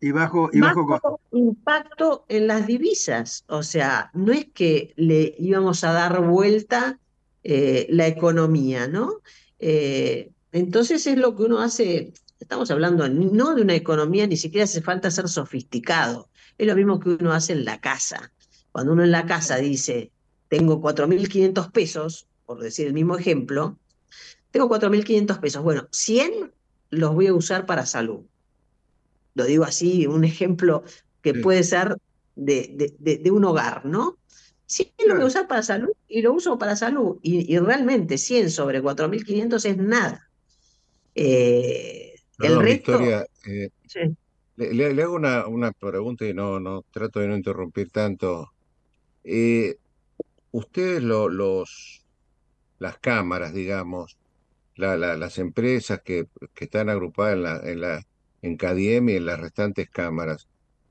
y 0.00 0.10
bajo, 0.10 0.48
y 0.52 0.60
bajo, 0.60 1.20
impacto 1.32 2.24
en 2.28 2.46
las 2.46 2.66
divisas. 2.66 3.44
O 3.48 3.62
sea, 3.62 4.10
no 4.14 4.32
es 4.32 4.46
que 4.46 4.94
le 4.96 5.34
íbamos 5.38 5.84
a 5.84 5.92
dar 5.92 6.22
vuelta 6.26 6.98
eh, 7.44 7.86
la 7.90 8.06
economía, 8.06 8.88
¿no? 8.88 9.20
Eh, 9.58 10.32
entonces 10.52 11.06
es 11.06 11.18
lo 11.18 11.36
que 11.36 11.44
uno 11.44 11.60
hace, 11.60 12.12
estamos 12.40 12.70
hablando 12.70 13.08
no 13.08 13.54
de 13.54 13.62
una 13.62 13.74
economía, 13.74 14.26
ni 14.26 14.36
siquiera 14.36 14.64
hace 14.64 14.80
falta 14.80 15.10
ser 15.10 15.28
sofisticado, 15.28 16.27
es 16.58 16.66
lo 16.66 16.76
mismo 16.76 17.00
que 17.00 17.10
uno 17.10 17.32
hace 17.32 17.52
en 17.52 17.64
la 17.64 17.80
casa. 17.80 18.32
Cuando 18.72 18.92
uno 18.92 19.04
en 19.04 19.10
la 19.10 19.26
casa 19.26 19.56
dice, 19.56 20.10
tengo 20.48 20.80
4.500 20.80 21.72
pesos, 21.72 22.26
por 22.44 22.60
decir 22.60 22.86
el 22.86 22.92
mismo 22.92 23.16
ejemplo, 23.16 23.78
tengo 24.50 24.68
4.500 24.68 25.40
pesos, 25.40 25.62
bueno, 25.62 25.88
100 25.90 26.52
los 26.90 27.14
voy 27.14 27.28
a 27.28 27.34
usar 27.34 27.66
para 27.66 27.86
salud. 27.86 28.20
Lo 29.34 29.44
digo 29.44 29.64
así, 29.64 30.06
un 30.06 30.24
ejemplo 30.24 30.82
que 31.22 31.34
puede 31.34 31.62
ser 31.62 31.96
de, 32.34 32.94
de 32.98 33.30
un 33.30 33.44
hogar, 33.44 33.84
¿no? 33.84 34.18
100 34.68 34.90
lo 35.06 35.14
voy 35.14 35.24
a 35.24 35.26
usar 35.26 35.48
para 35.48 35.62
salud 35.62 35.92
y 36.08 36.20
lo 36.20 36.34
uso 36.34 36.58
para 36.58 36.76
salud. 36.76 37.18
Y, 37.22 37.58
realmente 37.58 38.18
100 38.18 38.50
sobre 38.50 38.82
4.500 38.82 39.64
es 39.64 39.76
nada. 39.78 40.30
Eh, 41.14 42.14
el 42.40 42.60
resto... 42.60 43.00
Eh, 43.00 43.70
le, 44.58 45.02
hago 45.02 45.14
una, 45.14 45.46
una, 45.46 45.72
pregunta 45.72 46.26
y 46.26 46.34
no, 46.34 46.60
no 46.60 46.84
trato 46.90 47.20
de 47.20 47.28
no 47.28 47.36
interrumpir 47.36 47.90
tanto. 47.90 48.52
Eh, 49.24 49.76
ustedes, 50.52 51.02
los, 51.02 52.04
las 52.78 52.98
cámaras, 52.98 53.54
digamos, 53.54 54.18
las 54.76 55.38
empresas 55.38 56.00
que, 56.02 56.26
que, 56.54 56.64
están 56.64 56.88
agrupadas 56.88 57.34
en, 57.34 57.42
la, 57.42 57.56
en, 57.64 57.80
la, 57.80 58.06
en 58.42 59.08
y 59.08 59.16
en 59.16 59.26
las 59.26 59.40
restantes 59.40 59.88
cámaras, 59.90 60.48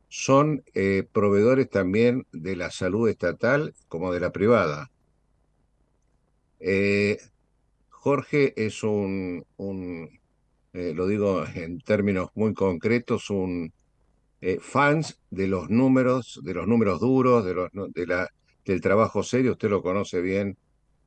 son 0.10 0.64
eh, 0.74 1.06
proveedores 1.12 1.70
también 1.70 2.26
de 2.32 2.56
la 2.56 2.72
salud 2.72 3.10
estatal 3.10 3.74
como 3.88 4.14
de 4.14 4.20
la 4.20 4.32
privada. 4.32 4.92
Eh, 6.60 7.18
Jorge 7.90 8.54
es 8.56 8.84
un, 8.84 9.46
eh, 10.78 10.94
lo 10.94 11.08
digo 11.08 11.44
en 11.56 11.80
términos 11.80 12.30
muy 12.36 12.54
concretos, 12.54 13.30
un 13.30 13.74
fans 14.62 15.20
de 15.32 15.48
los 15.48 15.70
números, 15.70 16.40
de 16.44 16.54
los 16.54 16.68
números 16.68 17.00
duros, 17.00 17.44
de 17.44 17.56
los, 17.56 17.72
de 17.74 18.06
la, 18.06 18.30
del 18.66 18.82
trabajo 18.82 19.24
serio. 19.24 19.54
Usted 19.54 19.70
lo 19.70 19.82
conoce 19.82 20.22
bien 20.22 20.58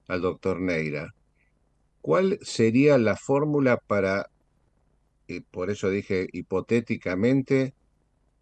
al 0.09 0.21
doctor 0.21 0.61
Neira. 0.61 1.15
¿Cuál 2.01 2.39
sería 2.43 2.99
la 2.99 3.17
fórmula 3.17 3.77
para, 3.77 4.31
por 5.51 5.71
eso 5.71 5.91
dije 5.91 6.27
hipotéticamente, 6.33 7.75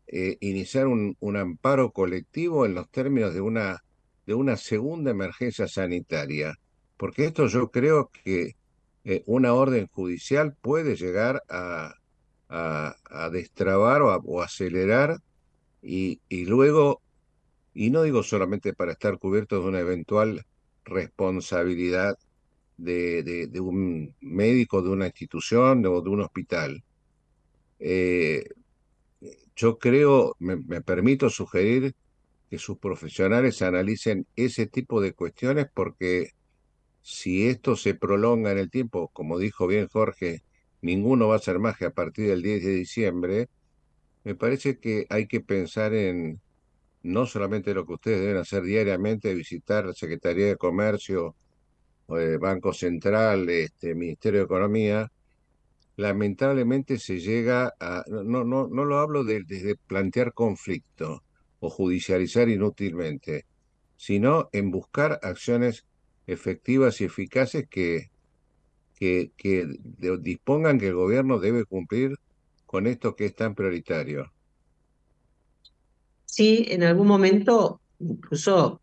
eh, 0.06 0.38
iniciar 0.40 0.86
un, 0.86 1.16
amparo 1.36 1.92
colectivo 1.92 2.64
en 2.64 2.74
los 2.74 2.88
términos 2.90 3.34
de 3.34 3.42
una, 3.42 3.84
de 4.26 4.34
una 4.34 4.56
segunda 4.56 5.10
emergencia 5.10 5.68
sanitaria, 5.68 6.54
porque 6.96 7.26
esto 7.26 7.46
yo 7.46 7.70
creo 7.70 8.10
que 8.24 8.56
eh, 9.10 9.22
una 9.24 9.54
orden 9.54 9.86
judicial 9.86 10.54
puede 10.60 10.94
llegar 10.94 11.42
a, 11.48 11.94
a, 12.50 13.30
destrabar 13.32 14.02
o, 14.02 14.42
acelerar 14.42 15.16
y, 15.80 16.20
y 16.28 16.44
luego, 16.44 17.00
y 17.72 17.88
no 17.88 18.02
digo 18.02 18.22
solamente 18.22 18.74
para 18.74 18.92
estar 18.92 19.18
cubiertos 19.18 19.62
de 19.62 19.68
una 19.70 19.80
eventual 19.80 20.44
responsabilidad 20.84 22.18
de, 22.76 23.22
de, 23.50 23.60
un 23.60 24.14
médico 24.20 24.82
de 24.82 24.90
una 24.90 25.06
institución 25.06 25.86
o 25.86 26.02
de 26.02 26.10
un 26.10 26.20
hospital. 26.20 26.84
Eh, 27.78 28.44
yo 29.56 29.78
creo, 29.78 30.36
me, 30.38 30.82
permito 30.82 31.30
sugerir 31.30 31.94
que 32.50 32.58
sus 32.58 32.76
profesionales 32.76 33.62
analicen 33.62 34.26
ese 34.36 34.66
tipo 34.66 35.00
de 35.00 35.14
cuestiones 35.14 35.66
porque 35.72 36.32
si 37.08 37.48
esto 37.48 37.74
se 37.74 37.94
prolonga 37.94 38.52
en 38.52 38.58
el 38.58 38.70
tiempo, 38.70 39.08
como 39.14 39.38
dijo 39.38 39.66
bien 39.66 39.88
Jorge, 39.88 40.42
ninguno 40.82 41.26
va 41.26 41.34
a 41.34 41.38
hacer 41.38 41.58
magia 41.58 41.88
a 41.88 41.92
partir 41.92 42.28
del 42.28 42.42
10 42.42 42.62
de 42.62 42.74
diciembre, 42.74 43.48
me 44.24 44.34
parece 44.34 44.78
que 44.78 45.06
hay 45.08 45.26
que 45.26 45.40
pensar 45.40 45.94
en 45.94 46.38
no 47.02 47.24
solamente 47.24 47.72
lo 47.72 47.86
que 47.86 47.94
ustedes 47.94 48.20
deben 48.20 48.36
hacer 48.36 48.62
diariamente, 48.62 49.32
visitar 49.32 49.86
la 49.86 49.94
Secretaría 49.94 50.48
de 50.48 50.56
Comercio, 50.56 51.34
eh, 52.10 52.36
Banco 52.38 52.74
Central, 52.74 53.48
este, 53.48 53.94
Ministerio 53.94 54.40
de 54.40 54.44
Economía, 54.44 55.10
lamentablemente 55.96 56.98
se 56.98 57.20
llega 57.20 57.72
a, 57.80 58.04
no, 58.06 58.44
no, 58.44 58.68
no 58.68 58.84
lo 58.84 58.98
hablo 58.98 59.24
desde 59.24 59.76
plantear 59.76 60.34
conflicto 60.34 61.24
o 61.60 61.70
judicializar 61.70 62.50
inútilmente, 62.50 63.46
sino 63.96 64.50
en 64.52 64.70
buscar 64.70 65.18
acciones 65.22 65.87
efectivas 66.28 67.00
y 67.00 67.04
eficaces 67.04 67.66
que, 67.68 68.10
que, 68.98 69.32
dispongan 70.20 70.78
que 70.78 70.88
el 70.88 70.94
gobierno 70.94 71.38
debe 71.38 71.64
cumplir 71.64 72.16
con 72.66 72.86
esto 72.86 73.16
que 73.16 73.24
es 73.24 73.34
tan 73.34 73.54
prioritario. 73.54 74.30
Sí, 76.26 76.66
en 76.68 76.84
algún 76.84 77.06
momento, 77.06 77.80
incluso 77.98 78.80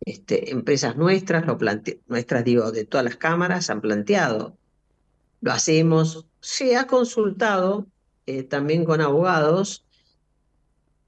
este, 0.00 0.50
empresas 0.50 0.96
nuestras, 0.96 1.46
lo 1.46 1.58
nuestras 2.06 2.44
digo, 2.44 2.72
de 2.72 2.86
todas 2.86 3.04
las 3.04 3.16
cámaras, 3.16 3.68
han 3.68 3.82
planteado, 3.82 4.56
lo 5.42 5.52
hacemos, 5.52 6.26
se 6.40 6.76
ha 6.76 6.86
consultado 6.86 7.86
eh, 8.26 8.44
también 8.44 8.86
con 8.86 9.02
abogados, 9.02 9.84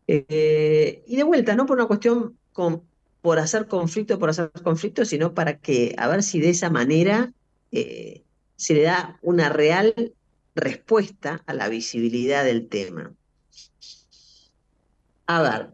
eh, 0.06 1.02
y 1.06 1.16
de 1.16 1.22
vuelta, 1.22 1.56
no 1.56 1.64
por 1.64 1.78
una 1.78 1.86
cuestión 1.86 2.36
con, 2.52 2.82
por 3.20 3.38
hacer 3.38 3.66
conflicto, 3.66 4.18
por 4.18 4.30
hacer 4.30 4.50
conflicto, 4.62 5.04
sino 5.04 5.34
para 5.34 5.58
que, 5.58 5.94
a 5.98 6.08
ver 6.08 6.22
si 6.22 6.40
de 6.40 6.50
esa 6.50 6.70
manera 6.70 7.32
eh, 7.70 8.22
se 8.56 8.74
le 8.74 8.82
da 8.82 9.18
una 9.22 9.48
real 9.48 10.14
respuesta 10.54 11.42
a 11.46 11.54
la 11.54 11.68
visibilidad 11.68 12.44
del 12.44 12.68
tema. 12.68 13.12
A 15.26 15.42
ver, 15.42 15.70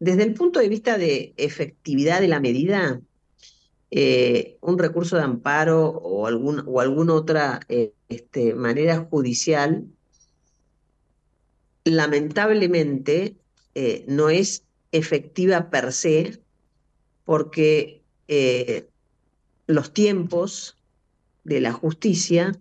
desde 0.00 0.24
el 0.24 0.34
punto 0.34 0.60
de 0.60 0.68
vista 0.68 0.98
de 0.98 1.32
efectividad 1.36 2.20
de 2.20 2.28
la 2.28 2.40
medida, 2.40 3.00
eh, 3.90 4.58
un 4.60 4.78
recurso 4.78 5.16
de 5.16 5.22
amparo 5.22 5.88
o, 5.88 6.26
algún, 6.26 6.64
o 6.66 6.80
alguna 6.80 7.14
otra 7.14 7.60
eh, 7.68 7.92
este, 8.08 8.54
manera 8.54 9.06
judicial, 9.10 9.84
lamentablemente 11.84 13.36
no 14.06 14.30
es 14.30 14.64
efectiva 14.92 15.68
per 15.68 15.92
se 15.92 16.43
porque 17.24 18.02
los 19.66 19.92
tiempos 19.92 20.78
de 21.44 21.60
la 21.60 21.72
justicia, 21.72 22.52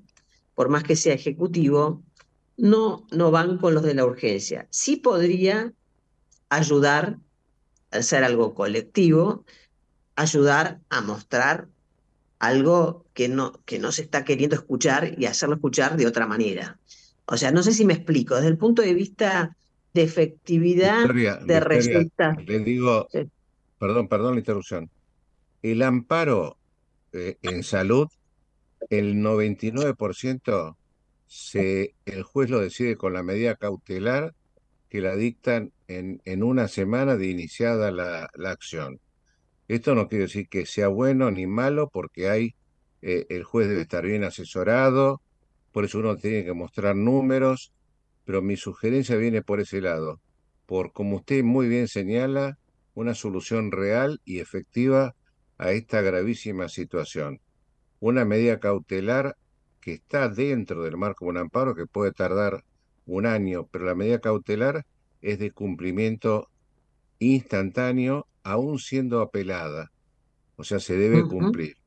por 0.56 0.70
más 0.70 0.84
que 0.84 0.96
sea 0.96 1.14
ejecutivo, 1.14 2.04
no, 2.58 3.06
no 3.12 3.32
van 3.32 3.58
con 3.58 3.74
los 3.74 3.84
de 3.84 3.94
la 3.94 4.06
urgencia. 4.06 4.68
Sí 4.70 4.98
podría 4.98 5.74
ayudar 6.50 7.18
hacer 7.94 8.24
algo 8.24 8.54
colectivo, 8.54 9.46
ayudar 10.16 10.80
a 10.90 11.02
mostrar 11.02 11.68
algo 12.40 13.06
que 13.14 13.30
no, 13.30 13.54
que 13.66 13.80
no 13.80 13.92
se 13.92 14.02
está 14.02 14.24
queriendo 14.26 14.56
escuchar 14.56 15.16
y 15.18 15.26
hacerlo 15.26 15.56
escuchar 15.56 15.96
de 15.96 16.08
otra 16.08 16.28
manera. 16.28 16.80
O 17.26 17.38
sea, 17.38 17.52
no 17.52 17.64
sé 17.64 17.72
si 17.72 17.86
me 17.86 17.94
explico, 17.94 18.36
desde 18.36 18.50
el 18.50 18.58
punto 18.58 18.82
de 18.82 18.94
vista 18.94 19.56
de 19.94 20.04
efectividad 20.04 21.08
de 21.46 21.60
resultados. 21.60 22.44
Le 22.46 22.60
digo, 22.60 23.08
perdón, 23.84 24.08
perdón 24.08 24.36
la 24.36 24.40
interrupción. 24.40 24.90
El 25.62 25.82
amparo 25.82 26.58
eh, 27.12 27.36
en 27.42 27.64
salud, 27.64 28.08
el 28.90 29.16
99% 29.16 30.78
se, 31.28 31.94
el 32.06 32.24
juez 32.24 32.50
lo 32.50 32.62
decide 32.62 32.96
con 32.96 33.12
la 33.12 33.24
medida 33.24 33.56
cautelar 33.56 34.36
que 34.88 35.02
la 35.02 35.18
dictan 35.18 35.74
en, 35.90 36.22
en 36.24 36.44
una 36.44 36.70
semana 36.70 37.18
de 37.18 37.28
iniciada 37.28 37.92
la, 37.92 38.30
la, 38.36 38.52
acción. 38.52 39.02
Esto 39.68 39.96
no 39.96 40.08
quiere 40.08 40.28
decir 40.28 40.48
que 40.48 40.66
sea 40.66 40.88
bueno 40.88 41.30
ni 41.30 41.46
malo, 41.46 41.90
porque 41.90 42.30
hay, 42.30 42.56
eh, 43.02 43.26
el 43.28 43.44
juez 43.44 43.68
debe 43.68 43.82
estar 43.82 44.06
bien 44.06 44.24
asesorado, 44.24 45.22
por 45.74 45.84
eso 45.84 46.00
uno 46.00 46.16
tiene 46.16 46.46
que 46.46 46.54
mostrar 46.54 46.96
números, 46.96 47.74
pero 48.24 48.42
mi 48.42 48.56
sugerencia 48.56 49.18
viene 49.18 49.42
por 49.42 49.60
ese 49.60 49.82
lado, 49.82 50.22
por, 50.68 50.94
como 50.94 51.18
usted 51.18 51.44
muy 51.44 51.68
bien 51.68 51.90
señala, 51.90 52.58
una 52.94 53.16
solución 53.16 53.72
real 53.72 54.22
y 54.26 54.40
efectiva 54.40 55.16
a 55.58 55.72
esta 55.72 56.02
gravísima 56.02 56.70
situación. 56.70 57.42
Una 58.00 58.26
medida 58.26 58.60
cautelar 58.60 59.38
que 59.80 59.94
está 59.94 60.30
dentro 60.30 60.84
del 60.84 60.98
marco 60.98 61.26
de 61.26 61.32
un 61.32 61.38
amparo 61.38 61.76
que 61.76 61.86
puede 61.86 62.12
tardar 62.12 62.64
un 63.06 63.26
año, 63.26 63.68
pero 63.68 63.86
la 63.86 63.96
medida 63.96 64.20
cautelar 64.20 64.86
es 65.22 65.40
de 65.40 65.52
cumplimiento 65.52 66.50
instantáneo, 67.20 68.28
aún 68.44 68.80
siendo 68.80 69.22
apelada. 69.22 69.92
O 70.56 70.64
sea, 70.64 70.80
se 70.80 70.98
debe 70.98 71.24
cumplir. 71.24 71.78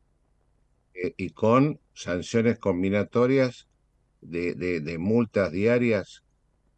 Eh, 0.95 1.15
y 1.17 1.31
con 1.31 1.79
sanciones 1.95 2.59
combinatorias 2.59 3.69
de, 4.21 4.55
de, 4.55 4.99
multas 4.99 5.53
diarias 5.53 6.25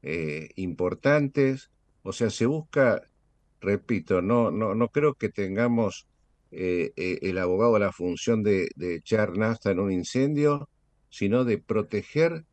eh, 0.03 0.51
importantes. 0.57 1.70
O 2.03 2.12
sea, 2.12 2.31
se 2.31 2.47
busca, 2.47 3.03
repito, 3.61 4.23
no, 4.23 4.51
no, 4.51 4.75
no 4.75 4.89
creo 4.89 5.15
que 5.15 5.29
tengamos 5.29 6.07
eh, 6.51 6.93
el 6.97 7.39
abogado 7.39 7.79
la 7.79 7.93
función 7.93 8.43
de, 8.43 8.69
de 8.77 8.97
echar 8.97 9.37
nafta 9.37 9.71
en 9.71 9.81
un 9.81 9.93
incendio, 9.93 10.69
sino 11.11 11.45
de 11.45 11.59
proteger 11.59 12.45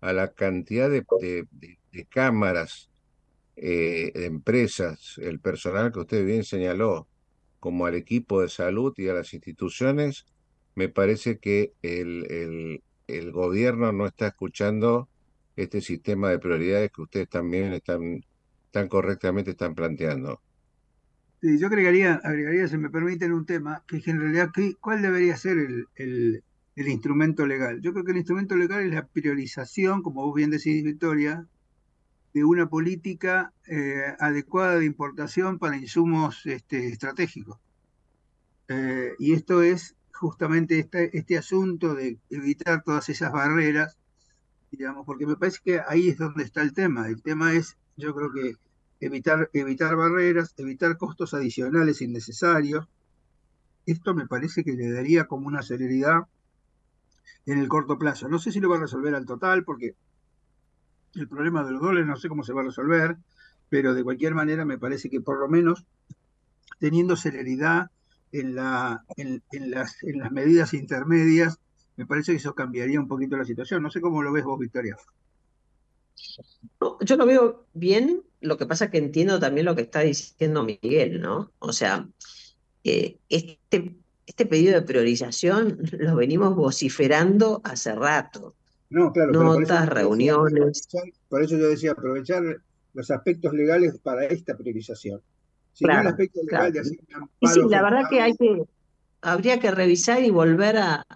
a 0.00 0.12
la 0.12 0.32
cantidad 0.32 0.88
de, 0.90 1.04
de, 1.50 2.04
cámaras, 2.06 2.90
eh, 3.56 4.12
de 4.14 4.26
empresas, 4.26 5.16
el 5.18 5.40
personal 5.40 5.92
que 5.92 6.00
usted 6.00 6.24
bien 6.24 6.44
señaló, 6.44 7.08
como 7.58 7.86
al 7.86 7.94
equipo 7.94 8.40
de 8.40 8.48
salud 8.48 8.94
y 8.96 9.08
a 9.08 9.14
las 9.14 9.34
instituciones, 9.34 10.26
me 10.74 10.88
parece 10.88 11.38
que 11.38 11.74
el, 11.82 12.26
el, 12.30 12.82
el 13.06 13.32
gobierno 13.32 13.92
no 13.92 14.06
está 14.06 14.28
escuchando 14.28 15.08
este 15.56 15.80
sistema 15.80 16.30
de 16.30 16.38
prioridades 16.38 16.90
que 16.92 17.02
ustedes 17.02 17.28
también 17.28 17.72
están 17.74 18.22
tan 18.70 18.88
correctamente 18.88 19.50
están 19.52 19.74
planteando. 19.74 20.40
Sí, 21.40 21.58
yo 21.58 21.68
agregaría, 21.68 22.20
agregaría, 22.22 22.68
si 22.68 22.76
me 22.76 22.90
permiten, 22.90 23.32
un 23.32 23.46
tema, 23.46 23.82
que 23.86 24.02
en 24.06 24.20
realidad, 24.20 24.50
¿cuál 24.80 25.00
debería 25.00 25.36
ser 25.36 25.58
el, 25.58 25.86
el, 25.96 26.44
el 26.76 26.88
instrumento 26.88 27.46
legal. 27.46 27.80
Yo 27.82 27.92
creo 27.92 28.04
que 28.04 28.12
el 28.12 28.18
instrumento 28.18 28.56
legal 28.56 28.82
es 28.84 28.94
la 28.94 29.06
priorización, 29.06 30.02
como 30.02 30.24
vos 30.24 30.34
bien 30.34 30.50
decís, 30.50 30.82
Victoria, 30.82 31.46
de 32.32 32.44
una 32.44 32.68
política 32.68 33.52
eh, 33.66 34.14
adecuada 34.18 34.78
de 34.78 34.86
importación 34.86 35.58
para 35.58 35.76
insumos 35.76 36.46
este, 36.46 36.88
estratégicos. 36.88 37.58
Eh, 38.68 39.12
y 39.18 39.32
esto 39.32 39.62
es 39.62 39.96
justamente 40.12 40.78
este, 40.78 41.16
este 41.16 41.36
asunto 41.36 41.94
de 41.94 42.18
evitar 42.30 42.82
todas 42.82 43.08
esas 43.08 43.32
barreras, 43.32 43.98
digamos, 44.70 45.04
porque 45.04 45.26
me 45.26 45.36
parece 45.36 45.58
que 45.64 45.80
ahí 45.86 46.08
es 46.08 46.18
donde 46.18 46.44
está 46.44 46.62
el 46.62 46.72
tema. 46.72 47.08
El 47.08 47.20
tema 47.22 47.52
es, 47.52 47.76
yo 47.96 48.14
creo 48.14 48.32
que 48.32 48.54
evitar, 49.00 49.50
evitar 49.52 49.96
barreras, 49.96 50.54
evitar 50.58 50.96
costos 50.96 51.34
adicionales 51.34 52.00
innecesarios. 52.02 52.86
Esto 53.86 54.14
me 54.14 54.26
parece 54.26 54.62
que 54.62 54.72
le 54.72 54.92
daría 54.92 55.24
como 55.24 55.46
una 55.46 55.62
celeridad 55.62 56.26
en 57.46 57.58
el 57.58 57.68
corto 57.68 57.98
plazo. 57.98 58.28
No 58.28 58.38
sé 58.38 58.52
si 58.52 58.60
lo 58.60 58.68
va 58.68 58.76
a 58.76 58.80
resolver 58.80 59.14
al 59.14 59.26
total, 59.26 59.64
porque 59.64 59.94
el 61.14 61.28
problema 61.28 61.64
de 61.64 61.72
los 61.72 61.80
dólares 61.80 62.06
no 62.06 62.16
sé 62.16 62.28
cómo 62.28 62.44
se 62.44 62.52
va 62.52 62.60
a 62.60 62.64
resolver, 62.64 63.16
pero 63.68 63.94
de 63.94 64.04
cualquier 64.04 64.34
manera 64.34 64.64
me 64.64 64.78
parece 64.78 65.10
que 65.10 65.20
por 65.20 65.38
lo 65.38 65.48
menos 65.48 65.86
teniendo 66.78 67.16
celeridad 67.16 67.90
en, 68.32 68.54
la, 68.54 69.04
en, 69.16 69.42
las, 69.70 70.02
en 70.02 70.18
las 70.18 70.30
medidas 70.30 70.72
intermedias, 70.74 71.58
me 71.96 72.06
parece 72.06 72.32
que 72.32 72.38
eso 72.38 72.54
cambiaría 72.54 73.00
un 73.00 73.08
poquito 73.08 73.36
la 73.36 73.44
situación. 73.44 73.82
No 73.82 73.90
sé 73.90 74.00
cómo 74.00 74.22
lo 74.22 74.32
ves 74.32 74.44
vos, 74.44 74.58
Victoria. 74.58 74.96
yo 77.00 77.16
lo 77.16 77.26
veo 77.26 77.66
bien, 77.74 78.22
lo 78.40 78.56
que 78.56 78.66
pasa 78.66 78.86
es 78.86 78.90
que 78.90 78.98
entiendo 78.98 79.38
también 79.38 79.66
lo 79.66 79.76
que 79.76 79.82
está 79.82 80.00
diciendo 80.00 80.62
Miguel, 80.62 81.20
¿no? 81.20 81.52
O 81.58 81.72
sea, 81.72 82.08
eh, 82.84 83.18
este 83.28 83.94
este 84.30 84.46
pedido 84.46 84.74
de 84.74 84.82
priorización 84.82 85.78
lo 85.98 86.14
venimos 86.14 86.54
vociferando 86.54 87.60
hace 87.64 87.94
rato. 87.94 88.54
No, 88.88 89.12
claro. 89.12 89.32
Notas, 89.32 89.88
reuniones. 89.88 90.88
Por 91.28 91.42
eso 91.42 91.56
yo 91.56 91.68
decía, 91.68 91.92
aprovechar 91.92 92.42
los 92.94 93.10
aspectos 93.10 93.52
legales 93.52 93.98
para 93.98 94.24
esta 94.26 94.56
priorización. 94.56 95.20
Si 95.72 95.84
no 95.84 96.00
el 96.00 96.06
aspecto 96.06 96.40
legal 96.44 96.72
de 96.72 96.80
hacer 96.80 96.98
y 97.40 97.46
sí, 97.46 97.60
la 97.68 97.82
verdad 97.82 98.02
que 98.10 98.20
hay 98.20 98.36
que, 98.36 98.64
habría 99.20 99.60
que 99.60 99.70
revisar 99.70 100.22
y 100.22 100.30
volver 100.30 100.76
a, 100.78 101.06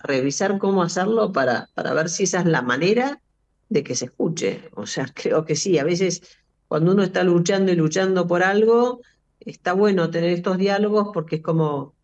revisar 0.00 0.58
cómo 0.58 0.82
hacerlo 0.82 1.32
para, 1.32 1.68
para 1.74 1.94
ver 1.94 2.08
si 2.08 2.24
esa 2.24 2.40
es 2.40 2.46
la 2.46 2.62
manera 2.62 3.20
de 3.68 3.82
que 3.84 3.94
se 3.94 4.06
escuche. 4.06 4.68
O 4.74 4.86
sea, 4.86 5.06
creo 5.14 5.44
que 5.44 5.56
sí, 5.56 5.78
a 5.78 5.84
veces 5.84 6.22
cuando 6.68 6.92
uno 6.92 7.02
está 7.02 7.24
luchando 7.24 7.72
y 7.72 7.76
luchando 7.76 8.26
por 8.26 8.42
algo, 8.42 9.00
está 9.40 9.72
bueno 9.72 10.10
tener 10.10 10.30
estos 10.30 10.58
diálogos 10.58 11.08
porque 11.12 11.36
es 11.36 11.42
como 11.42 11.94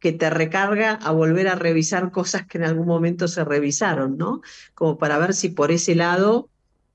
que 0.00 0.12
te 0.12 0.30
recarga 0.30 0.92
a 0.92 1.10
volver 1.10 1.48
a 1.48 1.56
revisar 1.56 2.10
cosas 2.12 2.46
que 2.46 2.58
en 2.58 2.64
algún 2.64 2.86
momento 2.86 3.26
se 3.28 3.44
revisaron, 3.44 4.16
¿no? 4.16 4.42
Como 4.74 4.96
para 4.96 5.18
ver 5.18 5.34
si 5.34 5.48
por 5.48 5.72
ese 5.72 5.94
lado 5.94 6.48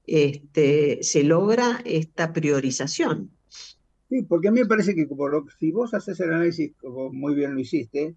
este, 0.07 0.99
se 1.03 1.24
logra 1.24 1.82
esta 1.86 2.34
priorización. 2.34 3.32
Sí, 4.09 4.24
porque 4.24 4.47
a 4.47 4.51
mí 4.51 4.61
me 4.61 4.68
parece 4.68 4.95
que 4.95 5.07
como 5.07 5.28
si 5.59 5.72
vos 5.72 5.93
haces 5.93 6.20
el 6.20 6.34
análisis, 6.34 6.74
como 6.80 7.11
muy 7.11 7.36
bien 7.36 7.53
lo 7.53 7.59
hiciste, 7.59 8.16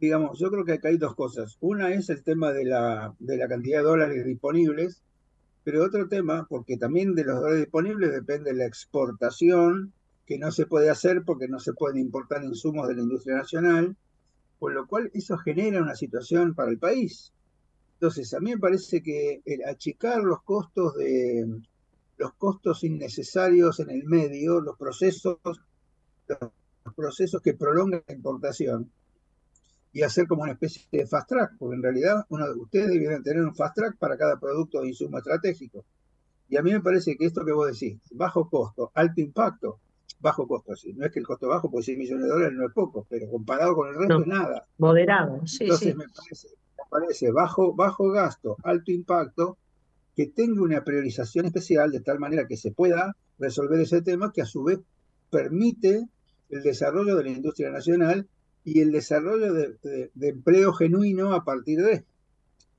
digamos, 0.00 0.38
yo 0.38 0.50
creo 0.50 0.64
que 0.64 0.72
acá 0.72 0.88
hay 0.88 0.98
dos 0.98 1.14
cosas. 1.14 1.56
Una 1.60 1.92
es 1.92 2.08
el 2.10 2.22
tema 2.22 2.52
de 2.52 2.64
la, 2.64 3.14
de 3.18 3.36
la 3.36 3.48
cantidad 3.48 3.78
de 3.78 3.84
dólares 3.84 4.24
disponibles, 4.24 5.02
pero 5.66 5.82
otro 5.82 6.06
tema, 6.06 6.46
porque 6.48 6.76
también 6.76 7.16
de 7.16 7.24
los 7.24 7.40
dólares 7.40 7.62
disponibles 7.62 8.12
depende 8.12 8.54
la 8.54 8.66
exportación, 8.66 9.92
que 10.24 10.38
no 10.38 10.52
se 10.52 10.64
puede 10.64 10.90
hacer 10.90 11.24
porque 11.24 11.48
no 11.48 11.58
se 11.58 11.72
pueden 11.72 11.98
importar 11.98 12.44
insumos 12.44 12.86
de 12.86 12.94
la 12.94 13.02
industria 13.02 13.38
nacional, 13.38 13.96
con 14.60 14.74
lo 14.74 14.86
cual 14.86 15.10
eso 15.12 15.36
genera 15.38 15.82
una 15.82 15.96
situación 15.96 16.54
para 16.54 16.70
el 16.70 16.78
país. 16.78 17.32
Entonces, 17.94 18.32
a 18.34 18.38
mí 18.38 18.50
me 18.52 18.60
parece 18.60 19.02
que 19.02 19.42
el 19.44 19.64
achicar 19.64 20.22
los 20.22 20.40
costos 20.44 20.94
de 20.98 21.44
los 22.16 22.32
costos 22.34 22.84
innecesarios 22.84 23.80
en 23.80 23.90
el 23.90 24.04
medio, 24.04 24.60
los 24.60 24.78
procesos, 24.78 25.38
los 26.28 26.94
procesos 26.94 27.42
que 27.42 27.54
prolongan 27.54 28.04
la 28.06 28.14
importación, 28.14 28.88
y 29.96 30.02
hacer 30.02 30.26
como 30.26 30.42
una 30.42 30.52
especie 30.52 30.82
de 30.92 31.06
fast 31.06 31.26
track, 31.26 31.52
porque 31.58 31.74
en 31.74 31.82
realidad 31.82 32.26
uno 32.28 32.46
de 32.46 32.60
ustedes 32.60 32.88
debieran 32.88 33.22
tener 33.22 33.42
un 33.42 33.54
fast 33.54 33.76
track 33.76 33.96
para 33.96 34.18
cada 34.18 34.38
producto 34.38 34.82
de 34.82 34.88
insumo 34.88 35.16
estratégico. 35.16 35.86
Y 36.50 36.58
a 36.58 36.62
mí 36.62 36.70
me 36.70 36.82
parece 36.82 37.16
que 37.16 37.24
esto 37.24 37.46
que 37.46 37.52
vos 37.52 37.66
decís, 37.72 37.98
bajo 38.10 38.46
costo, 38.50 38.90
alto 38.92 39.22
impacto, 39.22 39.78
bajo 40.20 40.46
costo, 40.46 40.76
sí. 40.76 40.92
No 40.92 41.06
es 41.06 41.12
que 41.12 41.20
el 41.20 41.24
costo 41.24 41.48
bajo, 41.48 41.70
pues 41.70 41.86
6 41.86 41.96
millones 41.96 42.24
de 42.24 42.28
dólares 42.28 42.58
no 42.58 42.66
es 42.66 42.74
poco, 42.74 43.06
pero 43.08 43.26
comparado 43.30 43.74
con 43.74 43.88
el 43.88 43.94
resto 43.94 44.20
es 44.20 44.26
nada. 44.26 44.66
Moderado, 44.76 45.40
sí, 45.46 45.64
Entonces 45.64 45.88
sí. 45.88 45.94
Me, 45.94 46.04
parece, 46.14 46.48
me 46.48 46.84
parece 46.90 47.32
bajo, 47.32 47.74
bajo 47.74 48.10
gasto, 48.10 48.58
alto 48.64 48.92
impacto, 48.92 49.56
que 50.14 50.26
tenga 50.26 50.60
una 50.60 50.84
priorización 50.84 51.46
especial 51.46 51.90
de 51.90 52.00
tal 52.00 52.18
manera 52.18 52.46
que 52.46 52.58
se 52.58 52.70
pueda 52.70 53.16
resolver 53.38 53.80
ese 53.80 54.02
tema 54.02 54.30
que 54.30 54.42
a 54.42 54.46
su 54.46 54.62
vez 54.62 54.78
permite 55.30 56.06
el 56.50 56.62
desarrollo 56.62 57.16
de 57.16 57.24
la 57.24 57.30
industria 57.30 57.70
nacional 57.70 58.28
y 58.66 58.80
el 58.80 58.90
desarrollo 58.90 59.54
de, 59.54 59.76
de, 59.80 60.10
de, 60.12 60.28
empleo 60.28 60.72
genuino 60.72 61.32
a 61.32 61.44
partir 61.44 61.80
de. 61.80 62.04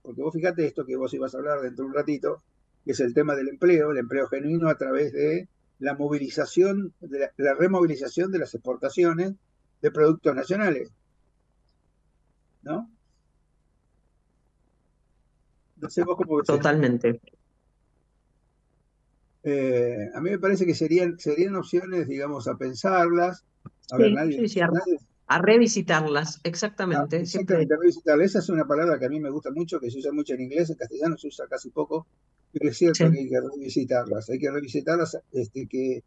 Porque 0.01 0.21
vos 0.21 0.33
fíjate 0.33 0.65
esto 0.65 0.85
que 0.85 0.97
vos 0.97 1.13
ibas 1.13 1.33
a 1.33 1.37
hablar 1.37 1.61
dentro 1.61 1.85
de 1.85 1.89
un 1.89 1.95
ratito, 1.95 2.43
que 2.83 2.91
es 2.91 2.99
el 2.99 3.13
tema 3.13 3.35
del 3.35 3.47
empleo, 3.47 3.91
el 3.91 3.97
empleo 3.97 4.27
genuino 4.27 4.67
a 4.67 4.77
través 4.77 5.13
de 5.13 5.47
la 5.79 5.95
movilización, 5.95 6.93
de 6.99 7.19
la, 7.19 7.31
la 7.37 7.53
removilización 7.53 8.33
de 8.33 8.39
las 8.39 8.53
exportaciones 8.53 9.35
de 9.81 9.91
productos 9.91 10.35
nacionales. 10.35 10.91
¿No? 12.63 12.91
No 15.77 15.89
sé 15.89 16.03
vos 16.03 16.17
cómo 16.17 16.43
Totalmente. 16.43 17.21
Eh, 19.43 20.09
a 20.13 20.19
mí 20.19 20.31
me 20.31 20.39
parece 20.39 20.65
que 20.65 20.75
serían, 20.75 21.17
serían 21.17 21.55
opciones, 21.55 22.09
digamos, 22.09 22.49
a 22.49 22.57
pensarlas. 22.57 23.45
A 23.91 23.95
sí, 23.95 24.03
ver, 24.03 24.11
nadie, 24.11 24.39
sí, 24.39 24.47
sí, 24.49 24.59
a, 24.59 24.67
nadie, 24.67 24.99
a, 25.27 25.41
revisitarlas, 25.41 26.39
exactamente. 26.43 27.17
No, 27.17 27.23
exactamente, 27.23 27.75
revisitarlas. 27.75 28.27
Esa 28.27 28.39
es 28.39 28.49
una 28.49 28.65
palabra 28.65 28.97
que 28.97 29.05
a 29.05 29.09
mí 29.09 29.19
me 29.19 29.29
gusta 29.29 29.51
mucho, 29.51 29.79
que 29.79 29.91
se 29.91 29.99
usa 29.99 30.11
mucho 30.11 30.33
en 30.33 30.41
inglés, 30.41 30.69
en 30.69 30.77
castellano 30.77 31.17
se 31.17 31.27
usa 31.27 31.47
casi 31.47 31.69
poco, 31.69 32.07
pero 32.51 32.69
es 32.69 32.77
cierto 32.77 33.05
sí. 33.05 33.11
que 33.11 33.19
hay 33.19 33.29
que 33.29 33.41
revisitarlas. 33.41 34.29
Hay 34.29 34.39
que 34.39 34.51
revisitarlas, 34.51 35.17
este, 35.31 35.67
que, 35.67 36.03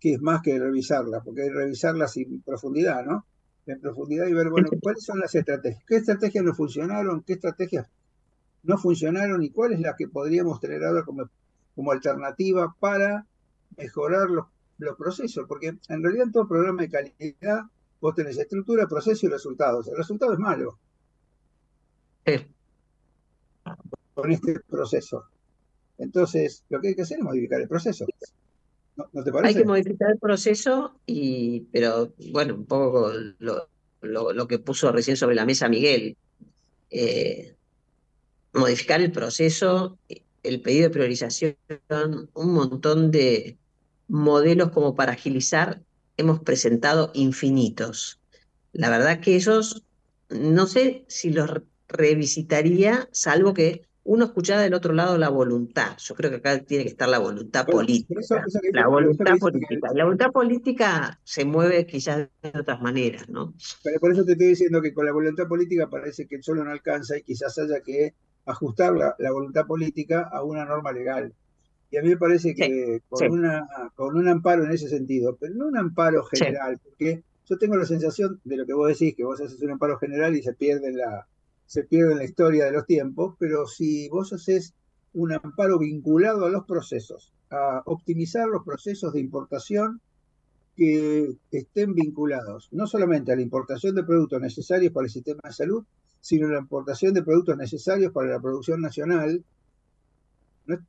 que 0.00 0.14
es 0.14 0.20
más 0.20 0.42
que 0.42 0.58
revisarlas, 0.58 1.22
porque 1.24 1.42
hay 1.42 1.48
que 1.48 1.54
revisarlas 1.54 2.16
en 2.16 2.40
profundidad, 2.42 3.04
¿no? 3.04 3.24
En 3.66 3.80
profundidad 3.80 4.26
y 4.26 4.32
ver, 4.32 4.50
bueno, 4.50 4.68
cuáles 4.80 5.04
son 5.04 5.18
las 5.18 5.34
estrategias, 5.34 5.82
qué 5.86 5.96
estrategias 5.96 6.44
no 6.44 6.54
funcionaron, 6.54 7.22
qué 7.22 7.32
estrategias 7.32 7.86
no 8.62 8.78
funcionaron 8.78 9.42
y 9.42 9.50
cuál 9.50 9.72
es 9.72 9.80
la 9.80 9.96
que 9.96 10.08
podríamos 10.08 10.60
tener 10.60 10.84
ahora 10.84 11.04
como, 11.04 11.28
como 11.74 11.92
alternativa 11.92 12.74
para 12.78 13.26
mejorar 13.76 14.30
los, 14.30 14.46
los 14.78 14.96
procesos, 14.96 15.46
porque 15.48 15.76
en 15.88 16.02
realidad 16.02 16.26
en 16.26 16.32
todo 16.32 16.48
programa 16.48 16.82
de 16.82 16.90
calidad 16.90 17.64
vos 18.06 18.14
tenés 18.14 18.38
estructura, 18.38 18.86
proceso 18.86 19.26
y 19.26 19.28
resultados. 19.28 19.88
El 19.88 19.96
resultado 19.96 20.32
es 20.32 20.38
malo. 20.38 20.78
Sí. 22.24 22.46
Con 24.14 24.30
este 24.30 24.60
proceso. 24.60 25.24
Entonces, 25.98 26.62
lo 26.68 26.80
que 26.80 26.88
hay 26.88 26.94
que 26.94 27.02
hacer 27.02 27.18
es 27.18 27.24
modificar 27.24 27.60
el 27.60 27.66
proceso. 27.66 28.06
¿No, 28.94 29.08
¿No, 29.12 29.24
te 29.24 29.32
parece? 29.32 29.48
Hay 29.48 29.62
que 29.62 29.66
modificar 29.66 30.12
el 30.12 30.18
proceso, 30.18 31.00
y, 31.04 31.62
pero 31.72 32.12
bueno, 32.30 32.54
un 32.54 32.64
poco 32.64 33.10
lo, 33.38 33.68
lo, 34.02 34.32
lo 34.32 34.46
que 34.46 34.60
puso 34.60 34.92
recién 34.92 35.16
sobre 35.16 35.34
la 35.34 35.44
mesa 35.44 35.68
Miguel. 35.68 36.16
Eh, 36.90 37.56
modificar 38.52 39.00
el 39.00 39.10
proceso, 39.10 39.98
el 40.44 40.60
pedido 40.60 40.84
de 40.84 40.90
priorización, 40.90 41.56
un 42.34 42.54
montón 42.54 43.10
de 43.10 43.58
modelos 44.06 44.70
como 44.70 44.94
para 44.94 45.12
agilizar, 45.12 45.82
hemos 46.16 46.40
presentado 46.40 47.10
infinitos. 47.14 48.20
La 48.72 48.90
verdad 48.90 49.20
que 49.20 49.36
esos, 49.36 49.84
no 50.28 50.66
sé 50.66 51.04
si 51.08 51.30
los 51.30 51.62
revisitaría, 51.88 53.08
salvo 53.12 53.54
que 53.54 53.86
uno 54.06 54.26
escuchara 54.26 54.62
del 54.62 54.74
otro 54.74 54.92
lado 54.92 55.18
la 55.18 55.28
voluntad. 55.28 55.96
Yo 55.98 56.14
creo 56.14 56.30
que 56.30 56.36
acá 56.36 56.60
tiene 56.60 56.84
que 56.84 56.90
estar 56.90 57.08
la 57.08 57.18
voluntad 57.18 57.66
bueno, 57.66 57.80
política. 57.80 58.20
Eso, 58.20 58.36
eso 58.46 58.60
que, 58.60 58.70
la 58.72 58.86
voluntad 58.86 59.36
política. 59.38 59.90
La 59.94 60.04
voluntad 60.04 60.30
política 60.30 61.20
se 61.24 61.44
mueve 61.44 61.86
quizás 61.86 62.28
de 62.42 62.58
otras 62.60 62.80
maneras, 62.80 63.28
¿no? 63.28 63.54
Pero 63.82 63.98
por 63.98 64.12
eso 64.12 64.24
te 64.24 64.32
estoy 64.32 64.48
diciendo 64.48 64.80
que 64.80 64.94
con 64.94 65.06
la 65.06 65.12
voluntad 65.12 65.48
política 65.48 65.88
parece 65.90 66.26
que 66.26 66.40
solo 66.40 66.64
no 66.64 66.70
alcanza 66.70 67.18
y 67.18 67.22
quizás 67.22 67.58
haya 67.58 67.80
que 67.80 68.14
ajustar 68.46 68.94
la, 68.94 69.16
la, 69.18 69.32
voluntad 69.32 69.66
política 69.66 70.28
a 70.32 70.44
una 70.44 70.64
norma 70.64 70.92
legal. 70.92 71.34
Y 71.90 71.96
a 71.96 72.02
mí 72.02 72.08
me 72.08 72.16
parece 72.16 72.54
que 72.54 72.64
sí, 72.64 73.04
con, 73.08 73.18
sí. 73.18 73.26
Una, 73.26 73.68
con 73.94 74.16
un 74.16 74.28
amparo 74.28 74.64
en 74.64 74.72
ese 74.72 74.88
sentido, 74.88 75.36
pero 75.38 75.54
no 75.54 75.66
un 75.66 75.76
amparo 75.76 76.24
general, 76.24 76.76
sí. 76.76 76.82
porque 76.84 77.24
yo 77.48 77.58
tengo 77.58 77.76
la 77.76 77.86
sensación 77.86 78.40
de 78.44 78.56
lo 78.56 78.66
que 78.66 78.72
vos 78.72 78.88
decís, 78.88 79.14
que 79.14 79.24
vos 79.24 79.40
haces 79.40 79.60
un 79.62 79.70
amparo 79.70 79.98
general 79.98 80.36
y 80.36 80.42
se 80.42 80.52
pierde 80.52 80.92
la, 80.92 81.26
se 81.66 81.84
pierde 81.84 82.14
la 82.14 82.24
historia 82.24 82.64
de 82.64 82.72
los 82.72 82.86
tiempos, 82.86 83.36
pero 83.38 83.66
si 83.66 84.08
vos 84.08 84.32
haces 84.32 84.74
un 85.12 85.32
amparo 85.32 85.78
vinculado 85.78 86.44
a 86.44 86.50
los 86.50 86.64
procesos, 86.64 87.32
a 87.50 87.82
optimizar 87.86 88.48
los 88.48 88.64
procesos 88.64 89.12
de 89.12 89.20
importación 89.20 90.00
que 90.76 91.36
estén 91.50 91.94
vinculados 91.94 92.68
no 92.70 92.86
solamente 92.86 93.32
a 93.32 93.36
la 93.36 93.42
importación 93.42 93.94
de 93.94 94.04
productos 94.04 94.40
necesarios 94.42 94.92
para 94.92 95.06
el 95.06 95.10
sistema 95.10 95.40
de 95.44 95.52
salud, 95.52 95.84
sino 96.20 96.48
la 96.48 96.58
importación 96.58 97.14
de 97.14 97.22
productos 97.22 97.56
necesarios 97.56 98.12
para 98.12 98.28
la 98.28 98.40
producción 98.40 98.80
nacional. 98.80 99.44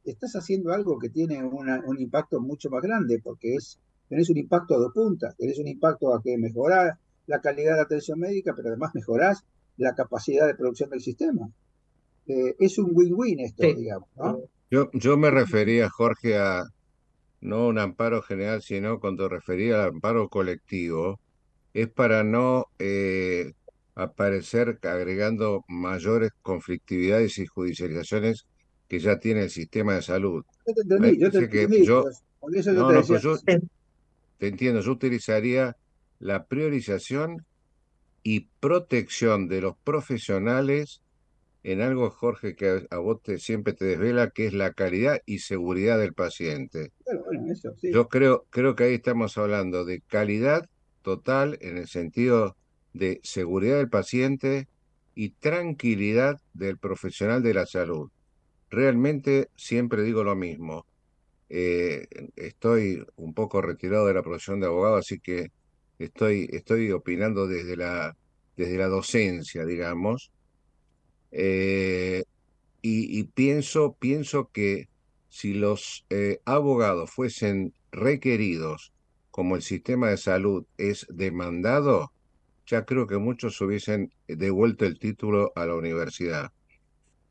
Estás 0.03 0.35
haciendo 0.35 0.73
algo 0.73 0.97
que 0.99 1.09
tiene 1.09 1.43
una, 1.43 1.81
un 1.85 1.99
impacto 1.99 2.39
mucho 2.39 2.69
más 2.69 2.81
grande, 2.81 3.19
porque 3.23 3.55
es, 3.55 3.79
tenés 4.09 4.29
un 4.29 4.37
impacto 4.37 4.75
a 4.75 4.77
dos 4.77 4.93
puntas, 4.93 5.35
tenés 5.37 5.59
un 5.59 5.67
impacto 5.67 6.13
a 6.13 6.21
que 6.21 6.37
mejorar 6.37 6.97
la 7.27 7.41
calidad 7.41 7.71
de 7.71 7.77
la 7.77 7.83
atención 7.83 8.19
médica, 8.19 8.53
pero 8.55 8.69
además 8.69 8.91
mejorás 8.93 9.43
la 9.77 9.93
capacidad 9.95 10.47
de 10.47 10.55
producción 10.55 10.89
del 10.89 11.01
sistema. 11.01 11.49
Eh, 12.27 12.55
es 12.59 12.77
un 12.77 12.91
win-win 12.93 13.39
esto, 13.41 13.63
sí. 13.63 13.75
digamos. 13.75 14.09
¿no? 14.15 14.39
Yo, 14.69 14.89
yo 14.93 15.17
me 15.17 15.29
refería, 15.29 15.89
Jorge, 15.89 16.37
a 16.37 16.63
no 17.41 17.67
un 17.67 17.79
amparo 17.79 18.21
general, 18.21 18.61
sino 18.61 18.99
cuando 18.99 19.29
refería 19.29 19.75
al 19.83 19.89
amparo 19.89 20.29
colectivo, 20.29 21.19
es 21.73 21.87
para 21.87 22.23
no 22.23 22.65
eh, 22.79 23.53
aparecer 23.95 24.79
agregando 24.83 25.63
mayores 25.67 26.31
conflictividades 26.41 27.37
y 27.37 27.45
judicializaciones 27.45 28.47
que 28.87 28.99
ya 28.99 29.19
tiene 29.19 29.43
el 29.43 29.49
sistema 29.49 29.95
de 29.95 30.01
salud. 30.01 30.45
Yo 30.65 30.73
te 30.73 30.81
entendí, 30.81 31.19
yo 31.19 31.31
te 31.31 31.37
entendí. 31.39 31.85
Yo, 31.85 32.05
por 32.39 32.55
eso 32.55 32.73
yo 32.73 32.79
no, 32.79 32.87
te 32.87 32.93
no, 32.93 32.99
decía. 33.01 33.19
yo 33.19 33.37
te 34.37 34.47
entiendo, 34.47 34.81
yo 34.81 34.91
utilizaría 34.91 35.75
la 36.19 36.45
priorización 36.45 37.45
y 38.23 38.49
protección 38.59 39.47
de 39.47 39.61
los 39.61 39.77
profesionales 39.77 41.01
en 41.63 41.81
algo, 41.81 42.09
Jorge, 42.09 42.55
que 42.55 42.87
a 42.89 42.97
vos 42.97 43.21
te, 43.21 43.39
siempre 43.39 43.73
te 43.73 43.85
desvela, 43.85 44.29
que 44.29 44.47
es 44.47 44.53
la 44.53 44.71
calidad 44.71 45.21
y 45.25 45.39
seguridad 45.39 45.99
del 45.99 46.13
paciente. 46.13 46.91
Bueno, 47.05 47.21
bueno, 47.25 47.51
eso, 47.51 47.73
sí. 47.75 47.91
Yo 47.91 48.07
creo, 48.07 48.45
creo 48.49 48.75
que 48.75 48.85
ahí 48.85 48.93
estamos 48.93 49.37
hablando 49.37 49.83
de 49.83 50.01
calidad 50.01 50.69
total 51.01 51.57
en 51.61 51.77
el 51.77 51.87
sentido 51.87 52.55
de 52.93 53.19
seguridad 53.23 53.77
del 53.77 53.89
paciente 53.89 54.67
y 55.13 55.31
tranquilidad 55.31 56.39
del 56.53 56.77
profesional 56.77 57.43
de 57.43 57.53
la 57.53 57.65
salud. 57.65 58.09
Realmente 58.69 59.49
siempre 59.55 60.03
digo 60.03 60.23
lo 60.23 60.35
mismo. 60.35 60.85
Eh, 61.49 62.07
estoy 62.35 63.05
un 63.15 63.33
poco 63.33 63.61
retirado 63.61 64.05
de 64.07 64.13
la 64.13 64.23
profesión 64.23 64.59
de 64.59 64.67
abogado, 64.67 64.97
así 64.97 65.19
que 65.19 65.51
estoy, 65.99 66.49
estoy 66.51 66.91
opinando 66.91 67.47
desde 67.47 67.77
la, 67.77 68.15
desde 68.57 68.77
la 68.77 68.87
docencia, 68.87 69.65
digamos. 69.65 70.31
Eh, 71.31 72.23
y, 72.81 73.23
pienso, 73.25 73.97
pienso 73.99 74.49
que 74.53 74.87
si 75.29 75.53
los 75.53 76.05
eh, 76.09 76.39
abogados 76.45 77.11
fuesen 77.11 77.73
requeridos 77.91 78.93
como 79.29 79.55
el 79.57 79.61
sistema 79.61 80.09
de 80.09 80.17
salud 80.17 80.65
es 80.77 81.05
demandado, 81.09 82.11
ya 82.65 82.85
creo 82.85 83.07
que 83.07 83.17
muchos 83.17 83.59
hubiesen 83.61 84.13
devuelto 84.27 84.85
el 84.85 84.99
título 84.99 85.51
a 85.55 85.65
la 85.65 85.75
universidad. 85.75 86.51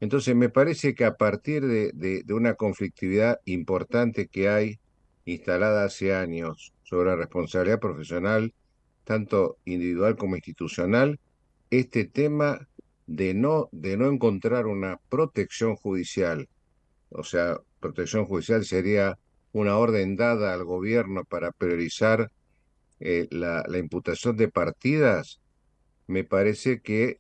Entonces 0.01 0.34
me 0.36 0.51
parece 0.51 0.94
que 0.94 1.05
a 1.05 1.16
partir 1.16 1.64
de, 1.66 1.92
de, 1.92 2.34
una 2.34 2.55
conflictividad 2.55 3.40
importante 3.47 4.26
que 4.26 4.49
hay 4.49 4.78
instalada 5.24 5.84
hace 5.84 6.14
años 6.14 6.74
sobre 6.82 7.11
la 7.11 7.16
responsabilidad 7.16 7.80
profesional, 7.80 8.53
tanto 9.05 9.57
individual 9.64 10.16
como 10.16 10.36
institucional, 10.36 11.18
este 11.70 12.05
tema 12.05 12.68
de 13.07 13.34
no, 13.34 13.68
de 13.72 13.97
no 13.97 14.09
encontrar 14.09 14.66
una 14.66 15.01
protección 15.09 15.76
judicial, 15.76 16.49
o 17.09 17.24
sea, 17.24 17.59
protección 17.80 18.26
judicial 18.26 18.64
sería 18.64 19.18
una 19.53 19.78
orden 19.78 20.16
dada 20.16 20.53
al 20.53 20.64
gobierno 20.64 21.24
para 21.24 21.53
priorizar 21.53 22.30
eh, 23.01 23.26
la, 23.30 23.64
la, 23.66 23.78
imputación 23.78 24.36
de 24.36 24.49
partidas, 24.49 25.40
me 26.07 26.24
parece 26.24 26.80
que 26.80 27.18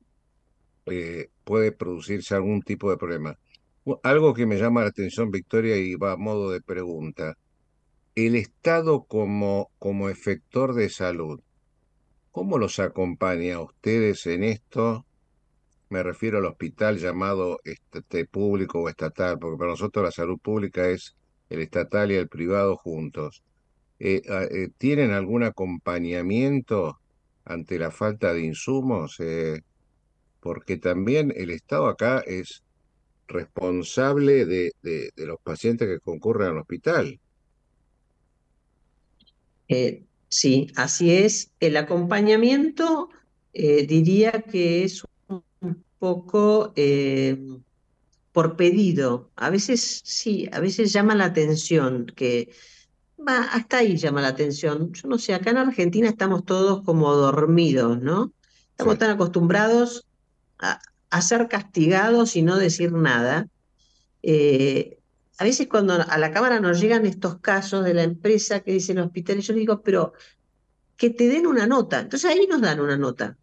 eh, 0.86 1.30
puede 1.46 1.70
producirse 1.70 2.34
algún 2.34 2.60
tipo 2.60 2.90
de 2.90 2.96
problema. 2.98 3.38
Algo 4.02 4.34
que 4.34 4.46
me 4.46 4.58
llama 4.58 4.82
la 4.82 4.88
atención, 4.88 5.30
Victoria, 5.30 5.76
y 5.76 5.94
va 5.94 6.12
a 6.12 6.16
modo 6.16 6.50
de 6.50 6.60
pregunta. 6.60 7.34
El 8.16 8.34
Estado 8.34 9.04
como, 9.04 9.70
como 9.78 10.08
efector 10.08 10.74
de 10.74 10.88
salud, 10.88 11.40
¿cómo 12.32 12.58
los 12.58 12.80
acompaña 12.80 13.56
a 13.56 13.60
ustedes 13.60 14.26
en 14.26 14.42
esto? 14.42 15.06
Me 15.88 16.02
refiero 16.02 16.38
al 16.38 16.46
hospital 16.46 16.98
llamado 16.98 17.60
este, 17.62 18.26
público 18.26 18.80
o 18.80 18.88
estatal, 18.88 19.38
porque 19.38 19.58
para 19.58 19.70
nosotros 19.70 20.04
la 20.04 20.10
salud 20.10 20.40
pública 20.40 20.88
es 20.88 21.14
el 21.48 21.60
estatal 21.60 22.10
y 22.10 22.16
el 22.16 22.28
privado 22.28 22.76
juntos. 22.76 23.44
Eh, 24.00 24.20
eh, 24.26 24.68
¿Tienen 24.78 25.12
algún 25.12 25.44
acompañamiento 25.44 26.98
ante 27.44 27.78
la 27.78 27.92
falta 27.92 28.34
de 28.34 28.42
insumos? 28.46 29.20
Eh, 29.20 29.60
porque 30.46 30.76
también 30.76 31.34
el 31.36 31.50
Estado 31.50 31.88
acá 31.88 32.22
es 32.24 32.62
responsable 33.26 34.46
de, 34.46 34.70
de, 34.80 35.10
los 35.16 35.40
pacientes 35.42 35.88
que 35.88 35.98
concurren 35.98 36.50
al 36.50 36.58
hospital. 36.58 37.18
sí, 40.28 40.70
así 40.76 41.10
es. 41.10 41.50
El 41.58 41.76
acompañamiento 41.76 43.08
diría 43.52 44.30
que 44.30 44.84
es 44.84 45.02
un 45.26 45.82
poco 45.98 46.72
por 48.30 48.54
pedido. 48.54 49.32
A 49.34 49.50
veces 49.50 50.02
sí, 50.04 50.48
a 50.52 50.60
veces 50.60 50.92
llama 50.92 51.16
la 51.16 51.24
atención 51.24 52.06
que 52.14 52.50
va, 53.18 53.42
hasta 53.46 53.78
ahí 53.78 53.96
llama 53.96 54.22
la 54.22 54.28
atención. 54.28 54.92
Yo 54.92 55.08
no 55.08 55.18
sé, 55.18 55.34
acá 55.34 55.50
en 55.50 55.56
Argentina 55.56 56.08
estamos 56.08 56.44
todos 56.44 56.84
como 56.84 57.12
dormidos, 57.16 58.00
¿no? 58.00 58.32
Estamos 58.70 58.96
tan 58.96 59.10
acostumbrados 59.10 60.06
a, 60.58 60.80
ser 61.22 61.48
castigados 61.48 62.36
y 62.36 62.42
no 62.42 62.56
decir 62.56 62.92
nada. 62.92 63.48
Eh, 64.22 64.98
a 65.38 65.44
veces 65.44 65.68
cuando 65.68 65.94
a 65.94 66.18
la 66.18 66.30
Cámara 66.30 66.60
nos 66.60 66.80
llegan 66.80 67.06
estos 67.06 67.38
casos 67.40 67.84
de 67.84 67.94
la 67.94 68.02
empresa 68.02 68.60
que 68.60 68.72
dice 68.72 68.92
el 68.92 68.98
hospital, 68.98 69.40
yo 69.40 69.54
digo, 69.54 69.82
pero 69.82 70.12
que 70.96 71.10
te 71.10 71.28
den 71.28 71.46
una 71.46 71.66
nota. 71.66 72.00
Entonces 72.00 72.30
ahí 72.30 72.46
nos 72.46 72.60
dan 72.60 72.80
una 72.80 72.96
nota. 72.96 73.36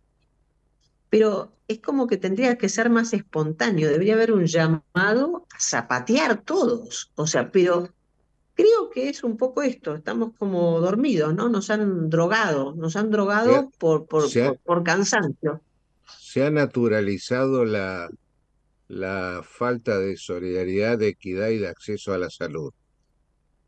Pero 1.10 1.54
es 1.68 1.80
como 1.80 2.08
que 2.08 2.18
tendría 2.18 2.58
que 2.58 2.70
ser 2.70 2.90
más 2.90 3.14
espontáneo, 3.14 3.90
debería 3.90 4.16
haber 4.16 4.32
un 4.32 4.46
llamado 4.46 5.48
a 5.54 5.60
zapatear 5.60 6.42
todos. 6.42 7.12
O 7.16 7.28
sea, 7.28 7.52
pero 7.52 7.90
creo 8.56 8.90
que 8.92 9.10
es 9.10 9.24
un 9.24 9.38
poco 9.38 9.62
esto, 9.62 9.96
estamos 9.96 10.32
como 10.38 10.80
dormidos, 10.80 11.34
¿no? 11.34 11.50
Nos 11.50 11.70
han 11.70 12.10
drogado, 12.10 12.74
nos 12.76 12.96
han 12.96 13.10
drogado 13.10 13.72
por, 13.78 14.06
por, 14.06 14.26
por, 14.64 14.84
cansancio. 14.84 15.62
Se 16.34 16.44
ha 16.44 16.50
naturalizado 16.50 17.64
la, 17.64 18.10
la 18.88 19.42
falta 19.44 20.00
de 20.00 20.18
solidaridad, 20.18 20.98
de 20.98 21.10
equidad 21.10 21.50
y 21.50 21.60
de 21.60 21.68
acceso 21.68 22.12
a 22.12 22.18
la 22.18 22.32
salud. 22.32 22.74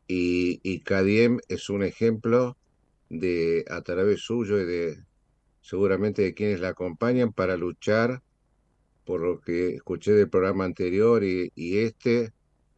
Y, 0.08 0.58
y 0.64 0.80
Cadiem 0.80 1.38
es 1.46 1.70
un 1.70 1.84
ejemplo 1.84 2.56
de, 3.08 3.64
a 3.70 3.82
través 3.82 4.22
suyo 4.22 4.60
y 4.60 4.64
de 4.64 4.98
seguramente 5.60 6.22
de 6.22 6.34
quienes 6.34 6.58
la 6.58 6.70
acompañan 6.70 7.32
para 7.32 7.56
luchar 7.56 8.20
por 9.04 9.20
lo 9.20 9.40
que 9.40 9.76
escuché 9.76 10.14
del 10.14 10.28
programa 10.28 10.64
anterior 10.64 11.22
y, 11.22 11.52
este, 11.54 12.32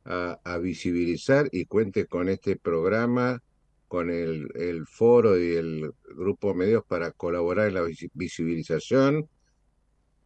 a, 0.05 0.59
visibilizar 0.59 1.49
y 1.51 1.65
cuente 1.65 2.05
con 2.05 2.29
este 2.29 2.57
programa, 2.57 3.43
con 3.89 4.11
el, 4.11 4.51
el, 4.55 4.87
foro 4.87 5.43
y 5.43 5.55
el 5.55 5.95
grupo 6.15 6.49
de 6.49 6.59
medios 6.59 6.85
para 6.87 7.11
colaborar 7.13 7.69
en 7.69 7.75
la 7.75 7.87
visibilización 8.13 9.31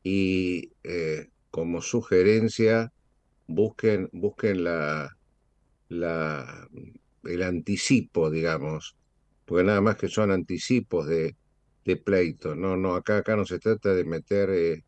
y 0.02 0.72
eh, 0.84 1.28
como 1.50 1.80
sugerencia 1.80 2.92
busquen, 3.46 4.08
busquen 4.12 4.64
la, 4.64 5.16
la, 5.88 6.68
el 7.24 7.42
anticipo, 7.42 8.30
digamos, 8.30 8.96
porque 9.44 9.64
nada 9.64 9.80
más 9.80 9.96
que 9.96 10.08
son 10.08 10.30
anticipos 10.30 11.06
de, 11.06 11.36
pleito. 12.04 12.54
No, 12.54 12.76
no, 12.76 12.94
acá, 12.94 13.18
acá 13.18 13.36
no 13.36 13.44
se 13.44 13.58
trata 13.58 13.92
de 13.94 14.04
meter 14.04 14.50
eh, 14.50 14.84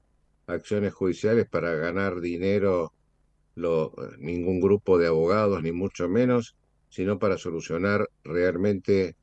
acciones 0.47 0.95
judiciales 0.95 1.47
para 1.49 1.75
ganar 1.75 2.21
dinero 2.21 2.93
ningún 4.19 4.61
grupo 4.61 4.99
de 4.99 5.07
abogados, 5.07 5.63
ni 5.63 5.71
mucho 5.71 6.09
menos, 6.09 6.57
sino 6.89 7.19
para 7.19 7.39
solucionar 7.39 8.09
realmente 8.25 9.17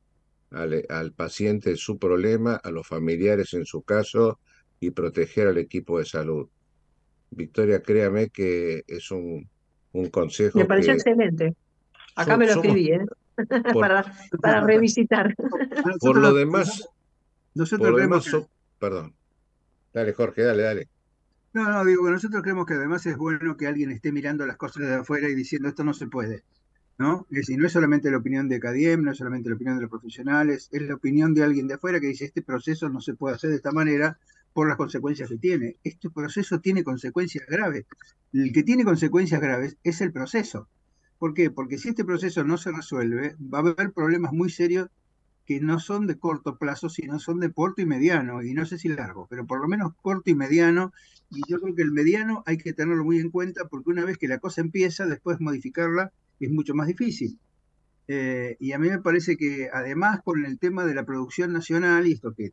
al, 0.50 0.86
al, 0.88 1.12
paciente 1.12 1.76
su 1.76 1.98
problema, 1.98 2.56
a 2.56 2.70
los 2.70 2.86
familiares 2.86 3.52
en 3.54 3.66
su 3.66 3.82
caso 3.82 4.38
y 4.82 4.90
proteger 4.90 5.46
al 5.46 5.58
equipo 5.58 6.00
de 6.00 6.04
salud. 6.04 6.48
Victoria, 7.30 7.80
créame 7.80 8.30
que 8.30 8.82
es 8.88 9.12
un, 9.12 9.48
un 9.92 10.10
consejo. 10.10 10.58
Me 10.58 10.64
pareció 10.64 10.92
excelente. 10.92 11.54
Acá 12.16 12.36
me 12.36 12.46
lo 12.46 12.54
escribí, 12.54 12.90
¿eh? 12.90 13.06
para, 13.74 14.04
para 14.40 14.60
revisitar. 14.60 15.34
Por 16.00 16.18
lo 16.18 16.34
demás, 16.34 16.88
nosotros 17.54 17.94
creemos 17.94 18.48
Perdón. 18.80 19.14
Dale, 19.94 20.12
Jorge, 20.14 20.42
dale, 20.42 20.62
dale. 20.64 20.88
No, 21.52 21.70
no, 21.70 21.84
digo 21.84 22.04
que 22.04 22.10
nosotros 22.10 22.42
creemos 22.42 22.66
que 22.66 22.74
además 22.74 23.06
es 23.06 23.16
bueno 23.16 23.56
que 23.56 23.68
alguien 23.68 23.92
esté 23.92 24.10
mirando 24.10 24.44
las 24.46 24.56
cosas 24.56 24.82
de 24.82 24.94
afuera 24.94 25.28
y 25.28 25.36
diciendo 25.36 25.68
esto 25.68 25.84
no 25.84 25.94
se 25.94 26.08
puede. 26.08 26.42
¿no? 26.98 27.26
Es 27.30 27.36
decir, 27.36 27.58
no 27.58 27.66
es 27.66 27.72
solamente 27.72 28.10
la 28.10 28.16
opinión 28.16 28.48
de 28.48 28.58
CADIEM, 28.58 29.04
no 29.04 29.12
es 29.12 29.18
solamente 29.18 29.48
la 29.48 29.54
opinión 29.54 29.76
de 29.76 29.82
los 29.82 29.90
profesionales, 29.90 30.68
es 30.72 30.82
la 30.82 30.94
opinión 30.94 31.34
de 31.34 31.44
alguien 31.44 31.68
de 31.68 31.74
afuera 31.74 32.00
que 32.00 32.08
dice 32.08 32.24
este 32.24 32.42
proceso 32.42 32.88
no 32.88 33.00
se 33.00 33.14
puede 33.14 33.36
hacer 33.36 33.50
de 33.50 33.56
esta 33.56 33.70
manera 33.70 34.18
por 34.52 34.68
las 34.68 34.76
consecuencias 34.76 35.28
que 35.28 35.38
tiene. 35.38 35.76
Este 35.84 36.10
proceso 36.10 36.60
tiene 36.60 36.84
consecuencias 36.84 37.46
graves. 37.46 37.86
El 38.32 38.52
que 38.52 38.62
tiene 38.62 38.84
consecuencias 38.84 39.40
graves 39.40 39.76
es 39.82 40.00
el 40.00 40.12
proceso. 40.12 40.68
¿Por 41.18 41.34
qué? 41.34 41.50
Porque 41.50 41.78
si 41.78 41.90
este 41.90 42.04
proceso 42.04 42.44
no 42.44 42.56
se 42.58 42.72
resuelve, 42.72 43.36
va 43.38 43.58
a 43.58 43.60
haber 43.60 43.92
problemas 43.92 44.32
muy 44.32 44.50
serios 44.50 44.88
que 45.46 45.60
no 45.60 45.78
son 45.80 46.06
de 46.06 46.18
corto 46.18 46.56
plazo, 46.56 46.88
sino 46.88 47.18
son 47.18 47.40
de 47.40 47.52
corto 47.52 47.82
y 47.82 47.86
mediano, 47.86 48.42
y 48.42 48.54
no 48.54 48.64
sé 48.64 48.78
si 48.78 48.88
largo, 48.88 49.26
pero 49.28 49.46
por 49.46 49.60
lo 49.60 49.68
menos 49.68 49.92
corto 50.00 50.30
y 50.30 50.34
mediano, 50.34 50.92
y 51.30 51.40
yo 51.48 51.60
creo 51.60 51.74
que 51.74 51.82
el 51.82 51.92
mediano 51.92 52.42
hay 52.46 52.58
que 52.58 52.72
tenerlo 52.72 53.04
muy 53.04 53.18
en 53.18 53.30
cuenta 53.30 53.68
porque 53.68 53.90
una 53.90 54.04
vez 54.04 54.18
que 54.18 54.28
la 54.28 54.38
cosa 54.38 54.60
empieza, 54.60 55.06
después 55.06 55.40
modificarla 55.40 56.12
es 56.40 56.50
mucho 56.50 56.74
más 56.74 56.86
difícil. 56.86 57.38
Eh, 58.08 58.56
y 58.58 58.72
a 58.72 58.78
mí 58.78 58.88
me 58.88 59.00
parece 59.00 59.36
que 59.36 59.68
además 59.72 60.20
con 60.24 60.44
el 60.44 60.58
tema 60.58 60.84
de 60.84 60.94
la 60.94 61.04
producción 61.04 61.52
nacional, 61.52 62.06
y 62.06 62.12
esto 62.12 62.34
que 62.34 62.52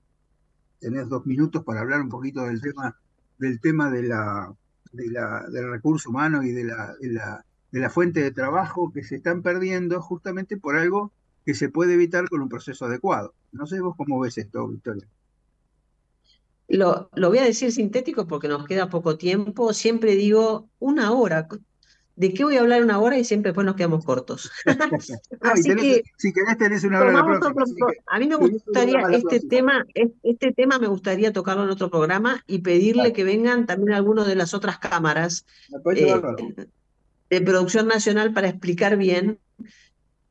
tenés 0.80 1.08
dos 1.10 1.26
minutos 1.26 1.64
para 1.64 1.82
hablar 1.82 2.02
un 2.02 2.10
poquito 2.10 2.44
del 2.44 2.62
tema, 2.62 2.98
del 3.38 3.60
tema 3.60 3.90
de 3.92 4.04
la, 4.04 4.54
de 4.92 5.10
la, 5.10 5.46
del 5.50 5.70
recurso 5.70 6.10
humano 6.10 6.44
y 6.44 6.52
de 6.52 6.64
la, 6.64 6.96
de 7.00 7.12
la, 7.12 7.46
de 7.72 7.80
la 7.80 7.90
fuente 7.90 8.22
de 8.22 8.32
trabajo 8.32 8.92
que 8.94 9.04
se 9.04 9.18
están 9.18 9.42
perdiendo 9.42 10.02
justamente 10.02 10.58
por 10.58 10.76
algo 10.78 11.12
que 11.46 11.54
se 11.54 11.70
puede 11.70 11.94
evitar 11.94 12.30
con 12.30 12.42
un 12.42 12.50
proceso 12.50 12.86
adecuado. 12.86 13.34
No 13.52 13.66
sé 13.66 13.80
vos 13.80 13.96
cómo 13.98 14.20
ves 14.20 14.38
esto, 14.38 14.68
Victoria. 14.68 15.08
Lo, 16.68 17.10
lo 17.16 17.30
voy 17.30 17.40
a 17.40 17.44
decir 17.46 17.72
sintético 17.72 18.28
porque 18.28 18.48
nos 18.48 18.68
queda 18.68 18.90
poco 18.90 19.18
tiempo. 19.18 19.74
Siempre 19.74 20.16
digo 20.16 20.70
una 20.78 21.12
hora. 21.12 21.48
¿De 22.20 22.34
qué 22.34 22.44
voy 22.44 22.58
a 22.58 22.60
hablar 22.60 22.84
una 22.84 23.00
hora? 23.00 23.18
Y 23.18 23.24
siempre 23.24 23.52
después 23.52 23.66
nos 23.66 23.78
quedamos 23.78 24.04
cortos. 24.04 24.52
Así 25.42 25.74
que, 25.74 26.04
si 26.18 26.34
querés 26.34 26.58
tenés 26.58 26.84
una 26.84 27.00
hora 27.00 27.40
A 28.08 28.20
mí 28.20 28.28
me 28.28 28.36
gustaría 28.36 29.00
este 29.12 29.40
tema, 29.40 29.86
este 29.94 30.52
tema 30.52 30.80
me 30.80 30.88
gustaría 30.88 31.32
tocarlo 31.32 31.64
en 31.64 31.70
otro 31.70 31.90
programa 31.90 32.44
y 32.46 32.60
pedirle 32.60 33.14
que 33.14 33.24
vengan 33.24 33.66
también 33.66 33.94
algunos 33.94 34.28
de 34.28 34.36
las 34.36 34.54
otras 34.54 34.80
cámaras 34.80 35.46
eh, 35.96 36.22
de 37.30 37.42
producción 37.42 37.88
nacional 37.88 38.34
para 38.34 38.50
explicar 38.50 38.98
bien 38.98 39.40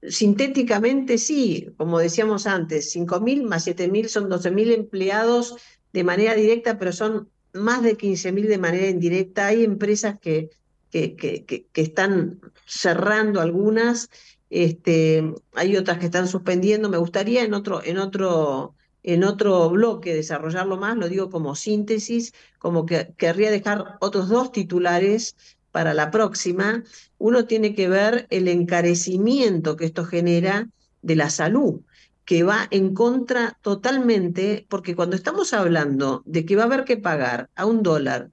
Sintéticamente 0.03 1.19
sí, 1.19 1.71
como 1.77 1.99
decíamos 1.99 2.47
antes, 2.47 2.95
5.000 2.95 3.43
más 3.43 3.67
7.000 3.67 4.09
son 4.09 4.31
12.000 4.31 4.73
empleados 4.73 5.57
de 5.93 6.05
manera 6.05 6.35
directa, 6.35 6.79
pero 6.79 6.93
son 6.93 7.31
más 7.53 7.83
de 7.83 7.97
15.000 7.97 8.47
de 8.47 8.59
manera 8.59 8.87
indirecta. 8.89 9.47
Hay 9.47 9.65
empresas 9.65 10.21
que, 10.21 10.51
que, 10.91 11.67
están 11.75 12.41
cerrando 12.67 13.41
algunas, 13.41 14.11
este, 14.51 15.35
hay 15.55 15.77
otras 15.77 15.99
que 15.99 16.07
están 16.07 16.29
suspendiendo. 16.29 16.89
Me 16.89 16.99
gustaría 16.99 17.45
en 17.45 17.55
otro, 17.55 17.83
en 17.85 17.99
otro, 17.99 18.75
en 19.03 19.25
otro 19.25 19.71
bloque 19.71 20.15
desarrollarlo 20.15 20.77
más, 20.77 20.97
lo 20.97 21.09
digo 21.09 21.31
como 21.31 21.55
síntesis, 21.55 22.33
como 22.59 22.87
que 22.87 23.15
querría 23.17 23.51
dejar 23.51 23.97
otros 24.01 24.29
dos 24.29 24.53
titulares 24.53 25.37
para 25.71 25.95
la 25.95 26.11
próxima, 26.11 26.83
uno 27.19 27.45
tiene 27.45 27.75
que 27.75 27.89
ver 27.89 28.27
el 28.31 28.49
encarecimiento 28.49 29.77
que 29.77 29.85
esto 29.85 30.05
genera 30.05 30.69
de 31.03 31.17
la 31.17 31.31
salud, 31.31 31.83
que 32.25 32.43
va 32.43 32.69
en 32.71 32.95
contra 32.95 33.59
totalmente, 33.63 34.67
porque 34.69 34.97
cuando 34.97 35.17
estamos 35.17 35.53
hablando 35.53 36.23
de 36.27 36.45
que 36.45 36.57
va 36.57 36.63
a 36.63 36.67
haber 36.67 36.85
que 36.85 36.97
pagar 36.97 37.51
a 37.55 37.67
un 37.67 37.83
dólar 37.83 38.31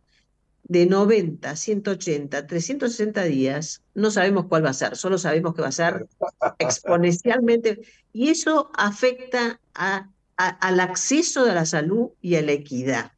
de 0.68 0.88
90, 0.88 1.56
180, 1.56 2.48
360 2.48 3.24
días, 3.24 3.84
no 3.94 4.10
sabemos 4.10 4.48
cuál 4.48 4.66
va 4.66 4.72
a 4.72 4.74
ser, 4.74 4.96
solo 4.96 5.18
sabemos 5.18 5.54
que 5.54 5.62
va 5.62 5.68
a 5.68 5.72
ser 5.72 6.08
exponencialmente, 6.60 7.82
y 8.12 8.30
eso 8.30 8.72
afecta 8.76 9.60
a, 9.74 10.10
al 10.38 10.80
acceso 10.80 11.44
a 11.44 11.54
la 11.54 11.66
salud 11.66 12.10
y 12.22 12.36
a 12.36 12.42
la 12.42 12.54
equidad. 12.54 13.12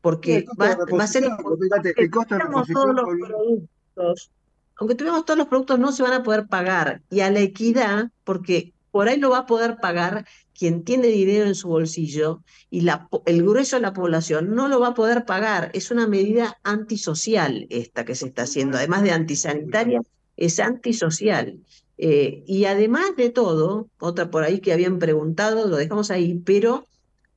porque 0.00 0.46
va, 0.60 0.76
a 1.02 1.06
ser 1.06 1.24
fíjate, 1.24 1.94
el 1.96 2.10
costo 2.10 2.36
de 2.36 2.44
todos 2.72 2.94
los 2.94 3.04
productos, 3.04 4.30
aunque 4.76 4.94
tuviéramos 4.94 5.24
todos 5.24 5.38
los 5.38 5.48
productos, 5.48 5.78
no 5.78 5.92
se 5.92 6.02
van 6.02 6.12
a 6.12 6.22
poder 6.22 6.46
pagar. 6.46 7.02
Y 7.10 7.20
a 7.20 7.30
la 7.30 7.40
equidad, 7.40 8.10
porque 8.24 8.72
por 8.96 9.08
ahí 9.08 9.18
lo 9.18 9.30
va 9.30 9.38
a 9.40 9.46
poder 9.46 9.76
pagar 9.80 10.26
quien 10.58 10.84
tiene 10.84 11.08
dinero 11.08 11.44
en 11.46 11.54
su 11.54 11.68
bolsillo 11.68 12.42
y 12.70 12.80
la, 12.82 13.08
el 13.26 13.42
grueso 13.42 13.76
de 13.76 13.82
la 13.82 13.92
población 13.92 14.54
no 14.54 14.68
lo 14.68 14.80
va 14.80 14.88
a 14.88 14.94
poder 14.94 15.24
pagar. 15.26 15.70
Es 15.74 15.90
una 15.90 16.06
medida 16.06 16.58
antisocial 16.62 17.66
esta 17.70 18.04
que 18.06 18.14
se 18.14 18.26
está 18.28 18.42
haciendo, 18.42 18.78
además 18.78 19.02
de 19.02 19.10
antisanitaria, 19.12 20.00
es 20.36 20.58
antisocial. 20.60 21.60
Eh, 21.98 22.42
y 22.46 22.64
además 22.64 23.04
de 23.16 23.30
todo, 23.30 23.90
otra 23.98 24.30
por 24.30 24.44
ahí 24.44 24.60
que 24.60 24.72
habían 24.72 24.98
preguntado, 24.98 25.66
lo 25.68 25.76
dejamos 25.76 26.10
ahí, 26.10 26.34
pero 26.44 26.86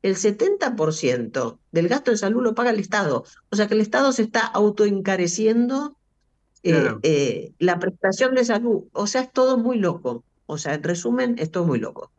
el 0.02 0.16
70% 0.16 1.60
del 1.72 1.88
gasto 1.90 2.12
de 2.12 2.18
salud 2.18 2.42
lo 2.44 2.56
paga 2.56 2.70
el 2.72 2.80
Estado. 2.80 3.26
O 3.52 3.56
sea 3.58 3.68
que 3.68 3.74
el 3.74 3.82
Estado 3.82 4.12
se 4.14 4.24
está 4.24 4.46
autoencareciendo 4.46 5.98
eh, 6.64 6.72
Claro. 6.72 7.00
eh, 7.04 7.54
la 7.60 7.80
prestación 7.80 8.36
de 8.36 8.46
salud. 8.46 8.86
O 8.94 9.08
sea, 9.08 9.22
es 9.22 9.32
todo 9.32 9.58
muy 9.58 9.78
loco. 9.80 10.24
O 10.54 10.58
sea, 10.58 10.74
en 10.76 10.84
resumen, 10.84 11.36
es 11.40 11.50
todo 11.52 11.66
muy 11.66 11.80
loco. 11.80 12.12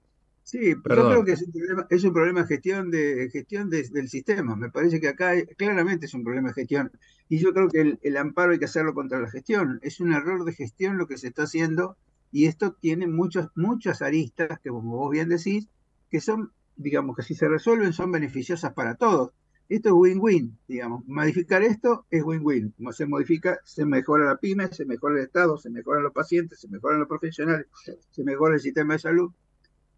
Sí, 0.42 0.74
yo 0.88 1.06
Perdón. 1.06 1.06
creo 1.06 1.24
que 1.24 1.32
es 1.32 1.42
un 1.42 1.52
problema, 1.52 1.86
es 1.90 2.04
un 2.04 2.12
problema 2.12 2.40
de 2.42 2.46
gestión, 2.48 2.90
de, 2.90 3.28
gestión 3.32 3.70
de- 3.70 3.88
del 3.90 4.08
sistema. 4.08 4.56
Me 4.56 4.70
parece 4.70 5.00
que 5.00 5.08
acá 5.08 5.32
claramente 5.56 6.06
es 6.06 6.14
un 6.14 6.24
problema 6.24 6.48
de 6.48 6.54
gestión. 6.54 6.90
Y 7.28 7.38
yo 7.38 7.52
creo 7.54 7.70
que 7.70 7.80
el, 7.80 7.98
el 8.02 8.16
amparo 8.16 8.52
hay 8.52 8.58
que 8.58 8.64
hacerlo 8.64 8.92
contra 8.94 9.20
la 9.20 9.30
gestión. 9.30 9.78
Es 9.82 10.00
un 10.00 10.12
error 10.12 10.44
de 10.44 10.52
gestión 10.52 10.98
lo 10.98 11.06
que 11.06 11.18
se 11.18 11.28
está 11.28 11.44
haciendo 11.44 11.96
y 12.32 12.46
esto 12.46 12.72
tiene 12.74 13.06
muchos, 13.06 13.48
muchas 13.54 14.02
aristas 14.02 14.58
que, 14.60 14.70
como 14.70 14.96
vos 14.96 15.10
bien 15.12 15.28
decís, 15.28 15.68
que 16.10 16.20
son, 16.20 16.52
digamos, 16.76 17.16
que 17.16 17.22
si 17.22 17.34
se 17.34 17.48
resuelven 17.48 17.92
son 17.92 18.10
beneficiosas 18.12 18.72
para 18.74 18.96
todos. 18.96 19.30
Esto 19.70 19.88
es 19.88 19.94
win-win, 19.94 20.58
digamos. 20.68 21.06
Modificar 21.06 21.62
esto 21.62 22.04
es 22.10 22.22
win-win. 22.22 22.74
Como 22.76 22.92
se 22.92 23.06
modifica, 23.06 23.58
se 23.64 23.86
mejora 23.86 24.26
la 24.26 24.36
pyme, 24.36 24.68
se 24.68 24.84
mejora 24.84 25.14
el 25.16 25.24
Estado, 25.24 25.56
se 25.56 25.70
mejoran 25.70 26.02
los 26.02 26.12
pacientes, 26.12 26.60
se 26.60 26.68
mejoran 26.68 26.98
los 26.98 27.08
profesionales, 27.08 27.66
se 28.10 28.24
mejora 28.24 28.54
el 28.56 28.60
sistema 28.60 28.92
de 28.94 28.98
salud 28.98 29.32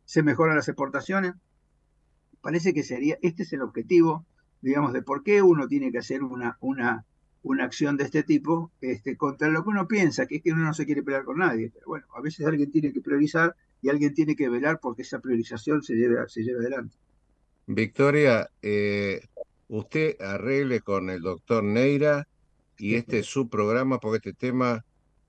se 0.05 0.23
mejoran 0.23 0.57
las 0.57 0.69
exportaciones. 0.69 1.33
Parece 2.41 2.75
que 2.75 2.83
sería, 2.83 3.19
este 3.23 3.45
es 3.45 3.53
el 3.53 3.63
objetivo, 3.63 4.27
digamos, 4.61 4.93
de 4.93 5.03
por 5.03 5.23
qué 5.23 5.43
uno 5.43 5.69
tiene 5.69 5.93
que 5.93 5.99
hacer 5.99 6.23
una, 6.23 6.59
una, 6.61 7.07
una 7.43 7.65
acción 7.65 7.97
de 7.97 8.05
este 8.05 8.23
tipo 8.23 8.73
este, 8.81 9.17
contra 9.17 9.49
lo 9.49 9.63
que 9.63 9.71
uno 9.71 9.87
piensa, 9.89 10.27
que 10.27 10.37
es 10.37 10.43
que 10.43 10.53
uno 10.53 10.65
no 10.65 10.75
se 10.75 10.87
quiere 10.87 11.03
pelear 11.03 11.25
con 11.25 11.39
nadie. 11.39 11.71
Pero 11.73 11.87
bueno, 11.87 12.07
a 12.15 12.21
veces 12.21 12.47
alguien 12.47 12.71
tiene 12.71 12.93
que 12.93 13.01
priorizar 13.01 13.57
y 13.81 13.89
alguien 13.89 14.13
tiene 14.13 14.37
que 14.37 14.49
velar 14.49 14.81
porque 14.81 15.03
esa 15.03 15.21
priorización 15.21 15.83
se 15.83 15.95
lleve, 15.95 16.17
se 16.29 16.43
lleve 16.43 16.61
adelante. 16.61 16.97
Victoria, 17.67 18.51
eh, 18.61 19.21
usted 19.73 20.21
arregle 20.21 20.81
con 20.81 21.09
el 21.09 21.23
doctor 21.23 21.65
Neira 21.65 22.29
y 22.77 22.97
este 22.97 23.21
es 23.21 23.27
su 23.27 23.49
programa, 23.49 23.99
porque 23.99 24.19
este 24.19 24.35
tema, 24.35 24.85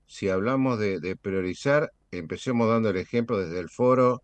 si 0.06 0.28
hablamos 0.28 0.78
de, 0.78 1.00
de 1.00 1.16
priorizar, 1.16 1.90
empecemos 2.10 2.68
dando 2.68 2.90
el 2.90 2.98
ejemplo 2.98 3.38
desde 3.38 3.58
el 3.58 3.70
foro 3.70 4.22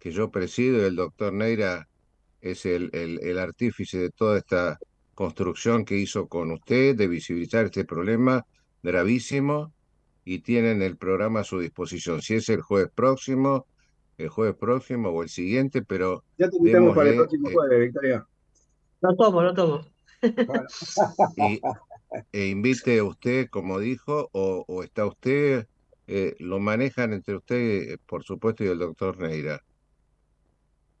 que 0.00 0.10
yo 0.10 0.32
presido 0.32 0.78
y 0.78 0.86
el 0.86 0.96
doctor 0.96 1.32
Neira 1.32 1.88
es 2.40 2.66
el, 2.66 2.90
el, 2.92 3.20
el 3.22 3.38
artífice 3.38 3.98
de 3.98 4.10
toda 4.10 4.38
esta 4.38 4.80
construcción 5.14 5.84
que 5.84 5.96
hizo 5.96 6.26
con 6.26 6.50
usted, 6.50 6.96
de 6.96 7.06
visibilizar 7.06 7.66
este 7.66 7.84
problema 7.84 8.44
gravísimo 8.82 9.72
y 10.24 10.40
tienen 10.40 10.82
el 10.82 10.96
programa 10.96 11.40
a 11.40 11.44
su 11.44 11.60
disposición. 11.60 12.20
Si 12.20 12.34
es 12.34 12.48
el 12.48 12.62
jueves 12.62 12.90
próximo, 12.92 13.66
el 14.18 14.28
jueves 14.28 14.56
próximo 14.56 15.10
o 15.10 15.22
el 15.22 15.28
siguiente, 15.28 15.82
pero 15.82 16.24
Ya 16.36 16.50
te 16.50 16.56
invitamos 16.56 16.96
para 16.96 17.10
el 17.10 17.16
próximo 17.16 17.48
eh, 17.48 17.52
jueves, 17.52 17.78
Victoria. 17.78 18.26
Lo 19.02 19.16
tomo, 19.16 19.42
lo 19.42 19.52
tomo. 19.52 19.84
Bueno. 20.22 20.66
y, 21.36 21.60
e 22.32 22.46
invite 22.46 23.02
usted, 23.02 23.48
como 23.50 23.78
dijo, 23.78 24.28
o, 24.32 24.64
o 24.66 24.82
está 24.82 25.04
usted, 25.06 25.66
eh, 26.06 26.36
lo 26.38 26.60
manejan 26.60 27.12
entre 27.12 27.36
usted, 27.36 27.98
por 28.06 28.22
supuesto, 28.24 28.64
y 28.64 28.68
el 28.68 28.78
doctor 28.78 29.18
Neira. 29.18 29.62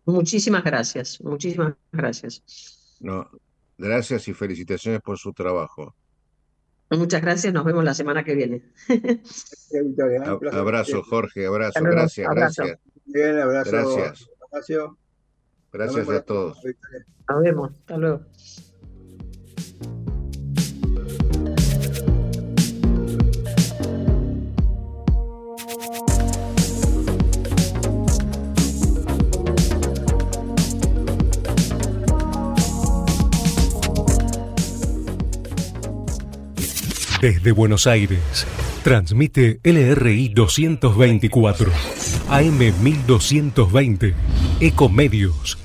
Muchísimas 0.04 0.64
gracias, 0.64 1.20
muchísimas 1.20 1.74
gracias. 1.92 2.96
No, 3.00 3.30
gracias 3.78 4.26
y 4.28 4.34
felicitaciones 4.34 5.00
por 5.00 5.18
su 5.18 5.32
trabajo. 5.32 5.94
Muchas 6.90 7.22
gracias, 7.22 7.54
nos 7.54 7.64
vemos 7.64 7.84
la 7.84 7.94
semana 7.94 8.24
que 8.24 8.34
viene. 8.34 8.62
¿eh? 8.88 9.22
Abrazo, 10.52 11.02
Jorge, 11.02 11.46
abrazo, 11.46 11.80
gracias, 11.82 12.28
abrazo. 12.28 12.62
gracias, 12.64 12.80
Bien, 13.04 13.38
abrazo. 13.38 13.70
Gracias. 13.70 14.96
Gracias 15.72 16.08
a 16.08 16.22
todos. 16.22 16.58
Nos 17.28 17.42
vemos, 17.42 17.70
hasta 17.70 17.96
luego. 17.96 18.20
Desde 37.22 37.52
Buenos 37.52 37.86
Aires, 37.86 38.18
transmite 38.82 39.60
LRI 39.62 40.30
224, 40.30 41.70
AM 42.28 42.58
1220, 42.82 44.12
Ecomedios 44.62 45.58